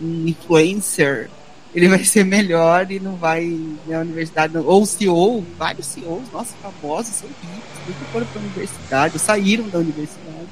um 0.00 0.26
influencer, 0.26 1.28
ele 1.74 1.88
vai 1.88 2.02
ser 2.04 2.24
melhor 2.24 2.90
e 2.90 2.98
não 2.98 3.16
vai 3.16 3.44
na 3.86 4.00
universidade, 4.00 4.54
não. 4.54 4.64
ou 4.64 4.86
CEO, 4.86 5.44
vários 5.58 5.86
CEOs, 5.86 6.32
nossos 6.32 6.54
famosos, 6.62 7.14
são 7.16 7.28
ricos, 7.28 7.86
nunca 7.86 8.04
foram 8.12 8.26
para 8.26 8.40
a 8.40 8.44
universidade, 8.44 9.18
saíram 9.18 9.68
da 9.68 9.78
universidade. 9.78 10.48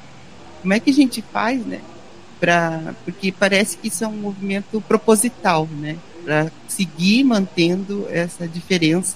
Como 0.61 0.73
é 0.73 0.79
que 0.79 0.89
a 0.89 0.93
gente 0.93 1.23
faz, 1.33 1.65
né? 1.65 1.81
Pra, 2.39 2.93
porque 3.03 3.31
parece 3.31 3.77
que 3.77 3.87
isso 3.87 4.03
é 4.03 4.07
um 4.07 4.17
movimento 4.17 4.79
proposital, 4.81 5.67
né? 5.79 5.97
para 6.27 6.51
seguir 6.67 7.23
mantendo 7.23 8.05
essa 8.09 8.45
diferença 8.45 9.15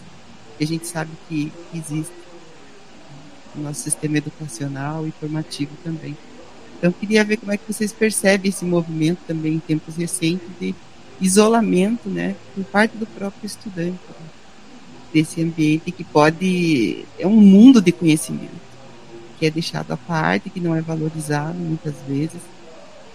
que 0.57 0.63
a 0.63 0.67
gente 0.67 0.87
sabe 0.87 1.11
que 1.27 1.51
existe 1.75 2.13
no 3.55 3.63
nosso 3.63 3.81
sistema 3.81 4.17
educacional 4.17 5.07
e 5.07 5.11
formativo 5.11 5.71
também. 5.83 6.17
Então, 6.77 6.91
queria 6.91 7.23
ver 7.23 7.37
como 7.37 7.51
é 7.51 7.57
que 7.57 7.71
vocês 7.71 7.91
percebem 7.93 8.49
esse 8.49 8.65
movimento 8.65 9.19
também 9.27 9.53
em 9.53 9.59
tempos 9.59 9.95
recentes 9.95 10.47
de 10.59 10.73
isolamento, 11.19 12.09
né, 12.09 12.35
por 12.55 12.63
parte 12.65 12.97
do 12.97 13.05
próprio 13.05 13.45
estudante 13.45 13.99
desse 15.13 15.41
ambiente 15.41 15.91
que 15.91 16.03
pode 16.03 17.05
é 17.19 17.27
um 17.27 17.39
mundo 17.39 17.81
de 17.81 17.91
conhecimento 17.91 18.71
que 19.37 19.45
é 19.45 19.51
deixado 19.51 19.91
à 19.91 19.97
parte, 19.97 20.49
que 20.49 20.59
não 20.59 20.75
é 20.75 20.81
valorizado 20.81 21.57
muitas 21.59 21.95
vezes 22.07 22.41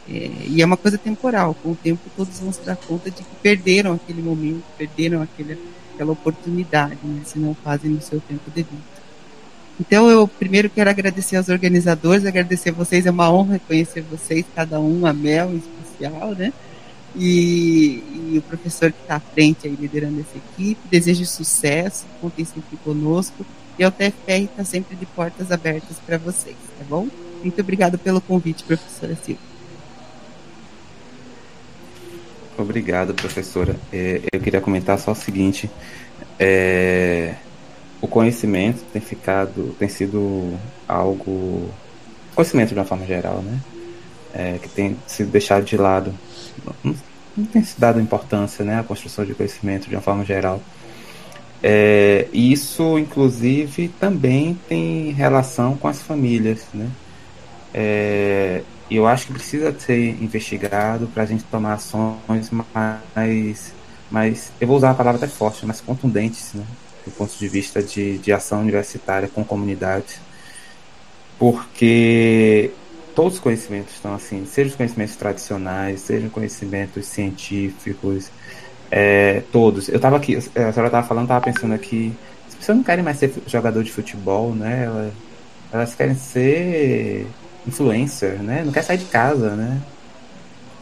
É, 0.09 0.31
e 0.47 0.63
é 0.63 0.65
uma 0.65 0.77
coisa 0.77 0.97
temporal. 0.97 1.53
Com 1.55 1.73
o 1.73 1.75
tempo, 1.75 2.01
todos 2.17 2.39
vão 2.39 2.53
se 2.53 2.61
dar 2.63 2.77
conta 2.77 3.11
de 3.11 3.23
que 3.25 3.37
perderam 3.43 3.93
aquele 3.93 4.23
momento, 4.23 4.63
perderam 4.79 5.21
aquele, 5.21 5.59
aquela 5.93 6.13
oportunidade, 6.13 6.99
né, 7.03 7.23
se 7.25 7.41
não 7.41 7.55
fazem 7.55 7.91
no 7.91 8.01
seu 8.01 8.21
tempo 8.21 8.49
devido. 8.55 8.85
Então, 9.79 10.09
eu 10.09 10.27
primeiro 10.27 10.71
quero 10.71 10.89
agradecer 10.89 11.37
aos 11.37 11.49
organizadores, 11.49 12.25
agradecer 12.25 12.71
vocês, 12.71 13.05
é 13.05 13.11
uma 13.11 13.31
honra 13.31 13.61
conhecer 13.67 14.03
vocês, 14.03 14.45
cada 14.55 14.81
um, 14.81 15.07
a 15.07 15.13
Mel 15.13 15.51
em 15.53 15.57
especial, 15.59 16.31
né? 16.33 16.53
E, 17.15 18.03
e 18.33 18.39
o 18.39 18.43
professor 18.43 18.91
que 18.93 19.01
está 19.03 19.17
à 19.17 19.21
frente 19.21 19.67
aí 19.67 19.77
liderando 19.79 20.21
essa 20.21 20.37
equipe. 20.37 20.81
Desejo 20.91 21.25
sucesso, 21.25 22.07
contem 22.21 22.45
sempre 22.45 22.77
conosco. 22.79 23.45
E 23.79 23.85
a 23.85 23.89
UTFR 23.89 24.45
está 24.45 24.65
sempre 24.65 24.97
de 24.97 25.05
portas 25.05 25.53
abertas 25.53 25.99
para 26.05 26.17
vocês, 26.17 26.57
tá 26.79 26.85
bom? 26.89 27.09
Muito 27.43 27.61
obrigado 27.61 27.99
pelo 27.99 28.21
convite, 28.21 28.65
professora 28.65 29.15
Silvia. 29.17 29.57
Obrigado, 32.59 33.13
professora. 33.13 33.77
É, 33.93 34.23
eu 34.33 34.41
queria 34.41 34.61
comentar 34.61 34.99
só 34.99 35.13
o 35.13 35.15
seguinte: 35.15 35.71
é, 36.39 37.35
o 38.01 38.07
conhecimento 38.07 38.83
tem 38.93 39.01
ficado, 39.01 39.75
tem 39.79 39.89
sido 39.89 40.57
algo, 40.87 41.69
conhecimento 42.35 42.69
de 42.69 42.75
uma 42.75 42.85
forma 42.85 43.07
geral, 43.07 43.43
né? 43.43 43.61
É, 44.35 44.59
que 44.61 44.69
tem 44.69 44.97
sido 45.07 45.31
deixado 45.31 45.65
de 45.65 45.79
lado 45.79 46.13
não, 46.83 46.95
não 47.37 47.45
tem 47.45 47.63
se 47.63 47.79
dado 47.79 48.01
importância 48.01 48.65
né, 48.65 48.79
à 48.79 48.83
construção 48.83 49.25
de 49.25 49.35
conhecimento 49.35 49.89
de 49.89 49.95
uma 49.95 50.01
forma 50.01 50.25
geral. 50.25 50.61
É, 51.63 52.29
isso, 52.33 52.99
inclusive, 52.99 53.89
também 54.01 54.59
tem 54.69 55.11
relação 55.13 55.77
com 55.77 55.89
as 55.89 56.01
famílias. 56.01 56.67
Né? 56.73 56.89
É, 57.75 58.63
eu 58.91 59.07
acho 59.07 59.27
que 59.27 59.33
precisa 59.33 59.75
ser 59.79 60.23
investigado 60.23 61.07
para 61.09 61.25
a 61.25 61.27
gente 61.27 61.45
tomar 61.45 61.75
ações 61.75 62.51
mais, 62.75 63.73
mais, 64.11 64.53
eu 64.61 64.69
vou 64.69 64.77
usar 64.77 64.91
a 64.91 64.95
palavra 64.95 65.25
até 65.25 65.33
forte, 65.33 65.67
mais 65.67 65.81
contundentes, 65.81 66.53
né? 66.55 66.65
Do 67.07 67.13
ponto 67.13 67.33
de 67.39 67.49
vista 67.49 67.83
de, 67.83 68.19
de 68.19 68.33
ação 68.33 68.61
universitária 68.61 69.29
com 69.29 69.45
comunidade, 69.45 70.21
porque 71.39 72.71
todos 73.15 73.35
os 73.35 73.41
conhecimentos 73.41 73.95
estão 73.95 74.13
assim, 74.15 74.45
sejam 74.45 74.71
os 74.71 74.77
conhecimentos 74.77 75.17
tradicionais, 75.17 76.01
sejam 76.01 76.29
conhecimentos 76.29 77.07
científicos, 77.07 78.31
é, 78.91 79.43
todos. 79.53 79.89
Eu 79.89 79.97
estava 79.97 80.17
aqui, 80.17 80.37
a 80.37 80.41
senhora 80.41 80.87
estava 80.87 81.07
falando, 81.07 81.25
estava 81.25 81.45
pensando 81.45 81.75
aqui, 81.75 82.13
as 82.49 82.55
pessoas 82.57 82.77
não 82.77 82.85
querem 82.85 83.05
mais 83.05 83.19
ser 83.19 83.33
jogador 83.47 83.85
de 83.85 83.93
futebol, 83.93 84.53
né? 84.53 84.85
Elas, 84.85 85.13
elas 85.73 85.95
querem 85.95 86.15
ser 86.17 87.27
influencer, 87.67 88.43
né? 88.43 88.63
Não 88.65 88.73
quer 88.73 88.83
sair 88.83 88.99
de 88.99 89.07
casa, 89.07 89.55
né? 89.55 89.81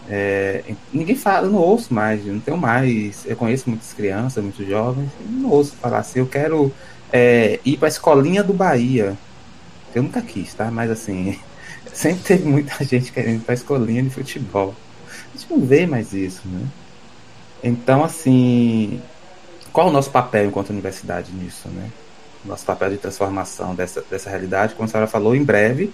É, 0.08 0.62
ninguém 0.92 1.16
fala, 1.16 1.46
eu 1.46 1.52
não 1.52 1.58
ouço 1.58 1.92
mais, 1.92 2.26
eu 2.26 2.32
não 2.32 2.40
tenho 2.40 2.56
mais. 2.56 3.24
Eu 3.26 3.36
conheço 3.36 3.68
muitas 3.68 3.92
crianças, 3.92 4.42
muitos 4.42 4.66
jovens, 4.66 5.10
não 5.28 5.50
ouço 5.50 5.72
falar 5.76 5.98
assim, 5.98 6.18
eu 6.18 6.26
quero 6.26 6.72
é, 7.12 7.58
ir 7.64 7.76
para 7.76 7.88
a 7.88 7.90
escolinha 7.90 8.42
do 8.42 8.52
Bahia. 8.52 9.16
Eu 9.94 10.02
nunca 10.02 10.20
quis, 10.20 10.52
tá? 10.54 10.70
Mas 10.70 10.90
assim, 10.90 11.38
sempre 11.92 12.22
teve 12.22 12.48
muita 12.48 12.82
gente 12.84 13.12
querendo 13.12 13.36
ir 13.36 13.44
para 13.44 13.54
escolinha 13.54 14.02
de 14.02 14.10
futebol. 14.10 14.74
A 15.32 15.36
gente 15.36 15.50
não 15.50 15.60
vê 15.64 15.86
mais 15.86 16.12
isso, 16.12 16.42
né? 16.46 16.66
Então, 17.62 18.04
assim, 18.04 19.00
qual 19.72 19.86
é 19.86 19.90
o 19.90 19.92
nosso 19.92 20.10
papel 20.10 20.46
enquanto 20.46 20.70
universidade 20.70 21.32
nisso, 21.32 21.68
né? 21.68 21.90
Nosso 22.44 22.64
papel 22.64 22.90
de 22.90 22.98
transformação 22.98 23.74
dessa, 23.74 24.02
dessa 24.02 24.28
realidade, 24.28 24.74
como 24.74 24.84
a 24.84 24.88
senhora 24.88 25.06
falou, 25.06 25.34
em 25.34 25.42
breve 25.42 25.92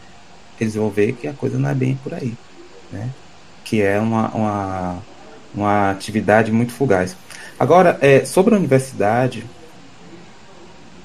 eles 0.60 0.74
vão 0.74 0.90
ver 0.90 1.14
que 1.14 1.26
a 1.26 1.32
coisa 1.32 1.58
não 1.58 1.70
é 1.70 1.74
bem 1.74 1.96
por 1.96 2.12
aí, 2.12 2.34
né? 2.92 3.08
Que 3.70 3.80
é 3.80 4.00
uma, 4.00 4.28
uma, 4.30 4.98
uma 5.54 5.90
atividade 5.92 6.50
muito 6.50 6.72
fugaz. 6.72 7.16
Agora, 7.56 7.96
é, 8.00 8.24
sobre 8.24 8.52
a 8.52 8.58
universidade, 8.58 9.44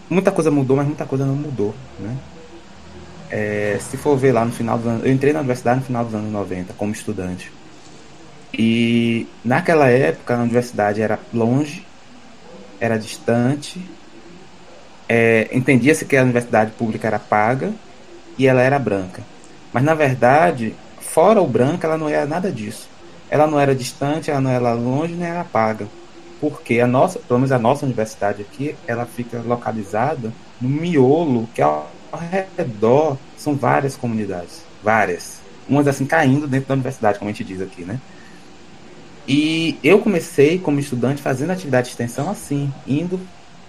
muita 0.10 0.32
coisa 0.32 0.50
mudou, 0.50 0.76
mas 0.76 0.88
muita 0.88 1.06
coisa 1.06 1.24
não 1.28 1.36
mudou, 1.36 1.76
né? 2.00 2.18
É, 3.30 3.78
se 3.80 3.98
for 3.98 4.18
ver 4.18 4.32
lá 4.32 4.44
no 4.44 4.52
final 4.52 4.80
dos 4.80 4.88
anos. 4.88 5.06
Eu 5.06 5.12
entrei 5.12 5.32
na 5.32 5.42
universidade 5.42 5.82
no 5.82 5.86
final 5.86 6.04
dos 6.04 6.16
anos 6.16 6.32
90 6.32 6.74
como 6.74 6.92
estudante. 6.92 7.52
E 8.52 9.28
naquela 9.44 9.88
época 9.88 10.36
a 10.36 10.42
universidade 10.42 11.04
era 11.04 11.20
longe, 11.32 11.86
era 12.80 12.98
distante, 12.98 13.80
é, 15.08 15.50
entendia-se 15.52 16.04
que 16.04 16.18
a 16.18 16.24
universidade 16.24 16.72
pública 16.72 17.06
era 17.06 17.20
paga 17.20 17.72
e 18.40 18.48
ela 18.48 18.64
era 18.64 18.80
branca. 18.80 19.22
Mas 19.72 19.84
na 19.84 19.94
verdade, 19.94 20.74
fora 21.16 21.42
o 21.42 21.48
branco, 21.48 21.86
ela 21.86 21.98
não 21.98 22.10
era 22.10 22.26
nada 22.26 22.52
disso. 22.52 22.90
Ela 23.30 23.48
não 23.48 23.58
era 23.58 23.74
distante, 23.74 24.30
ela 24.30 24.42
não 24.42 24.52
era 24.52 24.74
longe, 24.74 25.14
nem 25.14 25.30
era 25.30 25.46
paga. 25.46 25.88
Porque 26.42 26.82
a 26.82 26.86
nossa, 26.86 27.20
pelo 27.20 27.40
menos 27.40 27.54
a 27.54 27.58
nossa 27.58 27.86
universidade 27.86 28.42
aqui, 28.42 28.76
ela 28.86 29.06
fica 29.06 29.42
localizada 29.42 30.34
no 30.60 30.68
miolo, 30.68 31.48
que 31.56 31.62
é 31.62 31.64
ao 31.64 31.90
redor 32.58 33.18
são 33.38 33.56
várias 33.56 33.96
comunidades, 33.96 34.64
várias. 34.84 35.40
Umas 35.70 35.88
assim 35.88 36.06
caindo 36.06 36.48
dentro 36.48 36.68
da 36.68 36.74
universidade, 36.74 37.18
como 37.18 37.30
a 37.30 37.34
gente 37.34 37.46
diz 37.46 37.62
aqui, 37.62 37.84
né? 37.84 37.98
E 39.26 39.80
eu 39.82 40.00
comecei 40.00 40.60
como 40.60 40.82
estudante 40.82 41.22
fazendo 41.22 41.52
atividade 41.52 41.86
de 41.86 41.92
extensão 41.92 42.30
assim, 42.30 42.72
indo 42.86 43.22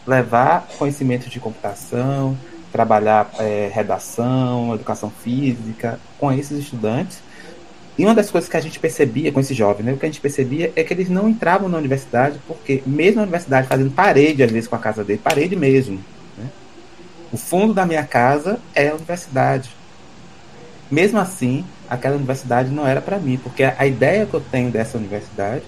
levar 0.05 0.67
conhecimento 0.77 1.31
de 1.31 1.39
computação, 1.39 2.37
trabalhar 2.73 3.31
é, 3.39 3.71
redação, 3.73 4.75
educação 4.75 5.11
física 5.11 6.01
com 6.19 6.33
esses 6.33 6.59
estudantes. 6.59 7.25
E 7.99 8.05
uma 8.05 8.15
das 8.15 8.31
coisas 8.31 8.49
que 8.49 8.57
a 8.57 8.61
gente 8.61 8.79
percebia 8.79 9.33
com 9.33 9.41
esses 9.41 9.57
jovens, 9.57 9.85
né, 9.85 9.93
o 9.93 9.97
que 9.97 10.05
a 10.05 10.09
gente 10.09 10.21
percebia 10.21 10.73
é 10.77 10.85
que 10.85 10.93
eles 10.93 11.09
não 11.09 11.29
entravam 11.29 11.69
na 11.69 11.79
universidade 11.79 12.39
porque, 12.47 12.83
mesmo 12.87 13.17
na 13.17 13.23
universidade, 13.23 13.67
fazendo 13.67 13.91
parede 13.91 14.43
às 14.43 14.51
vezes 14.51 14.69
com 14.69 14.77
a 14.77 14.79
casa 14.79 15.03
dele, 15.03 15.21
parede 15.23 15.57
mesmo, 15.57 15.99
o 17.33 17.37
fundo 17.37 17.75
da 17.75 17.85
minha 17.85 18.05
casa 18.05 18.59
é 18.75 18.89
a 18.89 18.95
universidade. 18.95 19.71
Mesmo 20.91 21.19
assim, 21.19 21.65
aquela 21.89 22.17
universidade 22.17 22.71
não 22.71 22.87
era 22.87 23.01
para 23.01 23.19
mim, 23.19 23.39
porque 23.43 23.65
a 23.65 23.87
ideia 23.87 24.27
que 24.27 24.35
eu 24.35 24.41
tenho 24.41 24.71
dessa 24.71 24.97
universidade 24.97 25.65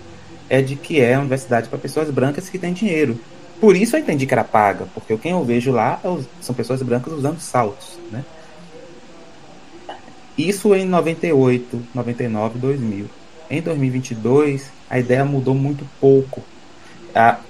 é 0.49 0.63
de 0.63 0.77
que 0.77 1.01
é 1.01 1.13
uma 1.13 1.21
universidade 1.21 1.69
para 1.69 1.79
pessoas 1.79 2.11
brancas 2.11 2.49
que 2.49 2.59
têm 2.59 2.73
dinheiro. 2.73 3.19
Por 3.61 3.77
isso 3.77 3.97
eu 3.97 4.01
entendi 4.01 4.25
que 4.25 4.33
era 4.33 4.45
paga, 4.45 4.87
porque 4.95 5.17
quem 5.17 5.33
eu 5.33 5.45
vejo 5.45 5.73
lá 5.73 6.01
é 6.05 6.19
são 6.41 6.55
pessoas 6.55 6.81
brancas 6.83 7.13
usando 7.13 7.41
saltos, 7.41 7.99
né? 8.13 8.25
Isso 10.39 10.75
em 10.75 10.87
98, 10.87 11.83
99, 11.95 12.59
2000. 12.59 13.07
Em 13.51 13.61
2022, 13.61 14.71
a 14.89 14.99
ideia 14.99 15.25
mudou 15.25 15.55
muito 15.55 15.85
pouco 16.01 16.43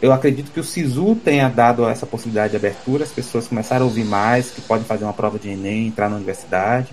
eu 0.01 0.13
acredito 0.13 0.51
que 0.51 0.61
o 0.61 0.65
SISU 0.65 1.15
tenha 1.17 1.49
dado 1.49 1.87
essa 1.89 2.07
possibilidade 2.07 2.53
de 2.53 2.57
abertura, 2.57 3.05
as 3.05 3.11
pessoas 3.11 3.47
começaram 3.47 3.85
a 3.85 3.89
ouvir 3.89 4.05
mais, 4.05 4.51
que 4.51 4.61
podem 4.61 4.85
fazer 4.85 5.05
uma 5.05 5.13
prova 5.13 5.39
de 5.39 5.51
Enem, 5.51 5.89
entrar 5.89 6.09
na 6.09 6.17
universidade. 6.17 6.93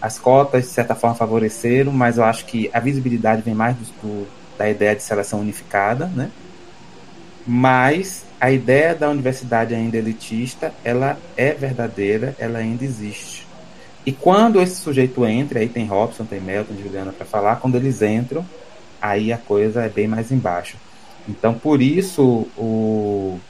As 0.00 0.18
cotas, 0.18 0.64
de 0.64 0.70
certa 0.70 0.94
forma, 0.94 1.14
favoreceram, 1.14 1.92
mas 1.92 2.18
eu 2.18 2.24
acho 2.24 2.44
que 2.46 2.70
a 2.72 2.80
visibilidade 2.80 3.42
vem 3.42 3.54
mais 3.54 3.76
do, 3.76 4.26
da 4.58 4.68
ideia 4.68 4.94
de 4.96 5.02
seleção 5.02 5.40
unificada, 5.40 6.06
né? 6.06 6.30
Mas 7.46 8.24
a 8.40 8.50
ideia 8.50 8.94
da 8.94 9.08
universidade 9.08 9.74
ainda 9.74 9.96
elitista, 9.96 10.74
ela 10.82 11.16
é 11.36 11.52
verdadeira, 11.52 12.34
ela 12.38 12.58
ainda 12.58 12.84
existe. 12.84 13.45
E 14.06 14.12
quando 14.12 14.62
esse 14.62 14.76
sujeito 14.76 15.26
entra, 15.26 15.58
aí 15.58 15.68
tem 15.68 15.84
Robson, 15.84 16.24
tem 16.24 16.40
Melton, 16.40 16.74
Juliana 16.80 17.12
para 17.12 17.26
falar, 17.26 17.56
quando 17.56 17.74
eles 17.74 18.00
entram, 18.02 18.46
aí 19.02 19.32
a 19.32 19.38
coisa 19.38 19.82
é 19.82 19.88
bem 19.88 20.06
mais 20.06 20.30
embaixo. 20.30 20.76
Então, 21.28 21.54
por 21.54 21.82
isso, 21.82 22.46
o, 22.56 23.40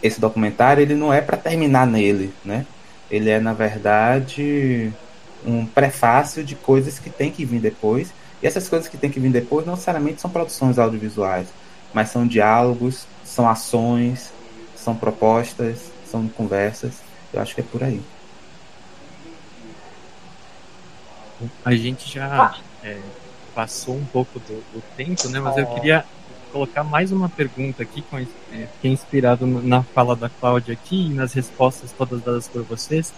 esse 0.00 0.20
documentário 0.20 0.80
ele 0.80 0.94
não 0.94 1.12
é 1.12 1.20
para 1.20 1.36
terminar 1.36 1.84
nele, 1.84 2.32
né? 2.44 2.64
Ele 3.10 3.28
é, 3.28 3.40
na 3.40 3.52
verdade, 3.52 4.92
um 5.44 5.66
prefácio 5.66 6.44
de 6.44 6.54
coisas 6.54 7.00
que 7.00 7.10
tem 7.10 7.32
que 7.32 7.44
vir 7.44 7.60
depois. 7.60 8.12
E 8.40 8.46
essas 8.46 8.68
coisas 8.68 8.86
que 8.86 8.96
tem 8.96 9.10
que 9.10 9.18
vir 9.18 9.32
depois 9.32 9.66
não 9.66 9.74
necessariamente 9.74 10.20
são 10.20 10.30
produções 10.30 10.78
audiovisuais, 10.78 11.48
mas 11.92 12.10
são 12.10 12.24
diálogos, 12.24 13.06
são 13.24 13.48
ações, 13.48 14.32
são 14.76 14.94
propostas, 14.94 15.90
são 16.08 16.28
conversas. 16.28 16.94
Eu 17.32 17.40
acho 17.40 17.52
que 17.52 17.60
é 17.60 17.64
por 17.64 17.82
aí. 17.82 18.00
A 21.64 21.74
gente 21.74 22.12
já 22.12 22.56
é, 22.82 22.98
passou 23.54 23.96
um 23.96 24.04
pouco 24.04 24.38
do, 24.38 24.54
do 24.72 24.82
tempo, 24.96 25.28
né? 25.28 25.40
Mas 25.40 25.56
eu 25.56 25.66
queria 25.66 26.04
colocar 26.52 26.84
mais 26.84 27.12
uma 27.12 27.28
pergunta 27.28 27.82
aqui, 27.82 28.02
com, 28.02 28.18
é, 28.18 28.26
que 28.80 28.88
é 28.88 28.90
inspirado 28.90 29.46
na 29.46 29.82
fala 29.82 30.16
da 30.16 30.28
Cláudia 30.28 30.72
aqui 30.72 31.06
e 31.06 31.10
nas 31.10 31.32
respostas 31.32 31.92
todas 31.92 32.22
dadas 32.22 32.48
por 32.48 32.62
vocês. 32.62 33.12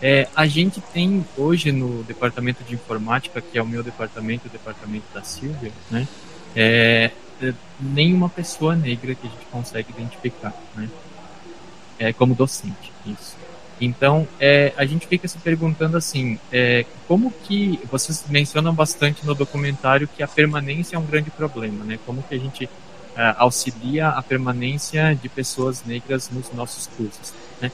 É, 0.00 0.28
a 0.34 0.46
gente 0.46 0.80
tem 0.92 1.24
hoje 1.36 1.70
no 1.70 2.02
departamento 2.02 2.64
de 2.64 2.74
informática, 2.74 3.40
que 3.40 3.56
é 3.56 3.62
o 3.62 3.66
meu 3.66 3.82
departamento, 3.82 4.48
o 4.48 4.50
departamento 4.50 5.04
da 5.14 5.22
Silvia, 5.22 5.72
né? 5.90 6.08
É, 6.56 7.10
é, 7.40 7.54
nenhuma 7.80 8.28
pessoa 8.28 8.74
negra 8.74 9.14
que 9.14 9.26
a 9.26 9.30
gente 9.30 9.46
consegue 9.46 9.92
identificar, 9.96 10.52
né? 10.74 10.88
É 11.98 12.12
como 12.12 12.34
docente, 12.34 12.92
isso. 13.06 13.36
Então, 13.84 14.28
é, 14.38 14.72
a 14.76 14.84
gente 14.84 15.08
fica 15.08 15.26
se 15.26 15.36
perguntando 15.38 15.96
assim, 15.96 16.38
é, 16.52 16.86
como 17.08 17.32
que 17.32 17.80
vocês 17.90 18.24
mencionam 18.28 18.72
bastante 18.72 19.26
no 19.26 19.34
documentário 19.34 20.06
que 20.06 20.22
a 20.22 20.28
permanência 20.28 20.94
é 20.94 20.98
um 21.00 21.04
grande 21.04 21.32
problema, 21.32 21.84
né? 21.84 21.98
Como 22.06 22.22
que 22.22 22.32
a 22.32 22.38
gente 22.38 22.70
é, 23.16 23.34
auxilia 23.36 24.10
a 24.10 24.22
permanência 24.22 25.18
de 25.20 25.28
pessoas 25.28 25.82
negras 25.84 26.30
nos 26.30 26.52
nossos 26.52 26.86
cursos, 26.86 27.34
né? 27.60 27.72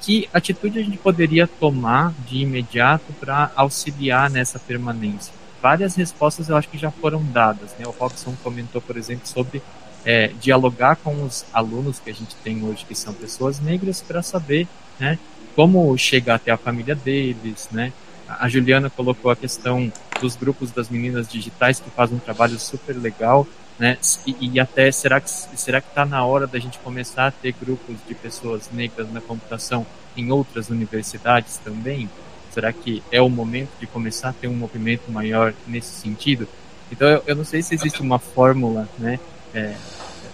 Que 0.00 0.30
atitude 0.32 0.78
a 0.78 0.82
gente 0.82 0.96
poderia 0.96 1.46
tomar 1.46 2.14
de 2.26 2.38
imediato 2.38 3.12
para 3.20 3.52
auxiliar 3.54 4.30
nessa 4.30 4.58
permanência? 4.58 5.34
Várias 5.60 5.94
respostas 5.94 6.48
eu 6.48 6.56
acho 6.56 6.70
que 6.70 6.78
já 6.78 6.90
foram 6.90 7.22
dadas, 7.22 7.74
né? 7.78 7.86
O 7.86 7.90
Robson 7.90 8.34
comentou, 8.42 8.80
por 8.80 8.96
exemplo, 8.96 9.28
sobre 9.28 9.60
é, 10.06 10.28
dialogar 10.40 10.96
com 10.96 11.22
os 11.22 11.44
alunos 11.52 11.98
que 11.98 12.08
a 12.08 12.14
gente 12.14 12.34
tem 12.36 12.64
hoje, 12.64 12.86
que 12.86 12.94
são 12.94 13.12
pessoas 13.12 13.60
negras, 13.60 14.00
para 14.00 14.22
saber, 14.22 14.66
né? 14.98 15.18
Como 15.54 15.96
chegar 15.96 16.36
até 16.36 16.50
a 16.50 16.56
família 16.56 16.94
deles, 16.94 17.68
né? 17.70 17.92
A 18.28 18.48
Juliana 18.48 18.88
colocou 18.88 19.30
a 19.30 19.36
questão 19.36 19.92
dos 20.20 20.36
grupos 20.36 20.70
das 20.70 20.88
meninas 20.88 21.28
digitais 21.28 21.80
que 21.80 21.90
fazem 21.90 22.16
um 22.16 22.20
trabalho 22.20 22.58
super 22.58 22.96
legal, 22.96 23.46
né? 23.78 23.98
E, 24.26 24.52
e 24.52 24.60
até 24.60 24.92
será 24.92 25.20
que 25.20 25.30
será 25.30 25.80
que 25.80 25.88
está 25.88 26.04
na 26.04 26.24
hora 26.24 26.46
da 26.46 26.58
gente 26.58 26.78
começar 26.78 27.26
a 27.26 27.30
ter 27.30 27.54
grupos 27.58 27.96
de 28.06 28.14
pessoas 28.14 28.70
negras 28.72 29.10
na 29.10 29.20
computação 29.20 29.86
em 30.16 30.30
outras 30.30 30.68
universidades 30.70 31.56
também? 31.58 32.08
Será 32.50 32.72
que 32.72 33.02
é 33.10 33.20
o 33.20 33.28
momento 33.28 33.70
de 33.78 33.86
começar 33.86 34.30
a 34.30 34.32
ter 34.32 34.48
um 34.48 34.54
movimento 34.54 35.10
maior 35.10 35.54
nesse 35.66 36.00
sentido? 36.00 36.46
Então 36.92 37.08
eu, 37.08 37.22
eu 37.26 37.36
não 37.36 37.44
sei 37.44 37.62
se 37.62 37.74
existe 37.74 38.02
uma 38.02 38.18
fórmula, 38.18 38.88
né? 38.98 39.18
É, 39.54 39.74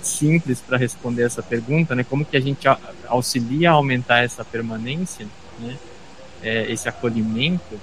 simples 0.06 0.60
para 0.60 0.76
responder 0.76 1.24
essa 1.24 1.42
pergunta, 1.42 1.94
né? 1.94 2.04
Como 2.04 2.24
que 2.24 2.36
a 2.36 2.40
gente 2.40 2.66
auxilia 3.06 3.70
a 3.70 3.74
aumentar 3.74 4.24
essa 4.24 4.44
permanência, 4.44 5.26
né? 5.58 5.76
É, 6.42 6.70
esse 6.70 6.88
acolhimento. 6.88 7.80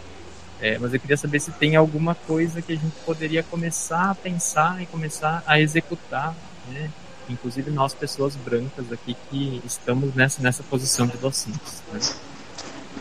É, 0.61 0.77
mas 0.77 0.93
eu 0.93 0.99
queria 0.99 1.17
saber 1.17 1.39
se 1.39 1.51
tem 1.51 1.75
alguma 1.75 2.15
coisa 2.15 2.61
que 2.61 2.71
a 2.71 2.75
gente 2.75 2.95
poderia 3.05 3.43
começar 3.43 4.11
a 4.11 4.15
pensar 4.15 4.81
e 4.81 4.85
começar 4.85 5.43
a 5.45 5.59
executar, 5.59 6.33
né? 6.69 6.89
Inclusive 7.29 7.71
nós, 7.71 7.93
pessoas 7.93 8.35
brancas 8.35 8.91
aqui 8.91 9.15
que 9.29 9.61
estamos 9.65 10.13
nessa, 10.13 10.41
nessa 10.41 10.63
posição 10.63 11.07
de 11.07 11.17
docentes. 11.17 11.81
Né? 11.91 11.99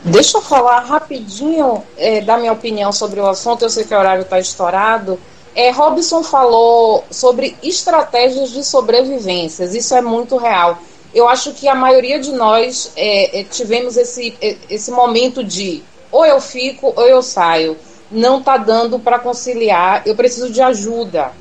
Deixa 0.04 0.38
eu 0.38 0.42
falar 0.42 0.80
rapidinho 0.80 1.82
é, 1.96 2.20
da 2.20 2.36
minha 2.38 2.52
opinião 2.52 2.92
sobre 2.92 3.20
o 3.20 3.26
assunto. 3.26 3.62
Eu 3.62 3.70
sei 3.70 3.84
que 3.84 3.94
o 3.94 3.98
horário 3.98 4.22
está 4.22 4.38
estourado. 4.38 5.18
É, 5.54 5.70
Robson 5.70 6.22
falou 6.22 7.04
sobre 7.10 7.56
estratégias 7.62 8.50
de 8.50 8.64
sobrevivências, 8.64 9.74
isso 9.74 9.94
é 9.94 10.00
muito 10.00 10.36
real. 10.36 10.78
Eu 11.14 11.28
acho 11.28 11.52
que 11.52 11.68
a 11.68 11.74
maioria 11.74 12.18
de 12.18 12.32
nós 12.32 12.90
é, 12.96 13.40
é, 13.40 13.44
tivemos 13.44 13.98
esse, 13.98 14.34
é, 14.40 14.56
esse 14.70 14.90
momento 14.90 15.44
de 15.44 15.82
ou 16.10 16.24
eu 16.24 16.40
fico 16.40 16.92
ou 16.96 17.06
eu 17.06 17.22
saio. 17.22 17.76
Não 18.10 18.38
está 18.38 18.56
dando 18.56 18.98
para 18.98 19.18
conciliar, 19.18 20.02
eu 20.06 20.14
preciso 20.14 20.50
de 20.50 20.62
ajuda. 20.62 21.32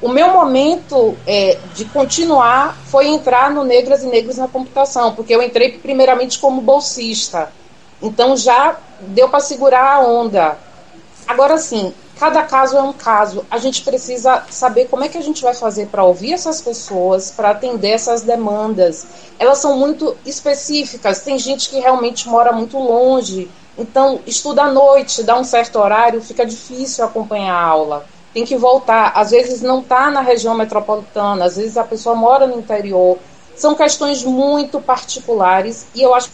O 0.00 0.08
meu 0.08 0.28
momento 0.28 1.16
é, 1.26 1.58
de 1.74 1.84
continuar 1.86 2.76
foi 2.86 3.08
entrar 3.08 3.50
no 3.50 3.64
Negras 3.64 4.04
e 4.04 4.06
Negros 4.06 4.36
na 4.36 4.46
Computação, 4.46 5.14
porque 5.14 5.34
eu 5.34 5.42
entrei 5.42 5.72
primeiramente 5.78 6.38
como 6.38 6.60
bolsista. 6.60 7.52
Então 8.00 8.36
já 8.36 8.78
deu 9.00 9.28
para 9.28 9.40
segurar 9.40 9.96
a 9.96 10.00
onda. 10.00 10.58
Agora 11.26 11.58
sim, 11.58 11.92
Cada 12.18 12.42
caso 12.44 12.78
é 12.78 12.82
um 12.82 12.94
caso. 12.94 13.44
A 13.50 13.58
gente 13.58 13.82
precisa 13.82 14.42
saber 14.48 14.86
como 14.88 15.04
é 15.04 15.08
que 15.08 15.18
a 15.18 15.22
gente 15.22 15.42
vai 15.42 15.52
fazer 15.52 15.88
para 15.88 16.02
ouvir 16.02 16.32
essas 16.32 16.62
pessoas, 16.62 17.30
para 17.30 17.50
atender 17.50 17.90
essas 17.90 18.22
demandas. 18.22 19.06
Elas 19.38 19.58
são 19.58 19.76
muito 19.76 20.16
específicas. 20.24 21.20
Tem 21.20 21.38
gente 21.38 21.68
que 21.68 21.78
realmente 21.78 22.26
mora 22.26 22.52
muito 22.52 22.78
longe. 22.78 23.50
Então, 23.76 24.20
estuda 24.26 24.62
à 24.62 24.72
noite, 24.72 25.22
dá 25.22 25.38
um 25.38 25.44
certo 25.44 25.78
horário, 25.78 26.22
fica 26.22 26.46
difícil 26.46 27.04
acompanhar 27.04 27.54
a 27.54 27.66
aula. 27.66 28.06
Tem 28.32 28.46
que 28.46 28.56
voltar. 28.56 29.12
Às 29.14 29.30
vezes 29.30 29.60
não 29.60 29.80
está 29.80 30.10
na 30.10 30.22
região 30.22 30.54
metropolitana, 30.54 31.44
às 31.44 31.56
vezes 31.56 31.76
a 31.76 31.84
pessoa 31.84 32.14
mora 32.14 32.46
no 32.46 32.58
interior. 32.58 33.18
São 33.54 33.74
questões 33.74 34.24
muito 34.24 34.80
particulares 34.80 35.86
e 35.94 36.00
eu 36.00 36.14
acho 36.14 36.30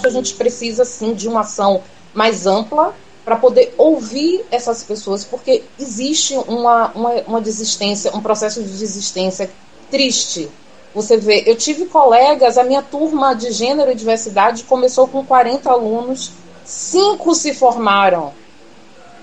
que 0.00 0.06
a 0.06 0.10
gente 0.10 0.34
precisa 0.34 0.84
sim 0.84 1.14
de 1.14 1.26
uma 1.26 1.40
ação 1.40 1.82
mais 2.14 2.46
ampla 2.46 2.94
para 3.26 3.34
poder 3.34 3.74
ouvir 3.76 4.46
essas 4.52 4.84
pessoas, 4.84 5.24
porque 5.24 5.64
existe 5.80 6.36
uma, 6.46 6.92
uma, 6.92 7.10
uma 7.26 7.40
desistência, 7.40 8.14
um 8.14 8.20
processo 8.20 8.62
de 8.62 8.78
desistência 8.78 9.50
triste. 9.90 10.48
Você 10.94 11.16
vê, 11.16 11.42
eu 11.44 11.56
tive 11.56 11.86
colegas, 11.86 12.56
a 12.56 12.62
minha 12.62 12.82
turma 12.82 13.34
de 13.34 13.50
gênero 13.50 13.90
e 13.90 13.96
diversidade 13.96 14.62
começou 14.62 15.08
com 15.08 15.26
40 15.26 15.68
alunos, 15.68 16.30
cinco 16.64 17.34
se 17.34 17.52
formaram. 17.52 18.32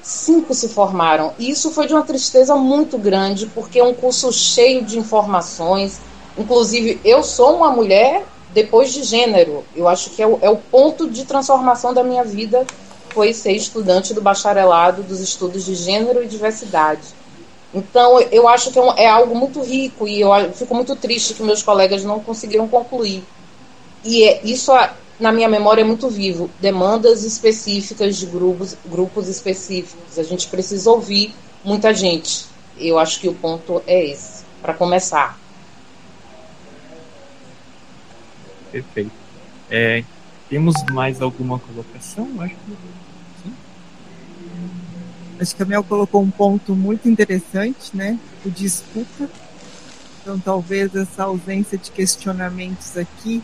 Cinco 0.01 0.53
se 0.53 0.67
formaram. 0.67 1.33
E 1.39 1.49
isso 1.49 1.71
foi 1.71 1.87
de 1.87 1.93
uma 1.93 2.03
tristeza 2.03 2.55
muito 2.55 2.97
grande, 2.97 3.45
porque 3.55 3.79
é 3.79 3.83
um 3.85 3.93
curso 3.93 4.33
cheio 4.33 4.83
de 4.83 4.99
informações. 4.99 6.01
Inclusive, 6.37 6.99
eu 7.05 7.23
sou 7.23 7.55
uma 7.55 7.71
mulher 7.71 8.25
depois 8.53 8.91
de 8.91 9.01
gênero. 9.03 9.63
Eu 9.73 9.87
acho 9.87 10.09
que 10.09 10.21
é 10.21 10.27
o, 10.27 10.39
é 10.41 10.49
o 10.49 10.57
ponto 10.57 11.09
de 11.09 11.23
transformação 11.23 11.93
da 11.93 12.03
minha 12.03 12.25
vida 12.25 12.67
foi 13.13 13.33
ser 13.33 13.53
estudante 13.53 14.13
do 14.13 14.21
bacharelado 14.21 15.03
dos 15.03 15.19
estudos 15.19 15.65
de 15.65 15.75
gênero 15.75 16.23
e 16.23 16.27
diversidade. 16.27 17.01
Então, 17.73 18.19
eu 18.19 18.47
acho 18.47 18.71
que 18.71 18.77
é, 18.77 18.81
um, 18.81 18.93
é 18.93 19.07
algo 19.07 19.35
muito 19.35 19.61
rico 19.61 20.07
e 20.07 20.21
eu 20.21 20.29
fico 20.53 20.75
muito 20.75 20.95
triste 20.95 21.33
que 21.33 21.41
meus 21.41 21.63
colegas 21.63 22.03
não 22.03 22.19
conseguiram 22.19 22.67
concluir. 22.67 23.23
E 24.03 24.23
é, 24.23 24.41
isso, 24.43 24.71
na 25.19 25.31
minha 25.31 25.49
memória, 25.49 25.81
é 25.81 25.83
muito 25.83 26.07
vivo. 26.07 26.49
Demandas 26.59 27.23
específicas 27.23 28.17
de 28.17 28.27
grupos, 28.27 28.77
grupos 28.85 29.27
específicos. 29.27 30.19
A 30.19 30.23
gente 30.23 30.47
precisa 30.47 30.91
ouvir 30.91 31.33
muita 31.63 31.93
gente. 31.93 32.45
Eu 32.77 32.99
acho 32.99 33.19
que 33.19 33.27
o 33.27 33.33
ponto 33.33 33.81
é 33.87 34.05
esse, 34.05 34.43
para 34.61 34.73
começar. 34.73 35.39
Perfeito. 38.71 39.11
É, 39.69 40.03
temos 40.49 40.75
mais 40.91 41.21
alguma 41.21 41.57
colocação? 41.57 42.29
Acho 42.39 42.53
que 42.53 42.77
Acho 45.43 45.57
que 45.57 45.63
a 45.63 45.65
Mel 45.65 45.83
colocou 45.83 46.21
um 46.21 46.31
ponto 46.31 46.73
muito 46.73 47.09
interessante, 47.09 47.95
né? 47.95 48.17
O 48.45 48.49
de 48.49 48.65
escuta. 48.65 49.29
Então, 50.21 50.39
talvez 50.39 50.95
essa 50.95 51.23
ausência 51.23 51.77
de 51.77 51.91
questionamentos 51.91 52.97
aqui, 52.97 53.43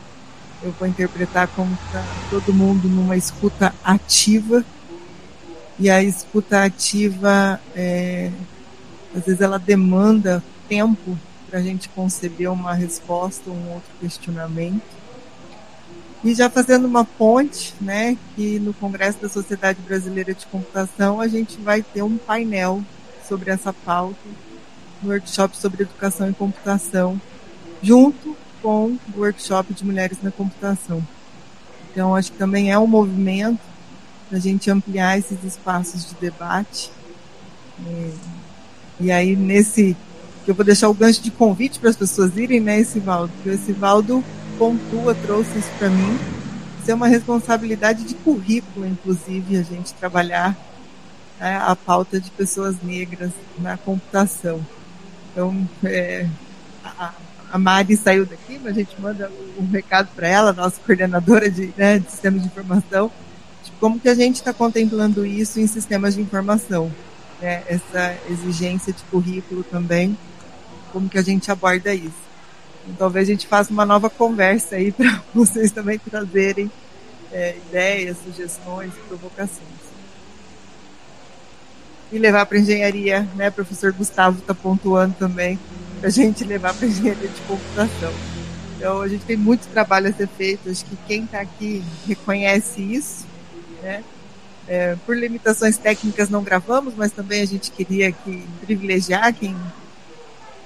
eu 0.63 0.71
vou 0.79 0.87
interpretar 0.87 1.49
como 1.49 1.77
tá 1.91 2.01
todo 2.29 2.53
mundo 2.53 2.87
numa 2.87 3.17
escuta 3.17 3.75
ativa. 3.83 4.63
E 5.77 5.89
a 5.89 6.01
escuta 6.01 6.63
ativa, 6.63 7.59
é, 7.75 8.31
às 9.13 9.25
vezes, 9.25 9.41
ela 9.41 9.59
demanda 9.59 10.41
tempo 10.69 11.17
para 11.49 11.59
a 11.59 11.61
gente 11.61 11.89
conceber 11.89 12.49
uma 12.49 12.73
resposta, 12.73 13.49
um 13.49 13.73
outro 13.73 13.91
questionamento. 13.99 14.98
E 16.23 16.33
já 16.33 16.49
fazendo 16.49 16.85
uma 16.85 17.05
ponte, 17.05 17.73
né, 17.79 18.17
que 18.35 18.59
no 18.59 18.73
Congresso 18.73 19.19
da 19.21 19.29
Sociedade 19.29 19.79
Brasileira 19.81 20.33
de 20.33 20.45
Computação 20.47 21.21
a 21.21 21.27
gente 21.27 21.57
vai 21.61 21.81
ter 21.81 22.01
um 22.01 22.17
painel 22.17 22.83
sobre 23.27 23.51
essa 23.51 23.71
pauta 23.71 24.17
no 25.01 25.11
workshop 25.11 25.55
sobre 25.57 25.83
educação 25.83 26.29
e 26.29 26.33
computação, 26.33 27.19
junto 27.81 28.35
com 28.61 28.97
o 29.15 29.19
workshop 29.19 29.73
de 29.73 29.85
mulheres 29.85 30.17
na 30.21 30.31
computação. 30.31 31.05
Então, 31.91 32.15
acho 32.15 32.31
que 32.31 32.37
também 32.37 32.71
é 32.71 32.77
um 32.77 32.87
movimento 32.87 33.61
para 34.27 34.37
a 34.37 34.41
gente 34.41 34.69
ampliar 34.69 35.17
esses 35.17 35.43
espaços 35.43 36.05
de 36.05 36.15
debate. 36.15 36.91
É, 37.87 38.11
e 38.99 39.11
aí, 39.11 39.35
nesse, 39.35 39.95
que 40.45 40.51
eu 40.51 40.55
vou 40.55 40.65
deixar 40.65 40.89
o 40.89 40.93
gancho 40.93 41.21
de 41.21 41.31
convite 41.31 41.79
para 41.79 41.89
as 41.89 41.95
pessoas 41.95 42.35
irem, 42.37 42.59
né, 42.59 42.79
Esivaldo? 42.79 43.31
Porque 43.35 43.49
o 43.49 43.53
Esivaldo 43.53 44.23
pontua, 44.59 45.15
trouxe 45.15 45.57
isso 45.57 45.71
para 45.79 45.89
mim. 45.89 46.19
Isso 46.81 46.91
é 46.91 46.93
uma 46.93 47.07
responsabilidade 47.07 48.03
de 48.03 48.13
currículo, 48.13 48.85
inclusive, 48.85 49.57
a 49.57 49.63
gente 49.63 49.93
trabalhar 49.93 50.55
né, 51.39 51.57
a 51.57 51.75
pauta 51.75 52.19
de 52.19 52.29
pessoas 52.31 52.75
negras 52.83 53.31
na 53.57 53.77
computação. 53.77 54.63
Então, 55.31 55.67
é, 55.85 56.27
a, 56.83 57.13
a, 57.53 57.57
Mari 57.57 57.95
saiu 57.95 58.25
daqui, 58.25 58.59
mas 58.61 58.73
a 58.75 58.79
gente 58.79 58.99
manda 58.99 59.31
um 59.57 59.65
recado 59.65 60.09
para 60.13 60.27
ela, 60.27 60.51
nossa 60.51 60.79
coordenadora 60.85 61.49
de, 61.49 61.73
né, 61.77 61.99
de 61.99 62.11
sistemas 62.11 62.41
de 62.41 62.47
informação, 62.47 63.09
de 63.63 63.71
como 63.79 63.99
que 63.99 64.09
a 64.09 64.15
gente 64.15 64.35
está 64.35 64.53
contemplando 64.53 65.25
isso 65.25 65.59
em 65.59 65.67
sistemas 65.67 66.15
de 66.15 66.21
informação. 66.21 66.91
Né, 67.41 67.63
essa 67.67 68.17
exigência 68.29 68.91
de 68.91 69.01
currículo 69.03 69.63
também, 69.63 70.17
como 70.91 71.07
que 71.07 71.17
a 71.17 71.21
gente 71.21 71.49
aborda 71.49 71.93
isso. 71.93 72.28
Talvez 72.97 73.27
a 73.27 73.31
gente 73.31 73.47
faça 73.47 73.71
uma 73.71 73.85
nova 73.85 74.09
conversa 74.09 74.75
aí 74.75 74.91
para 74.93 75.21
vocês 75.33 75.71
também 75.71 75.99
trazerem 75.99 76.71
é, 77.31 77.55
ideias, 77.67 78.17
sugestões, 78.23 78.91
provocações. 79.07 79.79
E 82.11 82.17
levar 82.17 82.45
para 82.45 82.57
engenharia, 82.57 83.27
né? 83.35 83.49
O 83.49 83.51
professor 83.51 83.91
Gustavo 83.91 84.39
está 84.39 84.53
pontuando 84.53 85.15
também, 85.19 85.59
para 85.99 86.07
a 86.09 86.11
gente 86.11 86.43
levar 86.43 86.73
para 86.73 86.87
engenharia 86.87 87.27
de 87.27 87.41
computação. 87.41 88.13
Então 88.75 89.01
a 89.01 89.07
gente 89.07 89.25
tem 89.25 89.37
muito 89.37 89.67
trabalho 89.67 90.09
a 90.09 90.13
ser 90.13 90.27
feito. 90.27 90.69
Acho 90.69 90.85
que 90.85 90.97
quem 91.07 91.25
está 91.25 91.41
aqui 91.41 91.83
reconhece 92.07 92.81
isso, 92.81 93.27
né? 93.83 94.03
É, 94.67 94.95
por 95.03 95.17
limitações 95.17 95.77
técnicas 95.77 96.29
não 96.29 96.43
gravamos, 96.43 96.93
mas 96.95 97.11
também 97.11 97.41
a 97.41 97.45
gente 97.45 97.71
queria 97.71 98.11
que 98.11 98.47
privilegiar 98.61 99.33
quem 99.33 99.55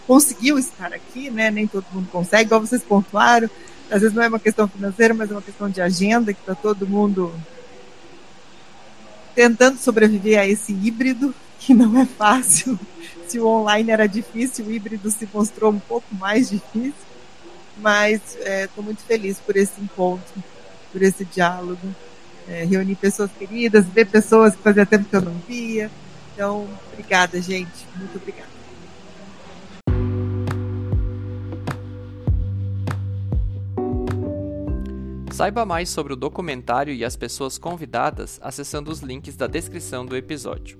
conseguiu 0.08 0.58
estar 0.60 0.94
aqui, 0.94 1.30
né? 1.30 1.50
Nem 1.52 1.68
todo 1.68 1.86
mundo 1.92 2.08
consegue, 2.12 2.44
igual 2.44 2.62
vocês 2.62 2.84
pontuaram. 2.84 3.50
Às 3.90 4.02
vezes 4.02 4.16
não 4.16 4.24
é 4.24 4.28
uma 4.28 4.40
questão 4.40 4.68
financeira, 4.68 5.14
mas 5.14 5.30
é 5.30 5.34
uma 5.34 5.42
questão 5.42 5.70
de 5.70 5.82
agenda, 5.82 6.34
que 6.34 6.40
está 6.40 6.56
todo 6.56 6.88
mundo 6.88 7.34
tentando 9.36 9.78
sobreviver 9.78 10.40
a 10.40 10.48
esse 10.48 10.72
híbrido, 10.72 11.34
que 11.60 11.74
não 11.74 12.00
é 12.00 12.06
fácil. 12.06 12.80
Se 13.28 13.40
o 13.40 13.48
online 13.48 13.92
era 13.92 14.08
difícil, 14.08 14.66
o 14.66 14.72
híbrido 14.72 15.10
se 15.10 15.28
mostrou 15.34 15.72
um 15.72 15.80
pouco 15.80 16.14
mais 16.16 16.50
difícil. 16.50 16.94
Mas 17.78 18.22
estou 18.36 18.84
é, 18.84 18.86
muito 18.86 19.02
feliz 19.02 19.40
por 19.40 19.56
esse 19.58 19.82
encontro, 19.82 20.44
por 20.92 21.02
esse 21.02 21.26
diálogo. 21.26 21.96
É, 22.48 22.66
reunir 22.66 22.96
pessoas 22.96 23.32
queridas, 23.40 23.86
ver 23.86 24.06
pessoas 24.06 24.56
que 24.56 24.62
fazia 24.62 24.86
tempo 24.86 25.06
que 25.06 25.16
eu 25.16 25.22
não 25.22 25.34
via. 25.48 25.90
Então, 26.34 26.68
obrigada, 26.92 27.42
gente. 27.42 27.88
Muito 27.96 28.18
obrigada. 28.18 28.53
Saiba 35.34 35.66
mais 35.66 35.90
sobre 35.90 36.14
o 36.14 36.16
documentário 36.16 36.94
e 36.94 37.04
as 37.04 37.16
pessoas 37.16 37.58
convidadas 37.58 38.40
acessando 38.44 38.92
os 38.92 39.00
links 39.00 39.36
da 39.36 39.48
descrição 39.48 40.06
do 40.06 40.16
episódio. 40.16 40.78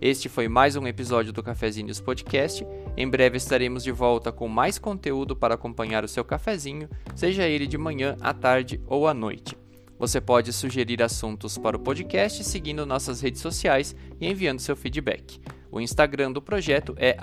Este 0.00 0.30
foi 0.30 0.48
mais 0.48 0.76
um 0.76 0.86
episódio 0.86 1.30
do 1.30 1.42
Cafezinhos 1.42 2.00
Podcast. 2.00 2.66
Em 2.96 3.06
breve 3.06 3.36
estaremos 3.36 3.84
de 3.84 3.92
volta 3.92 4.32
com 4.32 4.48
mais 4.48 4.78
conteúdo 4.78 5.36
para 5.36 5.56
acompanhar 5.56 6.06
o 6.06 6.08
seu 6.08 6.24
cafezinho, 6.24 6.88
seja 7.14 7.46
ele 7.46 7.66
de 7.66 7.76
manhã, 7.76 8.16
à 8.22 8.32
tarde 8.32 8.80
ou 8.86 9.06
à 9.06 9.12
noite. 9.12 9.58
Você 9.98 10.22
pode 10.22 10.54
sugerir 10.54 11.02
assuntos 11.02 11.58
para 11.58 11.76
o 11.76 11.80
podcast 11.80 12.42
seguindo 12.44 12.86
nossas 12.86 13.20
redes 13.20 13.42
sociais 13.42 13.94
e 14.18 14.26
enviando 14.26 14.60
seu 14.60 14.74
feedback. 14.74 15.38
O 15.70 15.78
Instagram 15.78 16.32
do 16.32 16.40
projeto 16.40 16.94
é 16.96 17.14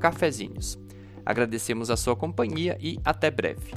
cafezinhos. 0.00 0.80
Agradecemos 1.24 1.90
a 1.90 1.96
sua 1.96 2.16
companhia 2.16 2.76
e 2.80 2.98
até 3.04 3.30
breve. 3.30 3.72